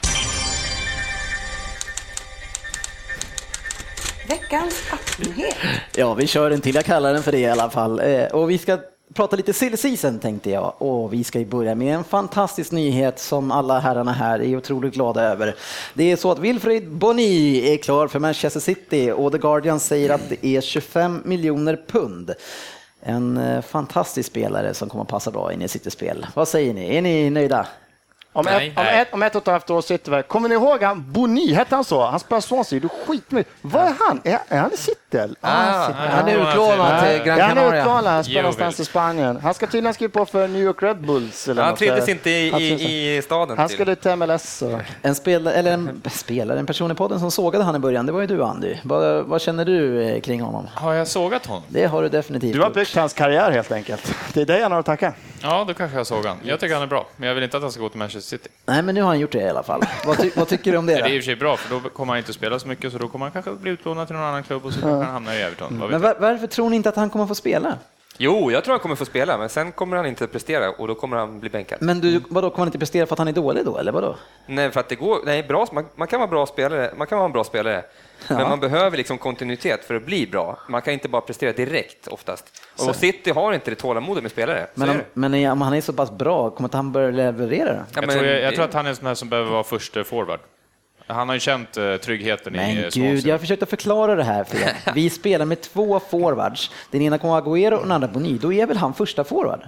[4.30, 5.56] Veckans appnyhet.
[5.96, 6.76] Ja, vi kör en till.
[6.76, 8.00] Jag kallar den för det i alla fall.
[8.00, 8.78] Eh, och vi ska
[9.14, 13.52] prata lite silly season tänkte jag och vi ska börja med en fantastisk nyhet som
[13.52, 15.56] alla herrarna här är otroligt glada över.
[15.94, 20.10] Det är så att Wilfried Boni är klar för Manchester City och The Guardian säger
[20.10, 22.34] att det är 25 miljoner pund.
[23.04, 26.28] En eh, fantastisk spelare som kommer att passa bra in i City-spel.
[26.34, 26.96] Vad säger ni?
[26.96, 27.68] Är ni nöjda?
[28.34, 30.84] Om ett, om, ett, om ett och ett halvt år sitter vi Kommer ni ihåg
[30.84, 32.06] han Boni, hette han så?
[32.06, 33.54] Han spelar Swansea, du skitmycket.
[33.62, 34.22] Vad är han?
[34.24, 35.01] Är, är han i City?
[35.14, 37.64] Ah, ah, han är utlånad till Gran Canaria.
[37.64, 39.40] Han är utlånad, han spelar någonstans i Spanien.
[39.44, 41.48] Han ska tydligen skriva på för New York Red Bulls.
[41.48, 43.58] Eller han trivdes inte i, i, i, staden.
[43.58, 44.62] Han skulle till MLS.
[44.62, 44.80] Och...
[45.02, 48.12] En, spelare, eller en spelare, en person i podden som sågade han i början, det
[48.12, 48.76] var ju du Andy.
[48.84, 50.68] Vad, vad känner du eh, kring honom?
[50.74, 51.64] Har jag sågat honom?
[51.68, 54.16] Det har du definitivt Du har byggt hans karriär helt enkelt.
[54.34, 55.14] Det är dig han har att tacka.
[55.42, 56.38] Ja, då kanske jag såg han.
[56.44, 58.38] Jag tycker han är bra, men jag vill inte att han ska gå till Manchester
[58.38, 58.50] City.
[58.66, 59.82] Nej, men nu har han gjort det i alla fall.
[60.06, 60.94] Vad, ty vad tycker du om det?
[60.94, 62.92] det är i och för sig bra, för då kommer han inte spela så mycket,
[62.92, 65.34] så då kommer han kanske bli utlånad till någon annan klubb och så han hamnar
[65.34, 65.84] i Everton.
[65.90, 67.78] Men var, varför tror ni inte att han kommer få spela?
[68.18, 70.96] Jo, jag tror han kommer få spela, men sen kommer han inte prestera och då
[70.96, 71.78] kommer han bli bänkad.
[71.82, 74.16] Men du, vadå, kommer han inte prestera för att han är dålig då, eller vadå?
[74.46, 77.18] Nej, för att det går, nej, bra, man, man kan vara bra spelare, man kan
[77.18, 77.84] vara en bra spelare,
[78.28, 78.38] ja.
[78.38, 80.60] men man behöver liksom kontinuitet för att bli bra.
[80.70, 82.62] Man kan inte bara prestera direkt oftast.
[82.74, 82.94] Och så.
[82.94, 84.68] City har inte det tålamodet med spelare.
[84.76, 87.86] Men, om, men om han är så pass bra, kommer inte han börja leverera?
[87.94, 89.64] Ja, jag, tror, jag, jag, tror att han är en sån här som behöver vara
[89.64, 90.40] första forward.
[91.14, 94.16] Han har ju känt uh, tryggheten Men i Men gud, jag har försökt att förklara
[94.16, 94.74] det här för er.
[94.96, 96.72] Vi spelar med två forwards.
[96.92, 98.38] Den ena kommer Agüero och den andra Boni.
[98.42, 99.62] Då är väl han första forward?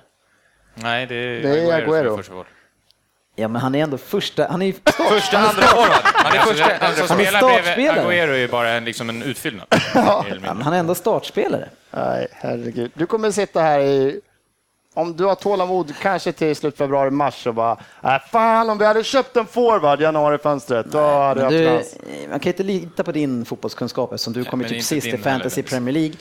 [0.76, 2.18] Nej, det är, det är Agüero.
[2.20, 2.46] Agüero.
[3.36, 4.48] Ja, men han är ändå första...
[4.48, 6.02] Han är start, Första han är andra forward.
[6.04, 7.92] Han är Alltså, första den som Han är spelar bredvid.
[7.92, 9.68] Agüero är ju bara en, liksom en utfyllnad.
[9.96, 11.70] Ja, men han är ändå startspelare.
[11.92, 12.92] Nej, herregud.
[12.94, 14.22] Du kommer sitta här i
[14.94, 18.86] om du har tålamod kanske till slut februari, mars och bara, äh, fan om vi
[18.86, 21.96] hade köpt en forward i januari-fönstret, då hade jag du, haft chans.
[22.30, 25.18] man kan inte lita på din fotbollskunskap eftersom du kommer men typ inte sist i
[25.18, 25.70] Fantasy heller.
[25.70, 26.16] Premier League.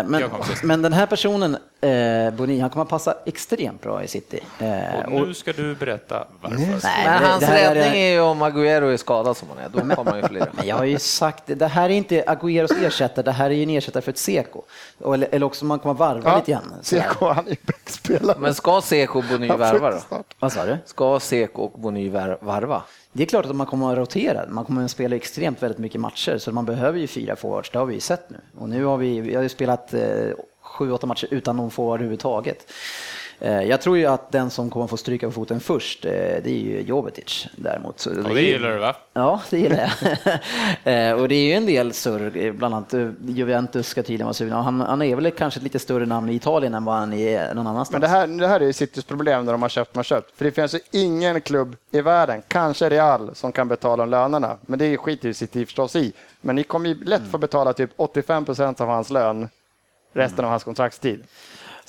[0.00, 0.24] Eh, Men,
[0.62, 4.40] men den här personen, eh, Boni, han kommer passa extremt bra i City.
[4.58, 6.56] Eh, Och nu ska du berätta varför.
[6.58, 9.58] Nej, Men det- hans det här räddning är ju om Agüero är skadad som han
[9.58, 10.46] är, då kommer han ju förlora.
[10.52, 13.54] Men jag har ju sagt det, det här är inte Agüeros ersättare, det här är
[13.54, 14.62] ju en ersättare för ett Seko.
[15.14, 16.74] Eller, eller också man kommer varva lite grann.
[16.82, 17.56] CK, han är
[17.90, 18.38] ju bäckspelare.
[18.40, 20.24] Men ska Seko och Bony värva då?
[20.38, 20.78] Vad sa du?
[20.84, 22.82] Ska Seko och Bony varva?
[23.12, 24.46] Det är klart att man kommer att rotera.
[24.48, 27.70] Man kommer att spela extremt väldigt mycket matcher, så man behöver ju fyra forwards.
[27.70, 28.36] Det har vi ju sett nu.
[28.58, 30.00] Och nu har vi, vi har ju spelat eh,
[30.62, 32.72] sju, åtta matcher utan någon forward överhuvudtaget.
[33.40, 36.46] Eh, jag tror ju att den som kommer få stryka på foten först, eh, det
[36.46, 38.00] är ju Jovetic däremot.
[38.00, 38.96] Så Och det gillar du va?
[39.12, 39.90] Ja, det gillar jag.
[40.84, 42.94] Eh, och det är ju en del surr, bland annat
[43.26, 44.62] Juventus ska tydligen vara sugna.
[44.62, 47.54] Han, han är väl kanske ett lite större namn i Italien än vad han är
[47.54, 47.92] någon annanstans.
[47.92, 50.04] Men det här, det här är ju Citys problem när de har köpt, man har
[50.04, 50.36] köpt.
[50.36, 54.56] För det finns ju ingen klubb i världen, kanske Real, som kan betala lönerna.
[54.62, 56.12] Men det skiter ju City förstås i.
[56.40, 59.48] Men ni kommer ju lätt få betala typ 85 procent av hans lön
[60.12, 61.24] resten av hans kontraktstid.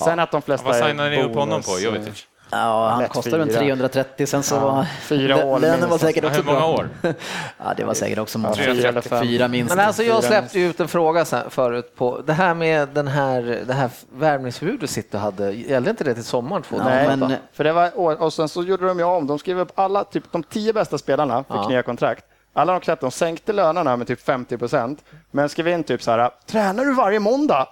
[0.06, 2.26] Sen att de flesta Vad är signade ni upp honom på, Jovetic?
[2.54, 3.60] Ja, han Lätt kostar runt fyra.
[3.60, 6.70] 330, sen så Ja, var fyra år lönen var säkert Ja, också hur många bra.
[6.74, 6.90] år?
[7.58, 8.56] Ja, det var säkert också många.
[8.56, 9.02] Fyra.
[9.22, 9.76] Fyra minst.
[9.76, 13.74] Men alltså jag släppte ut en fråga förut på det här med den här, det
[13.74, 15.52] här värvningsförbudet City hade.
[15.52, 16.96] Gällde inte det till sommaren 2008?
[17.08, 19.28] Nej, men- för det var, och sen så gjorde de ju om.
[19.28, 21.68] De skrev upp alla, typ de tio bästa spelarna fick Ja.
[21.68, 22.26] nya kontrakt.
[22.54, 25.00] Alla de 13 sänkte lönerna med typ 50 procent,
[25.32, 27.68] men skrev in typ så här, tränar du varje måndag,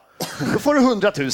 [0.54, 1.30] då får du 100 000.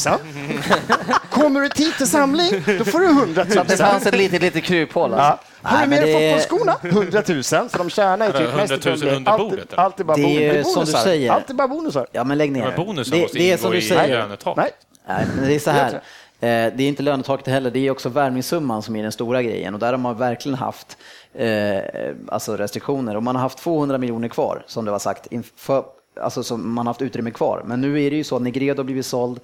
[1.29, 3.57] Kommer du tid till samling, då får du 100 Så 000.
[3.59, 5.39] att det fanns ett litet, litet kryphål alltså.
[5.61, 5.69] Ja.
[5.69, 6.75] Har du med dig det- fotbollsskorna?
[6.83, 7.43] 100 000.
[7.43, 9.17] Så de tjänar ju typ 100 000 mest i Premier League.
[9.17, 9.83] under bordet, eller?
[9.83, 10.73] Alltid bara Det är bonus.
[10.73, 10.99] som du bonusar.
[11.03, 11.31] säger.
[11.31, 12.07] Alltid bara bonusar.
[12.11, 12.65] Ja, men lägg ner.
[12.65, 14.07] Men bonusen det, måste det är som du i säger.
[14.19, 14.57] lönetak.
[14.57, 14.71] Nej,
[15.07, 15.93] Nej, men det är så här.
[15.93, 15.99] Eh,
[16.39, 16.47] Det
[16.79, 19.91] är inte lönetaket heller, det är också värvningssumman som är den stora grejen och där
[19.93, 20.97] har man verkligen haft
[21.33, 21.79] eh,
[22.27, 25.83] alltså restriktioner och man har haft 200 miljoner kvar som det var sagt, inför,
[26.22, 27.63] alltså som man haft utrymme kvar.
[27.66, 29.39] Men nu är det ju så att Negredo har blivit såld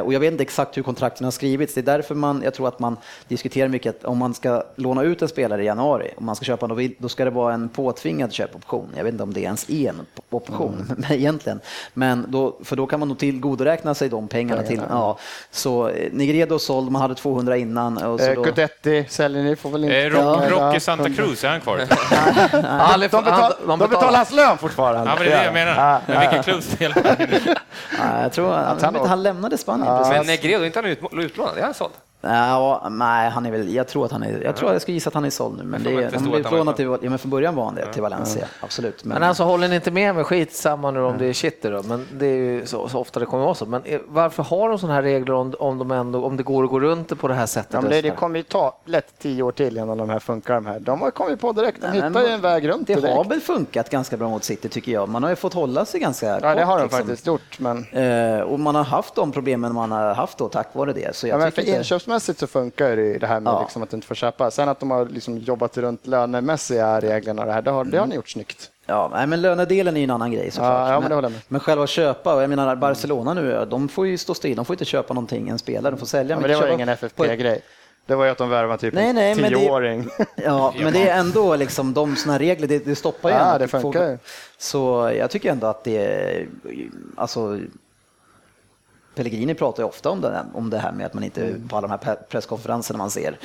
[0.00, 1.74] och jag vet inte exakt hur kontrakten har skrivits.
[1.74, 2.96] Det är därför man, jag tror att man
[3.28, 6.44] diskuterar mycket att om man ska låna ut en spelare i januari, om man ska
[6.44, 8.88] köpa vill- då ska det vara en påtvingad köpoption.
[8.96, 11.60] Jag vet inte om det ens är en option men egentligen.
[11.94, 14.80] Men då, för då kan man nog tillgodoräkna sig de pengarna till.
[14.88, 15.18] Ja.
[15.50, 17.98] Så eh, Negredo såld, man hade 200 innan.
[17.98, 19.96] Och så eh, då, Guidetti säljer ni, får väl inte...
[19.98, 21.72] Eh, Rock, Rocky Santa Cruz, är han kvar?
[22.62, 25.10] Han, De, betal, de betalar hans lön fortfarande.
[25.10, 26.00] Ja, men det är det jag menar.
[26.06, 27.54] Men vilken klubb spelar han i?
[28.22, 30.90] jag tror han, han han lämnade Spanien men eh, Negredo, Negredo, inte han
[31.22, 31.58] utlånad?
[31.58, 31.92] Är han såld?
[32.24, 35.08] Ja, nej, han är väl, jag tror att han är, jag tror jag ska gissa
[35.08, 37.18] att han är såld nu, men det är, han blev att utlånad till, ja men
[37.18, 39.04] från början var han det, till Valencia, absolut.
[39.04, 41.82] Men alltså håller ni inte med mig, skit samma nu om det är shit då,
[41.84, 43.66] men det är ju så, så ofta det kommer vara så.
[43.66, 46.64] Men eh, varför har de sådana här regler om, om, de ändå, om det går
[46.64, 47.72] att gå runt det på det här sättet?
[47.72, 50.54] Ja, men det, det kommer ju ta lätt tio år till innan de här funkar
[50.54, 50.80] de här.
[50.80, 53.16] De har kommit på direkt, de Nej, men hittar ju en väg runt det direkt.
[53.16, 55.08] har väl funkat ganska bra mot City tycker jag.
[55.08, 56.98] Man har ju fått hålla sig ganska Ja, det kort, har de liksom.
[56.98, 57.86] faktiskt gjort, men...
[57.92, 61.16] Eh, och man har haft de problemen man har haft då tack vare det.
[61.16, 63.60] Så jag Ja, men för tycker inte- inköpsmässigt så funkar det det här med Ja.
[63.60, 64.50] liksom att du inte får köpa.
[64.50, 67.98] Sen att de har liksom jobbat runt lönemässiga reglerna och det här, det har, det
[67.98, 68.70] har ni gjort snyggt.
[68.86, 70.88] Ja, nej, men lönedelen är ju en annan grej såklart.
[70.88, 74.56] Ja, ja, men men själva köpa, jag menar Barcelona nu, de får ju stå still,
[74.56, 76.36] de får inte köpa någonting, en spelare, de får sälja.
[76.36, 77.62] Ja, men det var ingen FFP-grej.
[78.06, 80.08] Det var ju att de värvade typ Nej, nej, en tioåring.
[80.36, 83.58] Ja, men det är ändå liksom de såna här regler, det, det stoppar ju Ja,
[83.58, 84.18] det funkar.
[84.58, 86.46] Så jag tycker ändå att det,
[87.16, 87.58] alltså
[89.14, 91.76] Pellegrini pratar ju ofta om det, här- om det här med att man inte på
[91.76, 93.38] alla de här presskonferenserna man ser.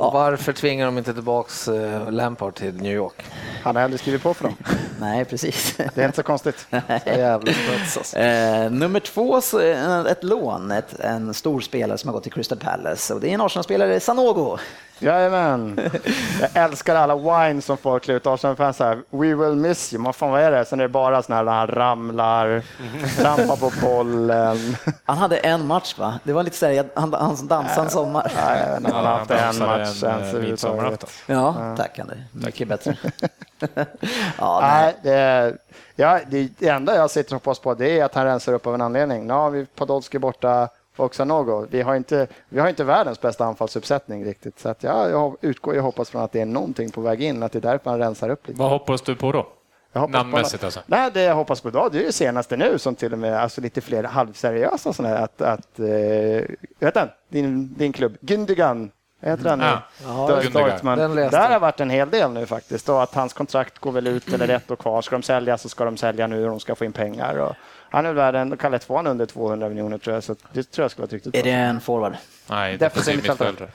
[0.00, 3.24] Och varför tvingar de inte tillbaks eh, Lampard till New York?
[3.62, 4.56] Han har aldrig skrivit på för dem.
[5.00, 5.76] Nej, precis.
[5.94, 6.66] Det är inte så konstigt.
[6.70, 8.18] Så jävla smuts alltså.
[8.18, 12.32] Eh, nummer två, så är ett lån, ett, en stor spelare som har gått till
[12.32, 14.58] Crystal Palace och det är en Arsenal-spelare, Sanogo.
[15.02, 15.80] Jajamän.
[16.40, 18.26] Jag älskar alla wine som folk klär ut.
[18.26, 20.02] Arsenal-fans här, we will miss you.
[20.02, 20.64] Men fan vad är det?
[20.64, 22.62] Sen är det bara såna här där han ramlar,
[23.16, 24.76] trampar på bollen.
[25.04, 26.18] Han hade en match va?
[26.24, 28.32] Det var lite så här, han, han dansade en sommar.
[28.36, 31.10] Nej, han har haft en match ens eh, midsommarafton.
[31.26, 32.14] Ja, tack Andy.
[32.32, 32.96] Mycket bättre.
[34.38, 34.94] ja, Nej, nej.
[35.02, 35.58] det, är-
[35.96, 38.66] ja, det, det enda jag sitter och hoppas på det är att han rensar upp
[38.66, 39.26] av en anledning.
[39.26, 41.66] Nu har vi Podolski borta och Sanogo.
[41.70, 44.58] Vi har inte, vi har inte världens bästa anfallsuppsättning riktigt.
[44.60, 47.42] Så att ja, jag utgår och hoppas från att det är någonting på väg in,
[47.42, 48.60] att det är därför han rensar upp lite.
[48.60, 49.46] Vad hoppas du på då?
[49.92, 50.80] Jag Namnmässigt alltså?
[50.86, 53.40] Nej, det jag hoppas på idag det är det senaste nu som till och med
[53.42, 55.24] alltså lite fler halvseriösa sådana här.
[55.24, 55.86] Att, att, eh,
[56.78, 58.90] vet du, din, din klubb, Gündogan
[59.20, 59.64] Heter han nu?
[60.04, 60.40] Ja.
[61.14, 62.88] Läste Där har varit en hel del nu faktiskt.
[62.88, 65.02] Och att hans kontrakt går väl ut eller ett år kvar.
[65.02, 67.38] Ska de sälja så ska de sälja nu och de ska få in pengar.
[67.38, 67.54] Och
[67.90, 70.24] han är värd en, Kalle två under 200 miljoner tror jag.
[70.24, 71.52] Så det tror jag skulle vara riktigt Är bra.
[71.52, 72.12] det en forward?
[72.50, 73.68] Nej, Defensiv mittfältare.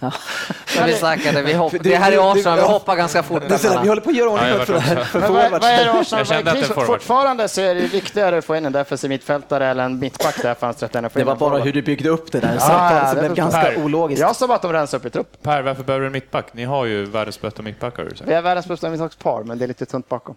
[0.78, 2.68] Men vi snackade, vi hopp, det här är Arsenal, vi ja.
[2.68, 3.44] hoppar ganska fort.
[3.48, 5.52] Det här, vi håller på att göra ordning Ja, för, för, forwards.
[5.52, 6.26] vad är det Arsenal?
[6.26, 6.86] Vad är det forward.
[6.86, 10.54] Fortfarande så är det viktigare att få in en defensiv mittfältare eller en mittback där
[10.56, 12.60] fönstret än att få Det in var bara hur du byggde upp det där ja,
[12.60, 13.84] samtalet som det blev ganska Per.
[13.84, 14.22] ologiskt.
[14.22, 15.44] Jag sa bara att de rensar upp i trupp.
[15.44, 16.54] Per, varför behöver du en mittback?
[16.54, 18.04] Ni har ju världens bästa mittbackar.
[18.04, 18.12] har.
[18.26, 20.36] Vi är världens bästa mittbackspar, men det är lite tunt bakom.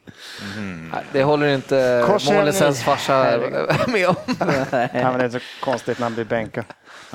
[0.92, 2.06] Nej, Det håller inte.
[2.32, 3.38] Målisens farsa
[3.86, 4.14] med om.
[4.92, 6.64] Ja, men det är så konstigt när han blir bänkad.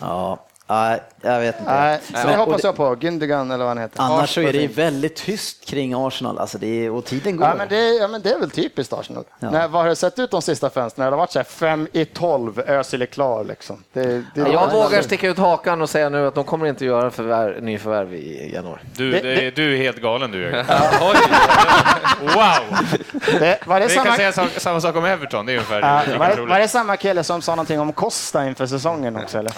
[0.02, 1.72] Ja, nej, jag vet inte.
[1.74, 2.96] Nej, det Men- och hoppas det- jag på.
[2.96, 4.02] Gündogan eller vad han heter.
[4.02, 4.68] Annars så är det Arsenal.
[4.76, 7.48] väldigt tyst kring Arsenal, alltså det är, och tiden går.
[7.48, 9.24] Ja men, det, är- ja, men det är väl typiskt Arsenal.
[9.40, 9.50] Ja.
[9.52, 11.06] När, vad har det sett ut de sista fönstren?
[11.06, 13.84] Det har varit så här 5 i 12, Özil är klar liksom.
[13.94, 14.04] Det,
[14.36, 17.64] det, Jag vågar sticka ut hakan och säga nu att de kommer inte göra förvärv,
[17.64, 18.80] nyförvärv i januari.
[18.96, 20.66] Du, Det- det, det- du är helt galen du Jörgen.
[21.02, 21.16] Oj!
[22.22, 22.78] Wow!
[23.40, 25.82] Det, var, det Vi kan samma, säga sam- samma sak om Everton, det är ungefär
[25.82, 29.40] ja, var, det, var det samma kille som sa någonting om Costa inför säsongen också
[29.40, 29.54] eller?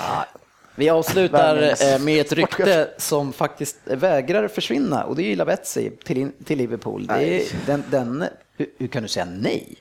[0.76, 5.92] Vi avslutar eh, med ett rykte som faktiskt vägrar försvinna och det är ju Lavetzi
[6.04, 7.08] till, till Liverpool.
[7.08, 8.26] Det är, den, den,
[8.58, 9.76] hur, hur kan du säga nej?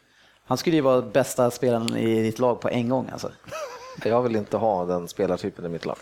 [0.46, 3.30] Han skulle ju vara bästa spelaren i ditt lag på en gång alltså.
[4.04, 5.96] Jag vill inte ha den spelartypen i mitt lag.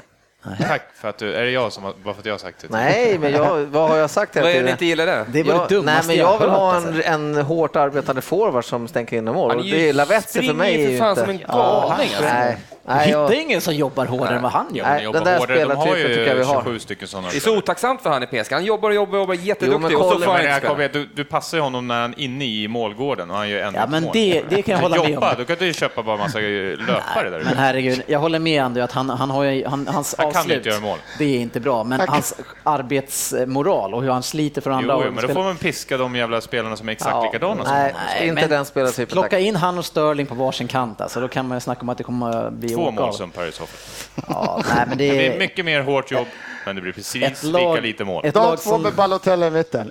[0.69, 2.61] Tack för att du, är det jag som har, bara för att jag har sagt
[2.61, 2.67] det?
[2.71, 5.27] Nej, men jag, vad har jag sagt Vad är det inte gillar det?
[5.33, 7.03] Det var jag, det dummaste nej, men jag vill hört, ha alltså.
[7.05, 9.51] en, en hårt arbetande forward som stänker in mål.
[9.51, 10.77] Han är ju- det är Lavetzi för springer mig.
[10.77, 12.61] ju är för ju fan inte- som en Ja, galning, alltså.
[12.85, 14.85] Nej, nej, Hittar ingen som jobbar hårdare än vad han gör.
[14.85, 15.59] Nej, den där hårdare.
[15.59, 16.63] De har spelartypen tycker jag vi har.
[16.63, 17.29] 27 stycken sådana.
[17.31, 18.53] Det är så otacksamt för han i PSG.
[18.53, 21.09] Han jobbar och jobbar och jobbar jätteduktig Jo, men och så får han jag du,
[21.15, 23.87] du passar ju honom när han är inne i målgården och han gör ändå Ja,
[23.87, 25.13] men det, det kan jag hålla med om.
[25.13, 28.63] Jobba, då kan du ju köpa bara massa löpare där Men herregud, jag håller med
[28.63, 30.99] Andy att han, han har ju, han, hans Han kan avslut, inte göra mål.
[31.19, 35.01] det är inte bra, men hans arbetsmoral och hur han sliter för andra.
[35.05, 37.95] Jo, men då får man piska de jävla spelarna som är exakt Ja, likadana nej.
[38.19, 39.13] Nej, inte den spelartypen.
[39.13, 41.89] Plocka in han och Sterling på varsin kant, alltså, då kan man ju snacka om
[41.89, 43.13] att det kommer att bli Två mål av.
[43.13, 44.25] som så fall.
[44.29, 46.27] Ja, nej, men det Det är är mycket mer hårt jobb,
[46.67, 48.25] men det blir precis ett lika lag, lite mål.
[48.27, 49.91] ett De lag två som, med Balotelli i mitten.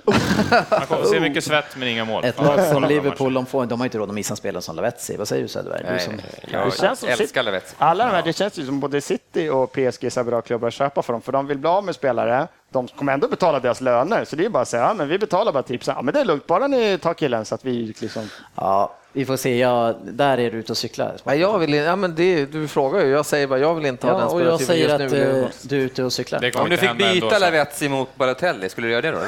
[0.70, 2.24] Man kommer se mycket svett, men inga mål.
[2.24, 4.62] ett Ja, lag som Liverpool, de, får, de har inte råd att missa en spelare
[4.62, 5.16] som Lavetzi.
[5.16, 5.98] Vad säger du Söderberg?
[5.98, 6.20] Du som,
[6.50, 7.74] Jag Det känns som älskar Lavetzi.
[7.78, 10.74] Alla de här, det känns ju som både City och PSG är bra klubbar att
[10.74, 12.48] köpa för dem, för de vill bli av med spelare.
[12.72, 15.18] De kommer ändå betala deras löner, så det är bara att säga, ja, men vi
[15.18, 15.94] betalar bara tipsen.
[15.96, 18.30] Ja, men det är lugnt, bara ni tar killen så att vi liksom...
[18.54, 19.58] ja, vi får se.
[19.58, 21.16] Ja, där är du ute och cyklar.
[21.24, 24.06] Nej, jag vill, ja, men det, du frågar ju, jag säger bara jag vill inte
[24.06, 25.40] ha Ja, den och jag säger att nu.
[25.42, 26.40] eh, du är ute och cyklar.
[26.40, 27.38] Det kommer Om du fick byta.
[27.38, 29.18] Lavetzi mot Balotelli, skulle du göra det då?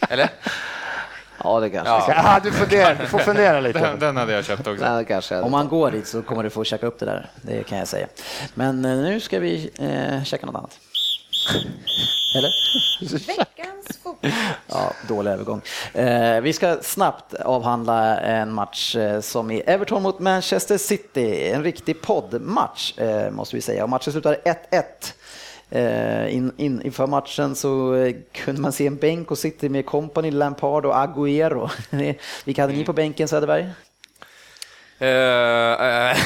[0.08, 0.28] Eller?
[1.44, 1.90] Ja, det kanske.
[1.92, 2.04] Ja.
[2.08, 3.78] Ja, du, funderar, du får fundera lite.
[3.78, 4.84] Den, den hade jag köpt också.
[4.84, 7.30] Nej, det kanske Om man går dit så kommer du få checka upp det där,
[7.42, 8.06] det kan jag säga.
[8.54, 10.78] Men eh, nu ska vi eh, checka något annat.
[12.36, 12.50] Eller?
[13.26, 14.30] Veckans fotboll.
[14.68, 15.60] Ja, dålig övergång.
[15.92, 21.50] Eh, vi ska snabbt avhandla en match eh, som är Everton mot Manchester City.
[21.50, 23.82] En riktig poddmatch eh, måste vi säga.
[23.82, 24.40] Och matchen slutade
[24.70, 24.82] 1-1.
[25.70, 29.86] Eh, in, in, inför matchen så eh, kunde man se en bänk och City med
[29.86, 31.70] Company, Lampard och Agüero.
[32.44, 33.66] Vilka hade ni på bänken Söderberg?
[34.98, 36.16] Eh, eh,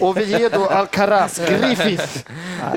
[0.00, 2.24] Oviedo, Alcaraz, Griffith.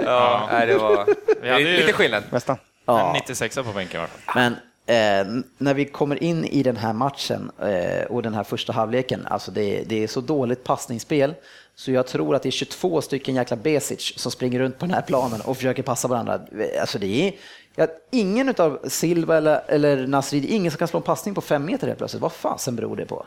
[0.06, 1.06] ja, nej, det var
[1.42, 2.24] Vi hade ju- lite skillnad.
[2.30, 2.58] Nästan.
[2.86, 3.08] Ja.
[3.08, 4.36] En 96 på bänken i alla fall.
[4.36, 4.54] Men
[4.86, 9.26] eh, när vi kommer in i den här matchen eh, och den här första halvleken,
[9.30, 11.34] alltså det, det är så dåligt passningsspel
[11.76, 14.96] så jag tror att det är 22 stycken jäkla Besic som springer runt på den
[14.96, 16.40] här planen och försöker passa varandra.
[16.82, 17.34] Alltså det är
[17.76, 21.66] ja, ingen av Silva eller, eller Nasrid, ingen som kan slå en passning på fem
[21.66, 22.22] meter helt plötsligt.
[22.22, 23.26] Vad fasen beror det på?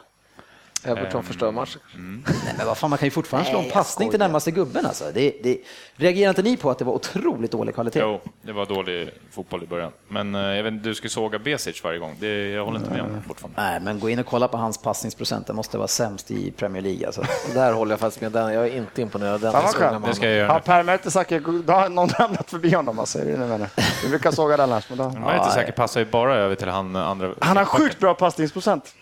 [0.84, 1.80] Everton förstör matchen.
[2.26, 5.04] Nej, men vad fan, man kan ju fortfarande slå en passning till närmaste gubben alltså.
[5.14, 5.58] Det, det,
[5.96, 8.00] reagerar inte ni på att det var otroligt dålig kvalitet?
[8.00, 9.92] Jo, det var dålig fotboll i början.
[10.08, 12.16] Men eh, jag vet du skulle såga Besic varje gång.
[12.20, 13.62] Det, jag håller inte med om det fortfarande.
[13.62, 15.46] Nej, men gå in och kolla på hans passningsprocent.
[15.46, 17.24] Det måste vara sämst i Premier League alltså.
[17.54, 18.52] Där håller jag faktiskt med den.
[18.52, 19.52] Jag är inte imponerad den.
[19.52, 20.06] Fan, vad skönt.
[20.06, 20.64] Det ska jag göra Har nu.
[20.64, 23.18] Per Mertesacker, då har någon ramlat förbi honom alltså.
[23.18, 23.68] Är det det du menar?
[24.02, 25.04] Vi brukar såga den annars, men då...
[25.04, 27.34] Man är inte säker, passar ju bara över till han andra.
[27.40, 28.94] Han har sjukt bra passningsprocent.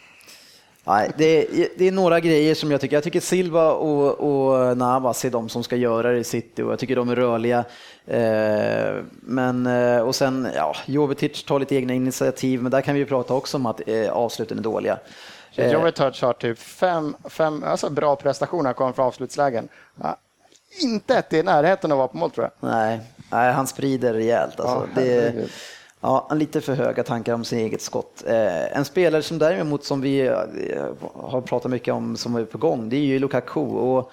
[0.85, 2.97] Nej, det, är, det är några grejer som jag tycker.
[2.97, 6.73] Jag tycker Silva och, och Navas är de som ska göra det i City och
[6.73, 7.65] jag tycker de är rörliga.
[8.07, 13.01] Eh, men, eh, och sen, ja, Jovetic tar lite egna initiativ, men där kan vi
[13.01, 14.99] ju prata också om att eh, avsluten är dåliga.
[15.55, 19.69] Eh, Jovetic har typ fem, fem alltså bra prestationer kommer från avslutslägen.
[20.03, 20.17] Ja,
[20.83, 22.71] inte ett i närheten av att vara på mål tror jag.
[22.71, 23.01] nej,
[23.31, 24.61] nej, han sprider rejält.
[24.61, 24.89] Alltså.
[24.95, 25.35] Ja, det
[26.01, 28.25] ja, lite för höga tankar om sin eget skott.
[28.27, 30.35] Eh, en spelare som däremot som vi eh,
[31.15, 33.61] har pratat mycket om som är på gång, det är ju Lukaku.
[33.61, 34.11] Och,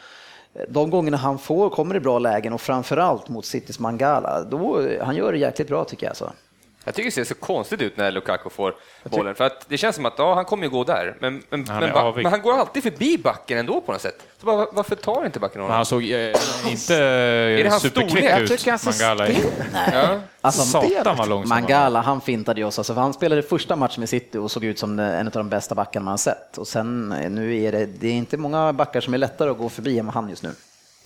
[0.54, 4.82] eh, de gångerna han får, kommer i bra lägen och framförallt mot Citys Mangala, då,
[4.82, 6.12] eh, han gör det jäkligt bra tycker jag.
[6.12, 6.32] Alltså.
[6.88, 9.96] Jag tycker det ser så konstigt ut när Lukaku får bollen, för att det känns
[9.96, 12.24] som att ja, han kommer ju gå där, men, men, Han men, är ba- avig.
[12.24, 14.28] men han går alltid förbi backen ändå på något sätt.
[14.40, 15.76] Så bara, varför tar inte backen honom?
[15.76, 16.34] han såg eh,
[16.70, 16.94] inte
[17.64, 19.28] det hans superkvick ut, Mangala.
[19.94, 20.20] Ja.
[20.42, 21.50] Alltså, Satan vad långsam.
[21.50, 22.80] Mangala, han fintade ju oss.
[22.80, 25.50] Alltså, för han spelade första matchen med City och såg ut som en av de
[25.50, 26.58] bästa backarna man har sett.
[26.58, 29.58] Och sen eh, nu är det, det är inte många backar som är lättare att
[29.58, 30.52] gå förbi än vad han just nu.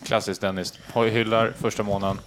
[0.06, 0.74] Klassiskt Dennis.
[0.96, 2.20] Hyllar första månaden,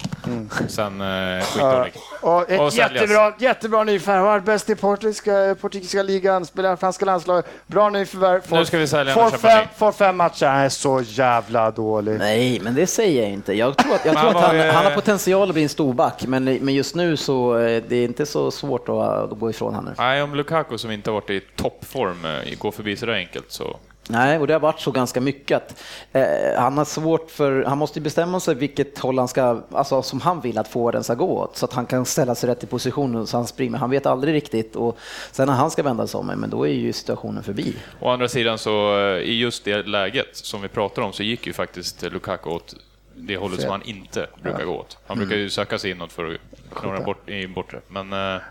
[0.68, 1.92] sen eh, skitdålig.
[2.20, 2.92] och ett Och säljas.
[2.92, 4.44] jättebra, jättebra nyförvärv.
[4.44, 7.46] Bäst i portugisiska, portugisiska ligan, spelar franska landslaget.
[7.66, 8.40] Bra nyförvärv.
[8.40, 10.46] Får- Nu ska vi sälja får och fem, får fem matcher.
[10.46, 12.18] Han är så jävla dålig.
[12.18, 13.52] Nej, men det säger jag inte.
[13.52, 16.24] Jag tror att, jag tror att han, är- han har potential att bli en storback,
[16.26, 19.74] men, men just nu så eh, det är inte så svårt att, att gå ifrån
[19.74, 19.94] honom.
[19.98, 23.46] Nej, om Lukaku som inte har varit i toppform eh, går förbi så där enkelt
[23.52, 23.76] så...
[24.08, 25.82] Nej, och det har varit så ganska mycket att
[26.12, 26.24] eh,
[26.58, 30.40] han har svårt för, han måste bestämma sig vilket håll han ska, alltså som han
[30.40, 33.26] vill att forwarden ska gå åt, så att han kan ställa sig rätt i positionen
[33.26, 33.78] så han springer.
[33.78, 34.98] Han vet aldrig riktigt och
[35.32, 37.76] sen när han ska vända sig om, men då är ju situationen förbi.
[38.00, 41.46] Å andra sidan så eh, i just det läget som vi pratar om så gick
[41.46, 42.74] ju faktiskt Lukaku åt
[43.16, 44.98] det hållet som han inte brukar gå åt.
[45.06, 46.40] Han brukar ju söka sig inåt för att
[46.74, 47.80] knorra bort i bortre.
[47.88, 48.42] Men eh,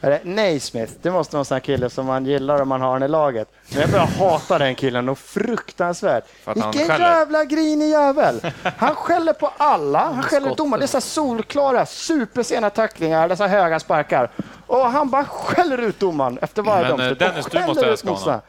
[0.00, 2.92] Är det Naismith, det måste vara en sån kille som man gillar om man har
[2.92, 3.48] den i laget.
[3.72, 6.24] Men jag börjar hata den killen och fruktansvärt.
[6.54, 8.40] Vilken jävla grinig jävel!
[8.76, 10.80] Han skäller på alla, han skäller domaren.
[10.80, 14.30] Det är så solklara, supersena tacklingar, dessa höga sparkar.
[14.66, 17.18] Och han bara skäller ut domaren efter varje Men, eh, domslut.
[17.18, 18.40] Dennis, du måste älska honom.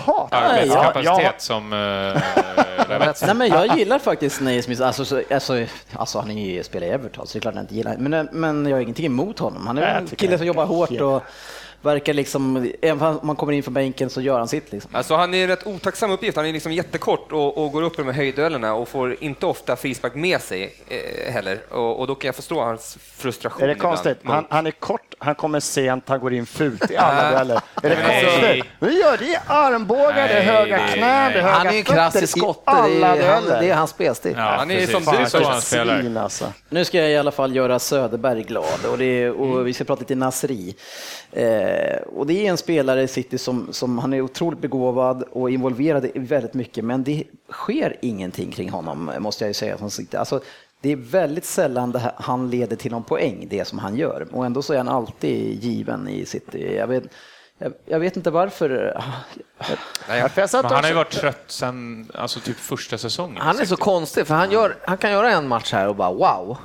[0.00, 1.32] Hatar Nej, ja, arbetskapacitet ja.
[1.38, 1.78] som eh,
[2.88, 3.22] Lavett.
[3.26, 6.90] Nej, men jag gillar faktiskt Naismith, alltså, så- alltså, alltså han är ju, spelar i
[6.90, 9.38] Everton så det är klart att jag inte gillar men, men jag har ingenting emot
[9.38, 9.66] honom.
[9.66, 11.22] Han är en kille som jobbar hårt och
[11.82, 14.90] verkar liksom, även om man kommer in från bänken så gör han sitt liksom.
[14.94, 16.36] Alltså han är en rätt otacksam uppgift.
[16.36, 19.46] Han är liksom jättekort och, och går upp i de här höjdduellerna och får inte
[19.46, 21.58] ofta frispark med sig eh, heller.
[21.70, 23.62] Och, och då kan jag förstå hans frustration.
[23.62, 24.18] Är det konstigt?
[24.24, 27.60] Han, han är kort, han kommer sent, han går in fult i alla dueller.
[27.82, 28.64] Är det konstigt?
[28.78, 31.84] Vi gör det är armbågar, det är höga knän, det är höga Han är en
[31.84, 32.60] klassisk i skotte.
[32.66, 34.34] Det är, han, det är hans spelstil.
[34.36, 36.00] Ja, Han är som du, så han spelar.
[36.00, 36.52] Svin alltså.
[36.68, 39.84] Nu ska jag i alla fall göra Söderberg glad och, det är, och vi ska
[39.84, 40.74] prata lite Nasri.
[41.32, 45.50] Eh, och det är en spelare i City som, som han är otroligt begåvad och
[45.50, 49.78] involverad i väldigt mycket, men det sker ingenting kring honom, måste jag ju säga.
[49.78, 50.06] Som.
[50.18, 50.40] Alltså,
[50.80, 54.28] det är väldigt sällan det här, han leder till någon poäng, det som han gör.
[54.32, 56.76] Och ändå så är han alltid given i City.
[56.76, 57.04] Jag vet,
[57.58, 58.94] jag, jag vet inte varför.
[60.08, 63.36] Ja, för jag Men han har ju varit trött sen alltså, typ första säsongen.
[63.40, 66.12] Han är så konstig, för han, gör, han kan göra en match här och bara
[66.12, 66.58] wow,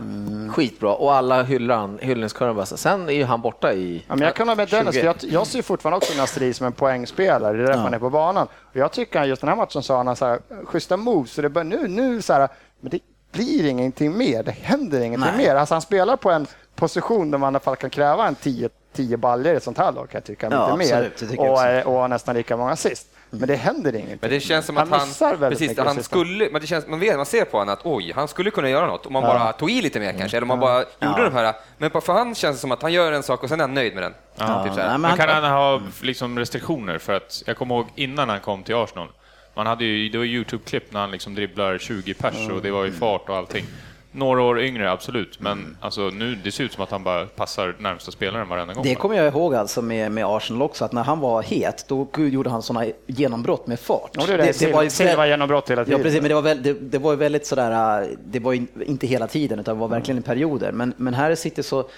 [0.52, 0.94] skitbra.
[0.94, 2.66] Och alla hyllar han, hyllningskören bara.
[2.66, 2.78] så.
[2.78, 4.04] Sen är ju han borta i...
[4.08, 5.00] Ja, men jag kan hålla med Dennis, 20.
[5.00, 8.00] för jag, jag ser fortfarande också Nasri som en poängspelare, det är därför han är
[8.00, 8.48] på banan.
[8.62, 11.32] Och jag tycker att just den här matchen så har han så här, schyssta moves,
[11.32, 12.50] så det bör nu, nu så här,
[12.82, 13.00] men det
[13.36, 15.46] blir ingenting mer, det händer ingenting Nej.
[15.46, 15.56] mer.
[15.56, 18.70] Alltså han spelar på en position där man i alla fall kan kräva en 10
[18.96, 21.12] 10 baljor i ett sånt här lag, kan jag tycka, Ja, inte mer.
[21.14, 23.08] absolut, Och, eh, och har nästan lika många assist.
[23.30, 24.18] Men det händer ingenting.
[24.22, 26.68] Men det känns som Han att han, missar väldigt precis, mycket han skulle, men det
[26.68, 29.14] känns, man, vet, man ser på honom att oj, han skulle kunna göra något om
[29.14, 31.54] man bara tog i lite mer kanske, eller om man bara gjorde de här.
[31.78, 33.64] Men på, för han känns det som att han gör en sak och sen är
[33.64, 34.14] han nöjd med den.
[34.36, 34.64] Ja.
[34.64, 34.88] Typ så här.
[34.90, 36.98] nej, Men han- kan han ha liksom restriktioner?
[36.98, 39.08] För att jag kommer ihåg innan han kom till Arsenal,
[39.56, 42.86] man hade ju, det var Youtube-klipp när han liksom dribblar 20 pers och det var
[42.86, 43.66] ju fart och allting.
[44.12, 47.76] Några år yngre, absolut, men alltså, nu det ser ut som att han bara passar
[47.80, 48.84] närmsta spelaren varenda gång.
[48.84, 52.08] Det kommer jag ihåg alltså med, med Arsenal också, att när han var het, då
[52.16, 54.10] gjorde han sådana genombrott med fart.
[54.14, 54.52] Ja, det är det.
[54.52, 56.00] Silva- Silva genombrott hela tiden.
[56.00, 58.68] Ja, precis, men det var, väl, det, det var ju väldigt sådär, det var ju
[58.86, 60.72] inte hela tiden, utan det var verkligen i perioder.
[60.72, 61.90] Men, men här i City så,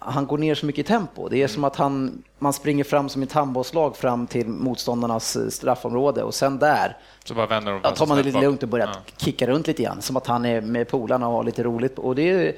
[0.00, 1.28] han, går ner så mycket i tempo.
[1.28, 5.48] Det är som att han, man springer fram som ett handbollslag fram till motståndarnas eh,
[5.48, 8.68] straffområde och sen där Så bara vänder de ja, tar man det lite lugnt och
[8.68, 9.00] börjar Ja.
[9.16, 10.02] kicka runt lite grann.
[10.02, 11.98] Som att han är med polarna och har lite roligt.
[11.98, 12.52] Och det är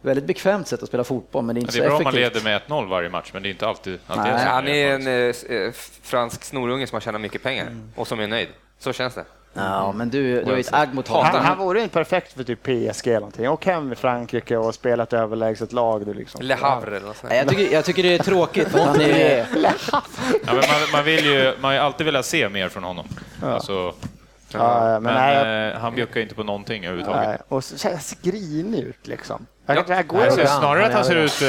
[0.00, 2.04] väldigt bekvämt sätt att spela fotboll, men det är inte Det är bra så om
[2.04, 2.44] man effektivt.
[2.44, 4.30] leder med 1-0 varje match, men det är inte alltid det Nej.
[4.30, 4.44] är så.
[4.48, 8.26] Han är en eh, eh, fransk snorunge som har tjänat mycket pengar och som är
[8.26, 8.48] nöjd.
[8.78, 9.24] Så känns det.
[9.54, 11.26] Ja, men du, du har ju ett agg mot honom.
[11.32, 13.48] Han, han vore inte perfekt för typ PSG eller någonting.
[13.48, 16.06] Och hem i Frankrike och spela ett överlägset lag.
[16.06, 16.40] Du liksom.
[16.42, 17.32] Le Havre eller något sånt.
[17.34, 19.46] Jag tycker, jag tycker det är tråkigt han är...
[19.92, 20.02] Ja,
[20.46, 23.08] men man, man, vill ju, man har ju alltid velat se mer från honom.
[23.42, 23.94] Alltså,
[24.52, 27.28] Ja, men men nej, eh, han bjuckar inte på någonting överhuvudtaget.
[27.28, 27.38] nej.
[27.48, 29.46] Och så känns grinig ut liksom.
[29.74, 30.58] Jag, går Jag ser arrogant.
[30.60, 31.42] snarare att han ser ut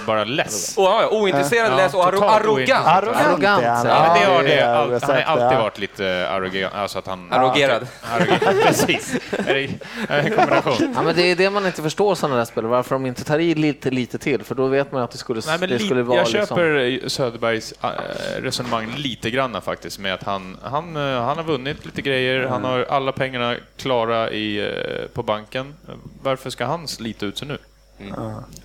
[0.00, 0.78] eh, bara less.
[0.78, 2.86] Och, ja, ointresserad, Ja, läs och arro- arrogant.
[2.86, 3.82] Arrogant, Arrogant, ja.
[3.84, 6.74] Men det har det, all, jag han har alltid varit lite arrogant.
[6.74, 7.32] Alltså att han...
[7.32, 7.86] Arrogerad.
[8.02, 9.14] Arrogerad, precis.
[9.46, 9.68] Är det
[10.08, 10.92] en kombination?
[10.96, 13.38] Ja, men det är det man inte förstår sådana där spelare, varför de inte tar
[13.38, 16.02] i lite, lite till, för då vet man att det skulle, Nej, men det skulle
[16.02, 16.56] vara jag liksom...
[16.56, 17.88] köper Söderbergs äh,
[18.42, 22.64] resonemang lite granna faktiskt med att han, han, eh, han har vunnit lite grejer, han
[22.64, 25.74] har alla pengarna klara i, eh, på banken.
[26.22, 27.48] Varför ska han slita ut sig
[28.00, 28.12] nu?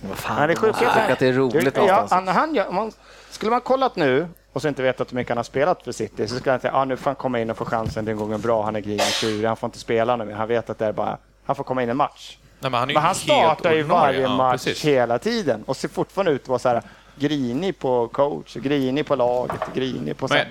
[0.08, 2.12] Vad fan, det är måste tycka att det är roligt ja, någonstans.
[2.12, 2.92] han, han, gör- man,
[3.30, 6.28] Skulle man kollat nu och så inte vetat hur mycket han har spelat för City
[6.28, 8.40] så skulle han säga ah, nu får han komma in och få chansen, den gången
[8.40, 9.00] bra, han är grinen
[9.48, 10.34] han får inte spela nu mer.
[10.34, 12.36] Han vet att det är bara, han får komma in en match.
[12.60, 14.84] Nej, men han, Men han startar ju varje Ja, match precis.
[14.84, 16.82] hela tiden och ser fortfarande ut att vara så här
[17.18, 20.38] grinig på coach, grinig på laget, grinig på här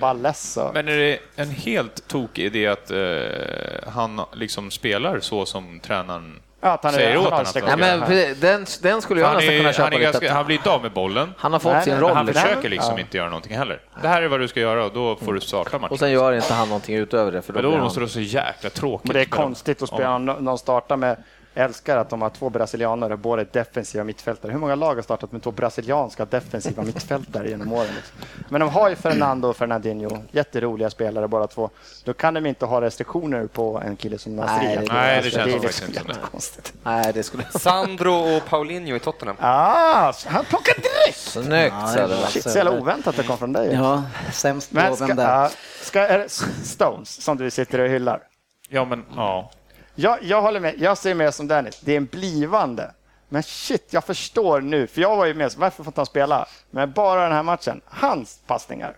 [0.56, 5.80] och- Men är det en helt tokig idé att eh, han liksom spelar så som
[5.80, 8.00] tränaren att han säger åt honom Nej, men
[8.40, 10.82] den, den skulle jag Han, nästan kunna köpa han, är ganska, han blir inte av
[10.82, 11.34] med bollen.
[11.36, 12.12] Han har fått Nej, sin nej, roll.
[12.14, 13.00] Han för försöker liksom ja.
[13.00, 13.80] inte göra någonting heller.
[14.02, 15.92] Det här är vad du ska göra och då får du starta matchen.
[15.92, 17.42] Och sen gör inte han någonting utöver det.
[17.42, 18.06] För då Men då måste han...
[18.08, 19.06] det vara så jäkla tråkigt.
[19.06, 21.16] Men det är konstigt att spela, om någon startar med
[21.56, 24.52] jag älskar att de har två brasilianare, båda är defensiva mittfältare.
[24.52, 27.88] Hur många lag har startat med två brasilianska defensiva mittfältare genom åren?
[27.96, 28.16] Liksom?
[28.48, 31.70] Men de har ju Fernando och Fernandinho, jätteroliga spelare båda två.
[32.04, 34.66] Då kan de inte ha restriktioner på en kille som Nasri.
[34.66, 36.12] Nej, Alltså, nej, det känns är faktiskt liksom det.
[36.12, 36.72] jättekonstigt.
[36.82, 37.44] Nej, det skulle...
[37.44, 39.36] Sandro och Paulinho i Tottenham.
[39.40, 41.18] Ah, han plockar direkt!
[41.18, 41.74] Snyggt!
[41.80, 42.16] Ja, det är det.
[42.26, 43.74] Shit, så jävla oväntat det kom från dig.
[43.74, 44.02] Ja,
[44.32, 44.76] sämst på
[45.14, 45.50] där.
[45.82, 46.28] ska, är det
[46.64, 48.20] Stones som du sitter och hyllar?
[48.68, 49.50] Ja, men ja.
[49.96, 50.74] Jag, jag håller med.
[50.78, 51.80] Jag ser mer som Dennis.
[51.80, 52.90] Det är en blivande.
[53.28, 54.86] Men shit, jag förstår nu.
[54.86, 55.52] För jag var ju med.
[55.52, 56.46] så Varför får inte han spela?
[56.70, 57.80] Men bara den här matchen.
[57.86, 58.92] Hans passningar.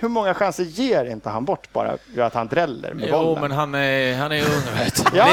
[0.00, 3.40] Hur många chanser ger inte han bort bara för att han dräller med Jo, bollen?
[3.40, 5.04] men han är, han är ung, vet.
[5.14, 5.26] Ja,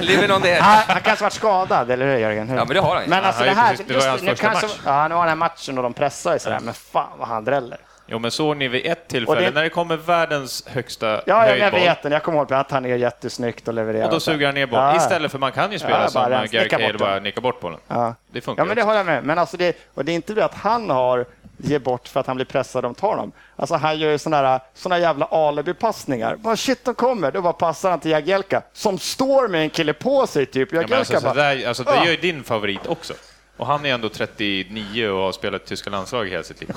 [0.00, 0.60] Living on the, edge.
[0.62, 2.48] Han, han kanske varit skadad, eller hur Jörgen?
[2.48, 2.56] Hur?
[2.56, 3.10] Ja, men det har han ju.
[3.10, 4.78] Men alltså Han det här, precis- det var just, hans nu första kanske, match.
[4.84, 7.44] Ja, nu har den här matchen och de pressar ju sådär, men fan vad han
[7.44, 7.78] dräller.
[8.08, 11.58] Jo, men såg ni vid ett tillfälle det- när det kommer världens högsta Ja, jag,
[11.58, 12.12] jag vet den.
[12.12, 14.04] Jag kommer ihåg att han är jättesnyggt och levererar.
[14.04, 14.84] och då suger han ner bollen.
[14.84, 14.96] Ja.
[14.96, 17.78] Istället för man kan ju spela Ja, som Gary Cahill bara nicka bort bollen.
[17.88, 18.14] Ja.
[18.30, 19.24] Det funkar Ja, men det håller jag med.
[19.24, 21.24] Men alltså det, och det är inte det att han har
[21.58, 23.32] ger bort för att han blir pressad de tar dem.
[23.56, 26.36] Alltså han gör ju såna, där, såna jävla alibi-passningar.
[26.36, 27.32] Bara shit, de kommer.
[27.32, 30.68] Då bara passar han till Jagielka som står med en kille på sig typ.
[30.72, 31.54] Ja, men Jagielka alltså, så bara...
[31.54, 32.04] där, alltså, det Ja.
[32.04, 33.14] gör ju din favorit också.
[33.56, 36.70] Och han är ändå 39 och har spelat tyska landslaget hela sitt liv.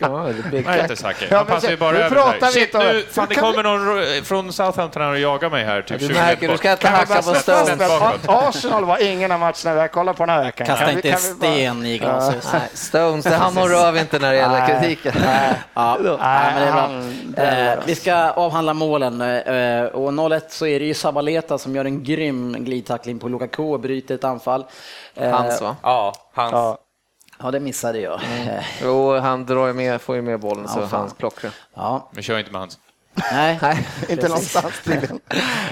[0.00, 0.94] Med Big Nej, inte.
[1.30, 2.46] Ja, Han passar ju bara nu över pratar där.
[2.46, 5.64] vi Shit, inte om- nu, fan, det kommer någon från Southampton här och jagar mig
[5.64, 5.82] här.
[5.82, 7.80] Typ Du 20 märker, du ska inte Kan vi hacka på Stones.
[8.26, 10.66] Arsenal var ingen av matcherna vi har kollat på den här veckan?
[10.66, 12.48] Kasta Kan vi- inte kan vi bara- sten i glashus.
[12.52, 15.12] Nej, Stones, det han och röv inte när det gäller kritiken.
[15.74, 16.80] Ja, nej, men det är bra.
[16.80, 20.94] han- det är Eh, vi ska avhandla målen eh, och 0-1 så är det ju
[20.94, 24.64] Sabaleta som gör en grym glidtackling på Lukaku och bryter ett anfall.
[25.16, 25.76] Eh, Hans va?
[25.82, 26.52] Ja, hans.
[26.52, 26.78] Ja.
[27.42, 28.14] Ja, det missade jag.
[28.14, 31.00] Eh, Jo, han drar ju med, får ju med bollen så Ja, fan.
[31.00, 31.50] han plockar.
[31.74, 32.78] Ja, Vi kör inte med hans.
[33.32, 33.58] nej.
[33.62, 35.20] Nej, Inte någonstans tydligen.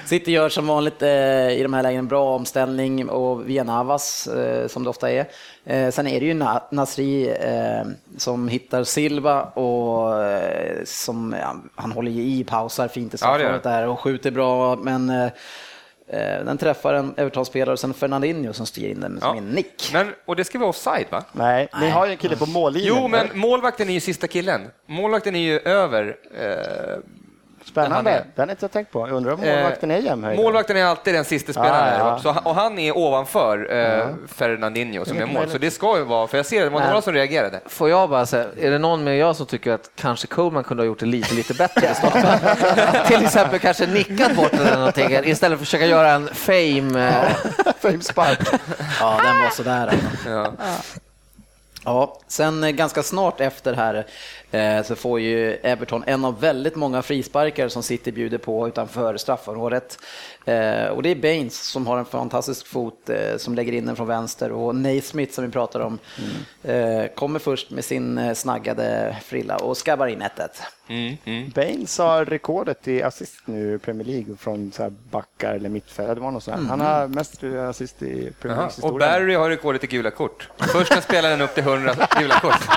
[0.04, 1.08] City gör som vanligt eh,
[1.50, 5.26] i de här lägena en bra omställning och via Navas eh, som det ofta är.
[5.64, 7.86] Eh, sen är det ju Na Nasri eh,
[8.18, 13.16] som hittar Silva och eh, som ja, han håller ju i, pausar fint i Ja,
[13.18, 15.30] straffområdet där och skjuter bra men
[16.44, 19.42] den träffar en Everton-spelare och sen Fernandinho som styr in den som Ja.
[19.42, 19.90] en nick.
[19.92, 21.24] Men, och det ska vara offside va?
[21.32, 22.94] Nej, ni har ju en kille på mållinjen.
[22.96, 24.60] Jo, men målvakten är ju sista killen.
[24.86, 26.16] Målvakten är ju över.
[26.40, 26.98] Eh,
[27.82, 28.10] Spännande.
[28.10, 29.08] är- Den har inte jag tänkt på.
[29.08, 30.38] Jag undrar om målvakten är jämnhöjd.
[30.40, 31.98] målvakten är alltid den sista spelaren.
[31.98, 32.18] Ja, ja.
[32.18, 35.50] Så, han- och han är ovanför eh, Fernandinho som Det är mycket mål.
[35.50, 36.88] Så det ska ju vara, för jag ser det var Nej.
[36.88, 37.60] några som reagerade.
[37.66, 40.82] Får jag bara säga, är det någon med jag som tycker att kanske Coleman kunde
[40.82, 42.26] ha gjort det lite, lite bättre i starten?
[43.06, 47.08] Till exempel kanske nickat bort den eller någonting istället för att försöka göra en fame.
[47.08, 48.38] eh, Famespark.
[49.00, 49.86] Ja, den var sådär.
[49.86, 50.30] Alltså.
[50.30, 50.52] Ja.
[51.84, 54.06] Ja, sen eh, ganska snart efter här
[54.50, 59.16] eh, så får ju Everton en av väldigt många frisparkar som City bjuder på utanför
[59.16, 59.98] straffområdet.
[60.44, 63.96] Eh, och det är Baines som har en fantastisk fot eh, som lägger in den
[63.96, 65.98] från vänster och Naismith som vi pratar om
[66.62, 70.28] eh, kommer först med sin snaggade frilla och skabbar in 1-1.
[70.88, 71.50] Mm, mm.
[71.54, 76.14] Baines har rekordet i assist nu i Premier League från så här backar eller mittfält.
[76.14, 76.56] Det var något sånt.
[76.60, 76.64] här.
[76.64, 78.66] Han har mest assist i Premier Jaha.
[78.66, 78.98] Leagues Och.
[78.98, 80.48] Barry har rekordet i gula kort.
[80.72, 82.68] Första spelaren upp till 100 gula kort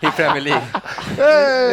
[0.00, 0.62] i Premier League.
[1.16, 1.22] Det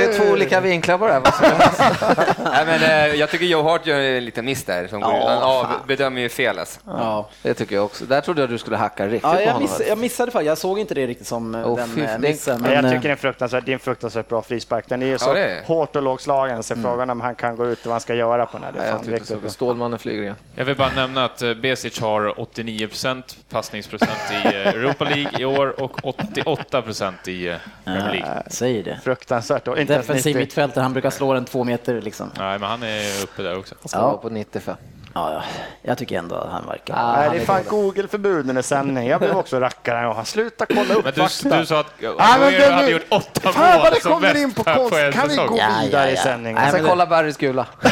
[0.04, 1.22] är två olika vinklar på det här.
[2.44, 4.88] Nej, men, eh, jag tycker Joe Hart gör en liten miss där.
[4.88, 6.80] Som går, Ja, han av, bedömer ju fel alltså.
[6.88, 7.30] Ja.
[7.42, 8.06] Det tycker jag också.
[8.06, 9.62] Där trodde jag du skulle hacka riktigt Ja, på jag, honom.
[9.62, 10.48] miss, jag missade faktiskt.
[10.48, 12.62] Jag såg inte det riktigt som eh, Åh, den fy, eh, det- missen.
[12.62, 14.86] Men jag eh, tycker det är en fruktansvärt, det är en fruktansvärt bra frispark.
[14.88, 17.86] Den är så det hårt och lågslagen så frågan om han kan gå ut och
[17.86, 18.72] vad han ska göra på den här.
[18.72, 19.52] Det Nej, är jag fan riktigt.
[19.52, 20.36] Stålmannen flyger igen.
[20.56, 25.46] Jag vill bara nämna att eh, Besic har 89% passningsprocent i eh, Europa League i
[25.46, 28.30] år och 88 procent i eh, Premier League.
[28.36, 29.00] eh, säger det.
[29.04, 29.68] Fruktansvärt.
[29.68, 30.40] Och inte ens Defensiv 90.
[30.46, 32.32] mittfältare, han brukar slå den två meter liksom.
[32.38, 33.76] Nej, men han är uppe där också.
[33.82, 34.04] Han ska Ja.
[34.08, 34.76] vara på 95.
[35.14, 35.42] Ja, ja.
[35.82, 36.94] Jag tycker ändå att han verkar...
[36.98, 37.64] Ah, Nej, han det är är fan.
[37.70, 39.08] Google-förbud när det sändning.
[39.08, 40.26] Jag blev också rackare.
[40.26, 41.58] Sluta kolla upp Men du, fakta.
[41.60, 44.28] du sa att Ja, men det- hade gjort åtta Fan vad mål det som kommer
[44.34, 44.94] bäst in på konst.
[44.96, 46.22] en Kan vi gå Ja, ja, vidare i ja.
[46.24, 46.62] sändningen?
[46.64, 47.66] Jag ska det- kolla Barrys gula.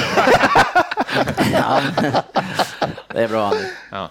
[1.53, 1.80] Ja.
[3.13, 3.51] det är bra.
[3.91, 4.07] Andy.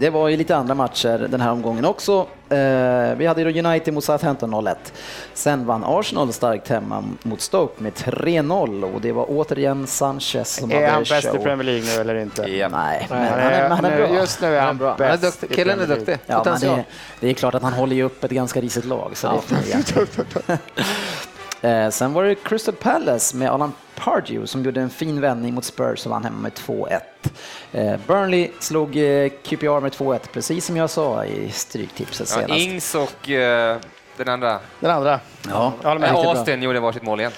[0.00, 0.06] Ja.
[0.06, 2.26] Det var ju lite andra matcher den här omgången också.
[2.48, 2.56] Eh,
[3.16, 4.74] vi hade ju United mot Southampton 0-1.
[5.34, 10.70] Sen vann Arsenal starkt hemma mot Stoke med 3-0 och det var återigen Sanchez som
[10.70, 11.42] Är hade han bäst i show.
[11.42, 12.42] Premier League nu eller inte?
[12.42, 12.68] Ja.
[12.68, 14.14] Nej, men Han är, han är bra.
[14.14, 14.96] Just nu är han, bra.
[14.98, 15.50] Han är duktig.
[15.50, 16.18] i Killen är duktig.
[16.26, 16.84] Ja, det,
[17.20, 19.16] det är klart att han håller ju upp ett ganska risigt lag.
[19.16, 19.58] Så det får
[20.46, 20.58] jag.
[21.62, 25.64] Eh, Sen var det Crystal Palace med Alan Pardew som gjorde en fin vändning mot
[25.64, 27.00] Spurs och vann hemma med 2-1.
[27.72, 32.60] Eh, Burnley slog eh, QPR med 2-1, precis som jag sa i Stryktipset Ja, senast.
[32.60, 33.76] Ings och eh,
[34.16, 35.20] den andra, Den andra.
[35.48, 36.34] Ja, riktigt eh, bra.
[36.34, 37.32] Austin, gjorde varsitt mål igen.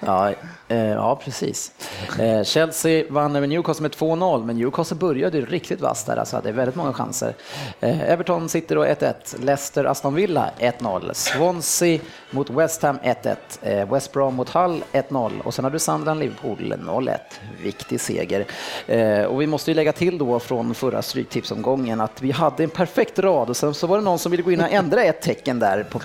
[0.00, 0.36] Ja, eh,
[0.74, 1.72] ja precis.
[2.18, 6.36] Eh, Chelsea vann över Newcastle med 2-0, men Newcastle började ju riktigt vasst där, alltså
[6.36, 7.34] hade väldigt många chanser.
[7.80, 9.14] Eh, Everton sitter då 1-1,
[9.44, 12.00] Leicester Aston Villa 1-0, Swansea
[12.30, 16.20] mot West Ham 1-1, eh, West Brom mot Hull 1-0 och sen har du Sunderland
[16.20, 17.18] Liverpool 0-1.
[17.62, 18.46] Viktig seger.
[18.86, 22.70] Eh, och vi måste ju lägga till då från förra Stryktipsomgången att vi hade en
[22.70, 25.22] perfekt rad och sen så var det någon som ville gå in och ändra ett
[25.22, 25.82] tecken där.
[25.82, 26.00] På,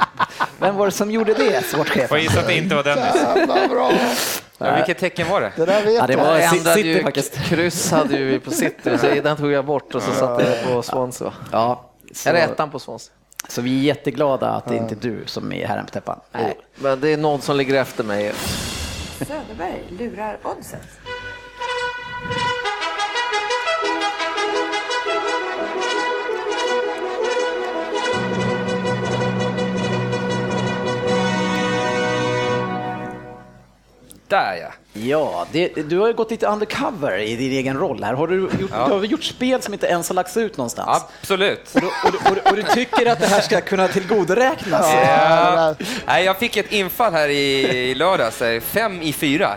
[0.59, 2.07] vem var det som gjorde det, sportchefen?
[2.07, 3.15] Får gissa att det inte var Dennis.
[3.35, 3.91] Jävla bra.
[4.65, 5.51] Ja, vilket tecken var det?
[5.55, 7.35] Det där vet Ja, det var Jag City ju, faktiskt.
[7.35, 10.73] kryss hade ju vi på City, så den tog jag bort och så satte jag
[10.73, 11.33] på Swansea.
[11.51, 13.13] Ja, så, Eller ettan på Swansea.
[13.49, 16.19] så vi är jätteglada att det inte är du som är herren på täppan.
[16.31, 18.31] Nej, men det är någon som ligger efter mig.
[19.19, 20.81] Söderberg lurar oddset.
[34.31, 34.67] Där ja.
[34.93, 38.13] Ja, det, du har ju gått lite undercover i din egen roll här.
[38.13, 38.87] Har du, gjort, Ja.
[38.87, 41.03] du har gjort spel som inte ens har lagts ut någonstans?
[41.21, 41.71] Absolut.
[41.75, 44.93] Och, du, och, och, och du tycker att det här ska kunna tillgodoräknas?
[44.93, 45.75] Ja.
[46.05, 47.59] Nej, jag fick ett infall här i,
[47.89, 49.49] i lördags, eh, fem i fyra.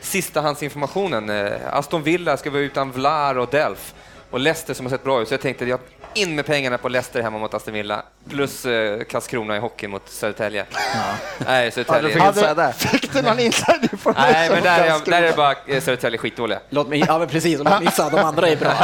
[0.00, 1.30] Sistahandsinformationen.
[1.30, 3.94] eh, Aston Villa ska vara utan Vlar och Delf.
[4.30, 5.80] Och Leicester som har sett bra ut, så jag tänkte jag
[6.14, 8.02] in med pengarna på Leicester hemma mot Aston Villa.
[8.30, 10.64] Plus eh, Karlskrona i hockey mot Södertälje.
[11.46, 12.18] Nej, Södertälje.
[12.20, 14.32] Hade, fick du någon inside information?
[14.32, 16.58] Nej, men där är, jag- där är det bara eh, Södertälje skitdåliga.
[16.70, 18.72] Låt mig, ja men precis, om jag missar, de andra är bra.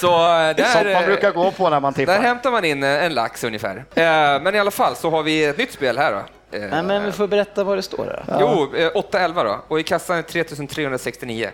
[0.00, 0.08] Så
[0.40, 2.18] eh, Sånt man där, brukar eh, gå på när man där tippar.
[2.20, 3.76] hämtar man in eh, en lax ungefär.
[3.94, 4.02] Eh,
[4.42, 6.18] Men i alla fall så har vi ett nytt spel här då.
[6.58, 8.36] Eh, Nej, men vi får berätta vad det står då.
[8.40, 9.64] Jo, eh, 8-11 då.
[9.68, 11.50] Och i kassan är 3369.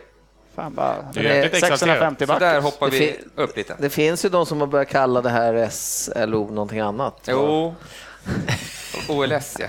[0.57, 1.79] Fan, bara, Du är jäkligt exalterad.
[1.79, 2.41] 650 Så back.
[2.41, 3.75] där hoppar Det vi upp lite.
[3.79, 7.21] Det finns ju de som har börjat kalla det här SLO någonting annat.
[7.29, 7.75] Jo.
[9.09, 9.67] OLS ja.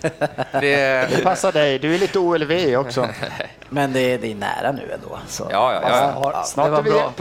[0.60, 1.78] Det, Det passar dig.
[1.78, 3.08] Du är lite OLV också.
[3.68, 5.18] Men det, är- det är nära nu ändå.
[5.28, 5.48] Så.
[5.50, 6.10] ja, ja, ja.
[6.10, 6.90] Har- Det Snart var är vi...
[6.90, 7.12] bra.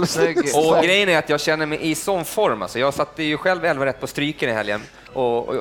[0.77, 2.61] Och grejen är att jag känner mig i sån form.
[2.61, 2.79] Alltså.
[2.79, 4.81] Jag satte ju själv 11 rätt på stryken i helgen
[5.13, 5.55] och, och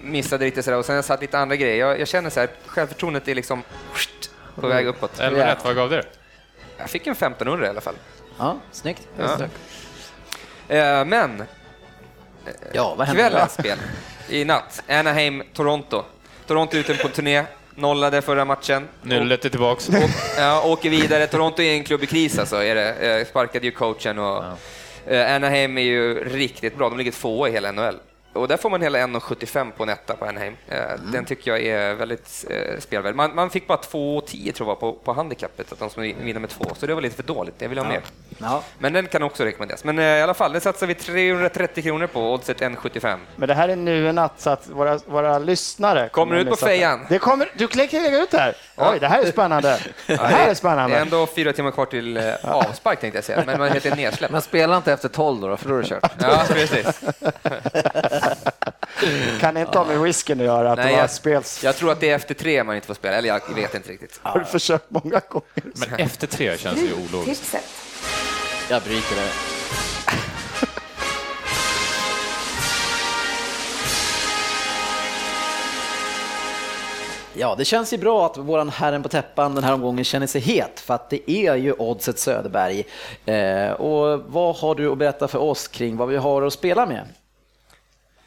[0.00, 0.78] missade lite sådär.
[0.78, 1.86] Och sen jag satt lite andra grejer.
[1.88, 3.62] Jag, jag känner så här, självförtroendet är liksom
[4.60, 5.20] på väg uppåt.
[5.20, 6.02] Elva rätt, vad gav det?
[6.78, 7.94] Jag fick en 1500 i alla fall.
[8.38, 9.08] Ja, snyggt.
[9.18, 9.38] Ja.
[10.68, 11.42] Eh, Men
[12.72, 13.78] Ja, vad kvällens spel
[14.28, 16.02] i natt, Anaheim, Toronto.
[16.46, 18.88] Toronto är ute på turné, nollade förra matchen.
[19.02, 19.88] Nyllet är tillbaks.
[20.38, 21.26] Ja, åker vidare.
[21.26, 22.64] Toronto är en klubb i kris alltså.
[22.64, 22.92] Är det.
[23.20, 24.44] Eh, Sparkade ju coachen och
[25.06, 26.88] eh, Anaheim är ju riktigt bra.
[26.88, 27.96] De ligger tvåa i hela NHL.
[28.36, 30.56] Och där får man hela 1,75 på en etta på Anaheim.
[30.68, 30.78] Eh,
[31.12, 33.14] Den tycker jag är väldigt eh, spelvärd.
[33.14, 36.50] Man, man fick bara 2,10 tror jag på, på handikappet, att de som vinner med
[36.50, 36.64] två.
[36.78, 37.54] Så det var lite för dåligt.
[37.58, 38.00] Jag vill ha mer.
[38.38, 38.62] Ja.
[38.78, 39.84] Men den kan också rekommenderas.
[39.84, 43.16] Men eh, i alla fall, det satsar vi 330 kronor på, oddset 1,75.
[43.36, 46.08] Men det här är nu en natt så att våra, våra lyssnare...
[46.08, 47.06] Kommer ut på fejan.
[47.08, 48.56] Det kommer, du klickar lägga ut här.
[48.76, 49.78] Oj, det här är spännande.
[50.06, 50.96] Det här är Det är spännande.
[50.98, 54.30] ändå fyra timmar kvar till eh, avspark tänkte jag säga, men man heter nedsläpp.
[54.30, 56.12] Men spela inte efter 12 då, för då är det kört.
[56.18, 57.00] Ja, precis.
[59.40, 61.64] Kan inte ha med whiskyn att göra, att Nej, det var jag- spels...
[61.64, 63.90] Jag tror att det är efter tre man inte får spela, eller jag vet inte
[63.90, 64.20] riktigt.
[64.22, 65.48] Har du försökt många gånger?
[65.88, 67.42] Men efter tre känns det ju ologiskt.
[67.42, 67.64] Tipset.
[68.70, 69.28] Jag bryter det.
[77.38, 80.40] Ja, det känns ju bra att våran herren på täppan den här omgången känner sig
[80.40, 82.84] het, för att det är ju oddset Söderberg.
[83.24, 86.86] Eh, och vad har du att berätta för oss kring vad vi har att spela
[86.86, 87.04] med?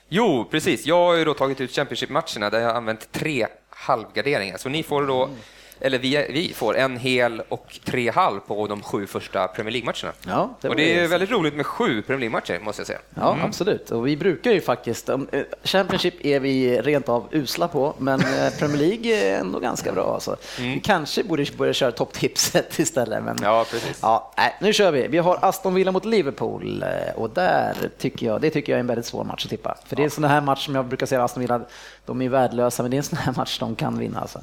[0.09, 0.85] Jo, precis.
[0.85, 4.57] Jag har ju då tagit ut Championship-matcherna där jag har använt tre halvgarderingar.
[4.57, 5.37] Så ni får då, mm
[5.81, 10.13] eller vi, vi får en hel och tre halv på de sju första Premier League-matcherna.
[10.27, 12.99] Ja, och det är väldigt roligt med sju Premier League-matcher, måste jag säga.
[13.15, 13.91] Ja, absolut.
[13.91, 15.17] Och vi brukar ju faktiskt, eh,
[15.63, 20.13] Championship är vi rent av usla på, men eh, Premier League är ändå ganska bra.
[20.13, 20.35] Alltså.
[20.59, 23.23] Vi kanske borde börja köra topptipset istället.
[23.23, 23.99] Men, Ja, precis.
[24.01, 25.07] Ja, nej, nu kör vi.
[25.07, 28.79] Vi har Aston Villa mot Liverpool eh, och där tycker jag, det tycker jag är
[28.79, 29.77] en väldigt svår match att tippa.
[29.85, 31.61] För det är en sån här match som jag brukar säga Aston Villa,
[32.05, 34.19] de är värdelösa, men det är en sån här match de kan vinna.
[34.19, 34.39] Alltså.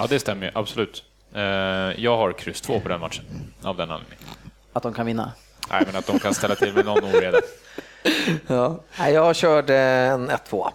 [0.00, 1.04] Ja, det stämmer ju, absolut.
[1.34, 1.40] Eh,
[2.04, 3.24] Jag har kryss två på den matchen,
[3.62, 4.24] av den anledningen.
[4.72, 5.32] Att de kan vinna.
[5.70, 7.38] Nej, men att de kan ställa till med någon oreda.
[8.46, 8.80] Ja.
[9.08, 10.70] Jag körde en 1-2.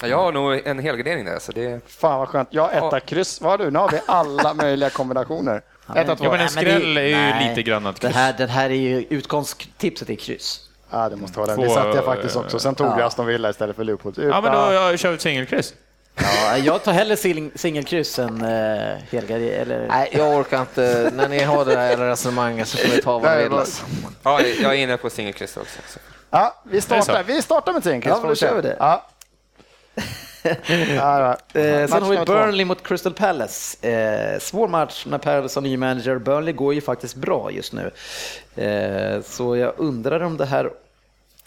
[0.00, 1.80] Ja, Jag har nog en helgardering där, så det...
[1.90, 2.48] Fan vad skönt.
[2.50, 3.40] Jag etta kryss.
[3.40, 3.70] Vad har du?
[3.70, 5.62] Nu har vi alla möjliga kombinationer.
[5.96, 6.24] Etta, två.
[6.24, 7.48] Ja, men en det- skräll är ju nej.
[7.48, 8.16] lite grann att Det kryss.
[8.16, 10.68] här, det här är ju utgångstipset är kryss.
[10.90, 11.56] Ja, det måste vara den.
[11.56, 12.58] Två, Det satte jag faktiskt också.
[12.58, 12.94] Sen tog ja.
[12.96, 14.14] vi Aston Villa istället för Liverpool.
[14.16, 15.74] Ja, men då jag kör vi ett singelkryss.
[16.14, 19.60] Ja, jag tar hellre sing- singelkryss än uh, helgardering.
[19.60, 19.88] Eller...
[19.88, 21.10] Nej, jag orkar inte.
[21.14, 23.52] När ni har det här resonemanget så får ni ta vad ni vill.
[23.52, 23.84] Alltså.
[24.22, 25.78] Ja, jag är inne på singelkryss också.
[25.88, 25.98] Så.
[26.30, 28.10] Ja, vi startar, vi startar med Tinkers.
[28.22, 28.76] Ja, då kör vi det.
[28.78, 29.06] Ja.
[30.96, 31.30] ja.
[31.60, 32.24] Eh, sen har vi.
[32.24, 33.88] Burnley mot Crystal Palace.
[33.90, 36.18] Eh, svår match när Palace har ny manager.
[36.18, 37.90] Burnley går ju faktiskt bra just nu.
[38.64, 40.70] Eh, så jag undrar om det här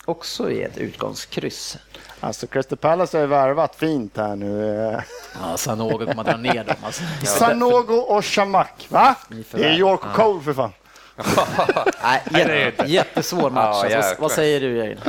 [0.05, 1.77] också är ett utgångskryss.
[2.25, 4.79] Alltså Crystal Palace har ju värvat fint här nu.
[4.87, 4.99] Eh.
[5.41, 6.75] Ja, Sanogo kommer att dra ner dem.
[6.83, 7.03] Alltså.
[7.25, 9.15] Sanogo och Shamak, va?
[9.51, 10.71] Det är York och Cole för fan.
[12.03, 13.85] Nej, jätte, jättesvår match.
[13.89, 14.99] Ja, alltså, vad säger du, Jörgen?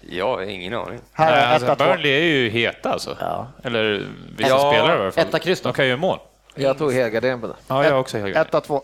[0.00, 1.00] Jag har ingen aning.
[1.12, 3.16] Här, Nej, alltså, Burnley är ju heta alltså.
[3.20, 3.46] Ja.
[3.62, 4.06] Eller
[4.36, 5.24] vissa ja, spelare i alla fall.
[5.24, 6.18] Etta kryss De kan ju göra mål.
[6.54, 7.54] Jag tog Högaden på det.
[7.68, 8.60] Ja, jag också Högaden.
[8.60, 8.80] 1-2.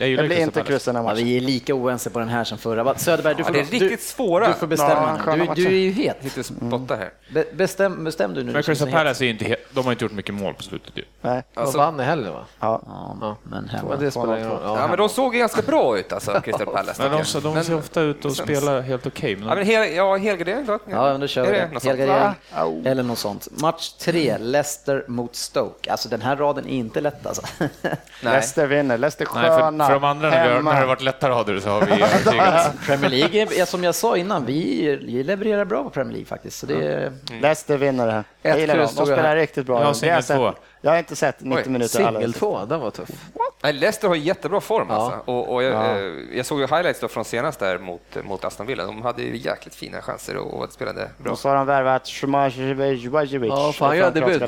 [0.00, 2.98] Jag, jag blir inte kryssen ja, Vi är lika oense på den här som förra.
[2.98, 4.48] Söderberg, du får, ja, det är riktigt du, svåra.
[4.48, 5.20] Du får bestämma.
[5.26, 6.46] Ja, du, du, är ju het.
[6.46, 7.02] Spotta här.
[7.02, 7.12] Mm.
[7.30, 8.52] Be, bestäm, bestäm du nu.
[8.52, 9.66] Men Crystal Palace är inte het.
[9.72, 11.04] De har inte gjort mycket mål på slutet ju.
[11.20, 11.42] Nej.
[11.54, 12.44] Alltså, de vann heller va?
[12.60, 12.82] Ja.
[13.20, 13.96] ja men hemma.
[13.96, 14.88] Det spelar ingen roll.
[14.88, 17.02] Men de såg ganska bra ut alltså, Crystal Palace.
[17.02, 19.34] men också, de ser ofta ut att spela helt okej.
[19.34, 19.68] Okay, men...
[19.68, 20.78] Ja, men ja, helgardering då.
[20.90, 21.88] Ja, men då kör vi det.
[21.88, 23.48] Helgardering eller något sånt.
[23.50, 25.90] Match tre, Leicester mot Stoke.
[25.90, 27.42] Alltså den här raden är inte lätt alltså.
[28.20, 28.98] Leicester vinner.
[28.98, 31.68] Leicester sköna för de andra, när, vi har, när det har varit lättare rader så
[31.70, 32.72] har vi övertygat.
[32.86, 36.58] Premier League, är, som jag sa innan, vi, vi levererar bra på Premier League faktiskt.
[36.58, 38.24] Så det är, Leicester vinner det här.
[38.42, 38.86] Jag Ett gillar dem.
[38.96, 39.74] De jag spelar riktigt bra.
[39.74, 40.40] Jag har jag, singel sett.
[40.80, 42.36] jag har inte sett 90 Oj, minuter Singel alls.
[42.36, 43.08] två, den var tuff.
[43.62, 44.94] Nej, Leicester har jättebra form Ja.
[44.94, 45.30] alltså.
[45.32, 45.98] Och, och jag, Ja.
[45.98, 48.84] eh, jag såg ju highlights då från senast där mot, mot Aston Villa.
[48.84, 51.32] De hade ju jäkligt fina chanser och, och spelade bra.
[51.32, 53.48] Och så har de värvat Shumajevic.
[53.48, 54.42] Ja, fan, gör debut.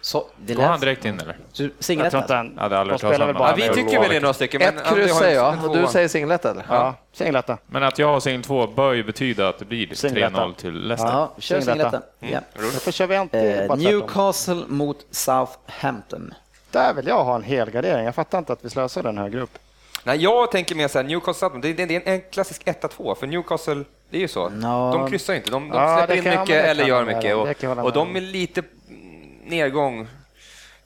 [0.00, 1.36] Så, det Går han direkt in eller?
[1.52, 2.60] du, Jag singelett tror inte alltså?
[2.60, 2.72] han...
[2.72, 4.60] Ja, de spelar väl bara Ja, vi tycker väl det några stycken.
[4.64, 6.64] Men Ett kryss säger en- jag och du säger singlet eller?
[6.68, 7.58] Ja, singeletta.
[7.66, 10.36] Men att jag har singel 2 bör ju betyda att det blir Singletta.
[10.46, 11.12] 3-0 till Leicester.
[11.12, 12.02] Ja, kör Singletta.
[12.20, 12.42] singelletten.
[12.84, 12.92] Ja.
[12.92, 13.76] Kör vi inte Eh?
[13.76, 16.34] Newcastle mot Southampton.
[16.70, 18.04] Där vill jag ha en helgardering.
[18.04, 19.58] Jag fattar inte att vi slösar den högre upp.
[20.04, 23.26] Nej, jag tänker mer så här, Newcastle det, det, det är en klassisk 1-2, för
[23.26, 24.52] Newcastle, det är ju så.
[24.62, 24.90] Ja.
[24.98, 27.36] De kryssar ju inte, de, de Ja, släpper in mycket eller gör mycket.
[27.78, 28.62] Och, och de är lite
[29.50, 30.08] nedgång.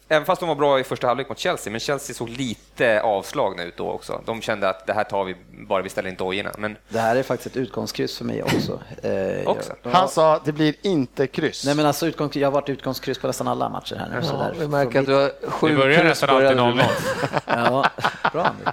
[0.09, 3.63] Även fast de var bra i första halvlek mot Chelsea, men Chelsea såg lite avslagna
[3.63, 4.21] ut då också.
[4.27, 5.37] De kände att det här tar vi
[5.69, 6.51] bara vi ställer in dojorna.
[6.59, 8.81] Men Det här är faktiskt ett utgångskryss för mig också.
[9.03, 9.73] Eh, Också?
[9.83, 11.65] jag- Han sa det blir inte kryss.
[11.67, 14.23] Nej men alltså utgångs, jag har varit utgångskryss på nästan alla matcher här nu.
[14.27, 14.55] så Ja, där.
[14.59, 16.77] vi märker att du har sju Det börjar kryss nästan alltid började du 0-0.
[16.77, 16.87] med.
[17.47, 17.87] Ja,
[18.33, 18.65] bra Andy.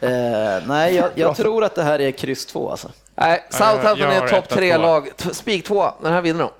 [0.00, 2.88] Eh, nej, jag, jag tror att det här är kryss två alltså.
[3.14, 4.82] Nej, Southampton är topp etta, tre tvåa.
[4.86, 5.16] lag.
[5.16, 6.50] T- Spik två, den här vinner de.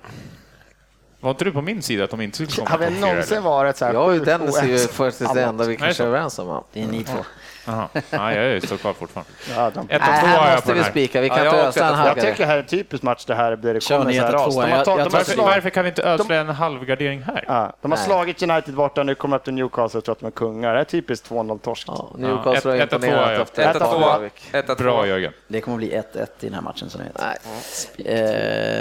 [1.21, 3.77] Var inte du på min sida att de inte skulle komma Har vi någonsin varit
[3.77, 6.63] så här Jag och Dennis är ju faktiskt det enda vi kanske är överens om.
[6.73, 7.17] Det är ni två.
[7.65, 7.87] Jaha.
[8.09, 9.31] Ja, jag står kvar fortfarande.
[9.55, 9.89] Ja, de...
[9.89, 11.21] Ett och Nej, två har här jag måste vi spika.
[11.21, 13.25] Vi kan Ja, inte ösa en också- Jag tycker det här är en typisk match
[13.25, 14.55] det här där det Kör kommer så här ras.
[14.55, 17.43] De har, tagit- de Varför, varför kan vi inte ödsla en halvgardering här?
[17.47, 18.05] ja, de har Nej.
[18.07, 20.73] slagit United borta, nu kommer de upp till Newcastle och tror att de är kungar.
[20.73, 21.87] Det är typiskt 2-0-torsk.
[21.87, 23.79] Ja, Newcastle har imponerat har efter.
[23.79, 24.49] Halvvik.
[24.51, 24.75] 1-2.
[24.77, 25.33] Bra Jörgen.
[25.47, 27.21] Det kommer bli 1-1 i den här matchen som ni vet.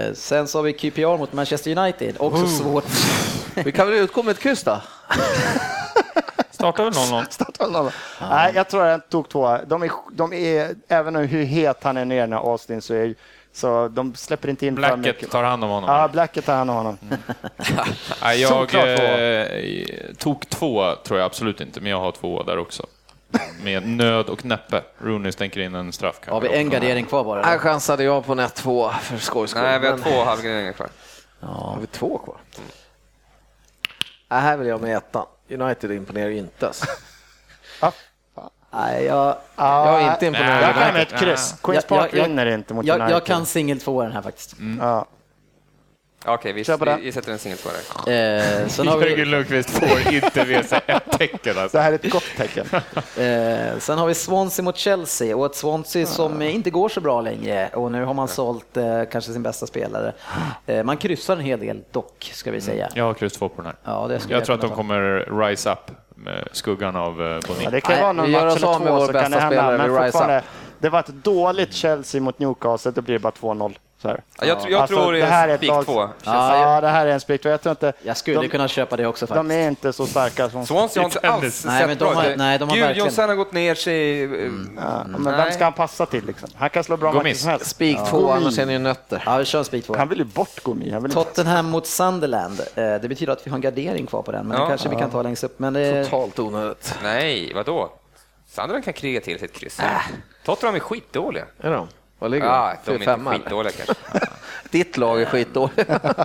[0.08, 2.84] Eh, sen så har vi QPR mot Manchester United, också svårt.
[3.54, 4.80] Vi kan väl utgå med ett kryss då?
[6.60, 6.92] Startar väl
[7.22, 7.26] 0-0?
[7.30, 7.90] Startar någon.
[8.30, 9.58] Nej, jag tror att den tog två.
[9.66, 13.14] De är, de är, även hur het han är ner när Austin så, är,
[13.52, 15.30] så de släpper inte in för Blacket mycket.
[15.30, 15.90] tar hand om honom.
[15.90, 16.98] Ja, Blacket tar hand om honom.
[18.22, 19.04] Nej, jag Solklart två.
[19.04, 19.46] eh,
[20.18, 22.86] tog två, tror jag absolut inte, men jag har två där också.
[23.64, 24.82] Med nöd och näppe.
[24.98, 26.20] Rooney stänker in en straff.
[26.26, 27.42] Har vi en gardering kvar bara?
[27.42, 29.62] Här chansade jag på en 1-2 för skojs skull.
[29.62, 30.88] Nej, vi har men- två halvgarderingar kvar.
[31.40, 32.36] Har vi två kvar?
[34.30, 35.26] Ja, här vill jag med ettan.
[35.50, 36.66] United imponerar ju inte.
[36.66, 36.86] Alltså.
[38.72, 41.54] Nej, jag, Ja, Jag är inte imponerad Jag kan ett kryss.
[41.62, 43.14] Queens Jag- Park vinner inte mot jag, United.
[43.16, 44.54] jag kan singel två den här faktiskt.
[44.80, 45.06] Ja.
[46.26, 47.68] Okej, vi, vi, vi sätter en singel på
[48.06, 48.12] det.
[48.62, 51.76] Eh, sen, har vi, Jörgen Lundqvist får inte sig ett tecken alltså.
[51.76, 52.66] Det här är ett gott tecken.
[52.72, 57.00] eh, sen har vi Swansea mot Chelsea och ett Swansea som eh, inte går så
[57.00, 60.12] bra längre och nu har man sålt eh, kanske sin bästa spelare.
[60.66, 62.88] Eh, man kryssar en hel del dock, ska vi säga.
[62.94, 63.76] Jag har kryss två på den här.
[63.84, 67.64] Ja, det Jag tror att de kommer rise up med skuggan av eh, Boni.
[67.64, 69.06] Ja, det kan Nej, vara någon vi gör match oss eller av med två vår
[69.06, 69.56] så bästa kan det hända.
[69.56, 70.42] spelare, Men fortfarande,
[70.78, 73.74] det var ett dåligt Chelsea mot Newcastle, då blir det bara 2-0.
[74.02, 74.22] Så här.
[74.40, 76.08] Ja, jag, tr- jag Alltså, tror det det här är ett spik två.
[76.24, 77.44] Ja, det här är en spik.
[77.44, 77.92] Jag tror inte...
[78.02, 79.48] Jag skulle de, kunna köpa det också faktiskt.
[79.48, 80.66] de är inte så starka som...
[80.66, 82.36] Swansea har inte alls Nej, sett de bra har- ut.
[82.36, 84.22] nej, de har Gud, verkligen- Jonsson har gått ner sig.
[84.24, 84.30] eh,
[84.76, 85.36] Ja, men Nej.
[85.36, 86.48] vem ska han passa till liksom?
[86.54, 87.66] Han kan slå bra matcher som helst.
[87.66, 89.22] Spik två, annars är ni nötter.
[89.26, 89.96] Ja, vi kör spik två.
[89.96, 90.90] Han vill ju bort Gomi.
[90.90, 91.24] Han vill inte...
[91.24, 92.60] Tottenham mot Sunderland.
[92.60, 94.62] Eh, Det betyder att vi har en gardering kvar på den, men Ja.
[94.62, 95.58] det kanske vi kan ta längst upp.
[95.58, 96.94] Men det, Totalt onödigt.
[97.02, 97.92] Nej, vadå?
[98.48, 99.80] Sunderland kan kriga till sitt kryss.
[99.80, 99.84] Äh.
[100.44, 101.44] Tottenham är skitdåliga.
[101.60, 101.88] Är de?
[102.20, 102.90] Vad ligger Ja, de?
[102.90, 103.94] de är Fyra, femma, inte skitdåliga kanske.
[104.70, 105.76] Ditt lag är skitdåligt.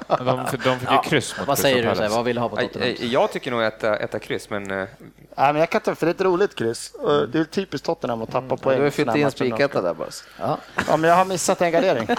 [0.08, 1.84] De, de fick ju kryss mot vad säger du?
[1.90, 2.16] Palace.
[2.16, 2.90] vad vill du ha på Tottenham?
[2.90, 4.88] eh, Jag tycker nog etta, etta kryss, men eh, Nej,
[5.36, 6.94] men jag kan ta för det är ett roligt kryss.
[7.32, 8.78] Det är typiskt Tottenham att tappa poäng.
[8.78, 10.08] Du har fyllt in spiketta där bara.
[10.40, 10.58] Ja.
[10.88, 12.08] Ja, men jag har missat en gardering.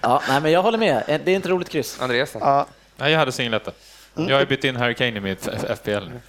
[0.00, 1.02] Ja, nej, men jag håller med.
[1.06, 2.00] Det är inte roligt kryss.
[2.02, 2.38] Andreas då?
[2.42, 2.66] Ja,
[2.96, 3.70] Nej, jag hade singeletta.
[4.14, 5.48] Jag har bytt in Harry Kane i mitt
[5.78, 6.20] FPL nu,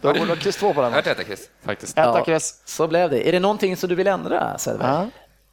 [0.00, 0.90] du ha kryss två på den.
[0.90, 1.48] Jag har ett etta kryss.
[1.64, 1.96] faktiskt.
[1.96, 2.24] Ja.
[2.24, 2.62] kryss.
[2.64, 3.28] Så blev det.
[3.28, 5.08] Är det någonting som du vill ändra, Söderberg?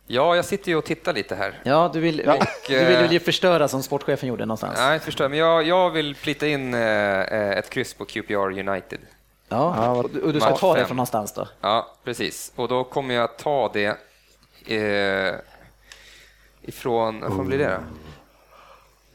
[0.07, 0.15] Ja.
[0.15, 1.59] Ja, jag sitter ju och tittar lite här.
[1.63, 2.37] Ja, du vill, Ja.
[2.67, 4.77] du vill ju förstöra som sportchefen gjorde någonstans?
[4.77, 8.99] Nej, jag förstår, men jag, jag vill plita in eh, ett kryss på QPR United.
[9.49, 11.47] Ja, och du, och du ska ta det från någonstans då?
[11.61, 12.51] Ja, precis.
[12.55, 13.97] Och då kommer jag ta det
[14.67, 15.35] eh,
[16.61, 17.23] ifrån...
[17.37, 17.79] Vad blir det då?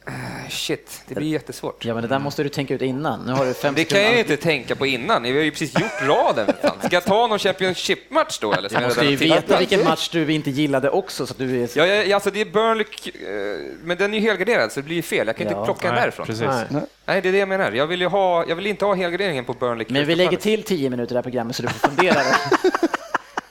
[0.06, 1.84] Eh, Shit, det blir jättesvårt.
[1.84, 3.20] Ja, men det där måste du tänka ut innan.
[3.26, 5.22] Nu har du fem Det kan jag ju inte tänka på innan.
[5.22, 6.46] Vi har ju precis gjort raden.
[6.62, 8.52] Ska jag ta någon Championship-match då?
[8.52, 8.68] Eller?
[8.68, 11.68] Du jag måste ju veta vilken match du inte gillade också, så att du är...
[11.74, 14.96] Ja, ja, alltså det är Burnley, eh, men den är ju helgarderad så det blir
[14.96, 15.26] ju fel.
[15.26, 15.52] Jag kan Ja.
[15.52, 16.26] inte plocka en Nej, därifrån.
[16.26, 16.46] precis.
[16.70, 16.82] Nej.
[17.06, 17.72] Nej, det är det jag menar.
[17.72, 19.86] Jag vill ju ha, jag vill inte ha helgarderingen på Burnley.
[19.90, 22.20] Men vi lägger till tio minuter i det här programmet så du får fundera.
[22.20, 22.26] Äh,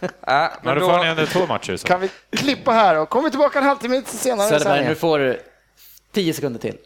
[0.21, 1.75] Men men då får ni då, ändå två matcher.
[1.77, 1.87] Så.
[1.87, 5.39] Kan vi klippa här och kommer tillbaka en halvtimme senare Söderberg, nu får du
[6.11, 6.77] tio sekunder till.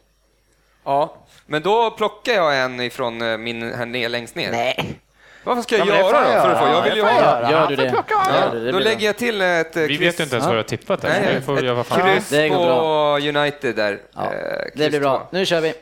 [0.84, 1.16] ja,
[1.46, 4.52] men då plockar jag en ifrån eh, min här ner, längst ner.
[4.52, 5.00] Nej.
[5.44, 6.42] Varför ska jag Ja, göra då?
[6.42, 6.66] För att få?
[6.68, 7.52] Jag vill ju ha...
[7.52, 8.04] Gör Han du det?
[8.10, 10.02] Ja, Då lägger jag till ett eh, Vi kryss.
[10.02, 11.22] vet ju inte ens vad du har tippat än.
[11.24, 12.14] Nej, får göra vad ett fan.
[12.14, 13.20] kryss Det går på bra.
[13.20, 14.02] United där.
[14.16, 15.28] Ja, Eh, det kryss blir bra.
[15.32, 15.74] Nu kör vi.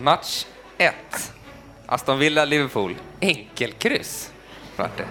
[0.00, 0.46] Match
[0.78, 0.94] 1.
[1.86, 2.94] Aston Villa-Liverpool.
[3.20, 4.30] Enkelkryss.
[4.76, 5.06] Vart det.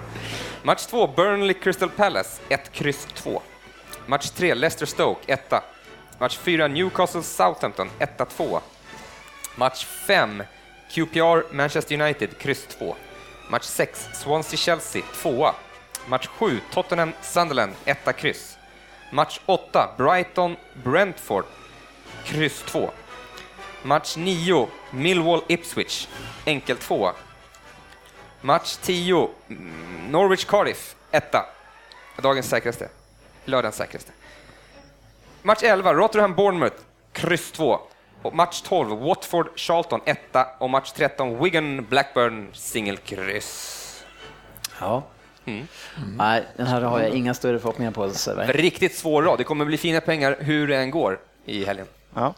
[0.64, 1.08] Match 2.
[1.08, 2.41] Burnley-Crystal Palace.
[2.49, 3.41] 1, kryss 2.
[4.07, 4.53] Match 3.
[4.53, 5.22] Leicester-Stoke.
[5.28, 5.61] 1.
[6.19, 6.68] Match 4.
[6.68, 7.90] Newcastle-Southampton.
[7.99, 8.61] 1, 2.
[9.57, 10.45] Match 5.
[10.90, 12.40] QPR-Manchester United.
[12.40, 12.95] Kryss 2.
[13.49, 14.10] Match 6.
[14.14, 15.03] Swansea-Chelsea.
[15.14, 15.53] 2.
[16.07, 16.61] Match 7.
[16.72, 17.76] Tottenham-Sunderland.
[17.86, 18.57] 1, kryss.
[19.11, 19.98] Match 8.
[19.98, 21.45] Brighton-Brentford.
[22.26, 22.91] Kryss 2.
[23.84, 26.07] Match 9, Millwall Ipswich,
[26.45, 27.15] enkel 2.
[28.41, 31.45] Match 10, mm, Norwich Cardiff, 1.
[32.22, 33.01] Dagens säkraste.
[33.52, 34.11] Lördagens säkraste.
[35.41, 36.76] Match 11, Rotherham Bournemouth,
[37.11, 37.80] kryss 2.
[38.22, 40.48] Och match 12, Watford Charlton, etta.
[40.60, 44.03] Och match 13, Wigan Blackburn, singelkryss.
[44.80, 45.03] Ja.
[45.45, 45.68] Mm.
[46.18, 48.10] Nej, den här har jag inga större förhoppningar på.
[48.10, 48.61] Söderberg.
[48.61, 49.38] Riktigt svår rad.
[49.38, 51.86] Det kommer bli fina pengar hur det än går i helgen.
[52.14, 52.34] Ja.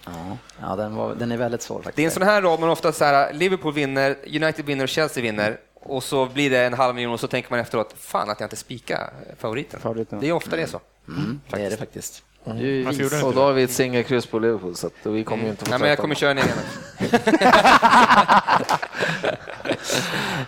[0.62, 1.96] Ja, den, var, den är väldigt svår faktiskt.
[1.96, 4.90] Det är en sån här rad man ofta så här, Liverpool vinner, United vinner och
[4.90, 8.30] Chelsea vinner och så blir det en halv miljon och så tänker man efteråt, fan
[8.30, 9.80] att jag inte spikar favoriten.
[9.80, 10.20] Favoriten.
[10.20, 10.80] Det är ofta det är så.
[11.08, 12.24] Mm, det är det faktiskt.
[12.46, 15.50] Gjorde du Och då har vi ett singelkryss på Liverpool, så att vi kommer ju
[15.50, 16.44] inte få Nej, men jag kommer köra egen.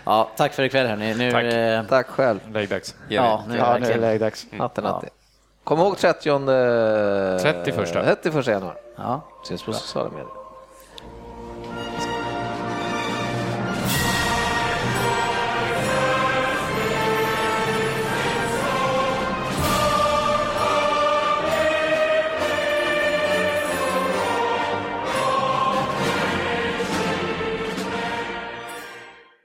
[0.04, 1.14] Ja, tack för ikväll hörni.
[1.14, 1.44] Nu, Tack.
[1.44, 2.38] eh, Tack själv.
[2.52, 2.94] Läggdags.
[3.08, 4.00] ja, nu är det Ja, det verkligen...
[4.00, 4.46] läggdags.
[4.52, 5.04] Natten natt.
[5.64, 6.20] Kom ihåg 30...
[7.42, 7.92] 31.
[8.22, 8.76] 31 januari.
[8.96, 9.28] Ja.
[9.48, 10.26] Syns på sociala medier.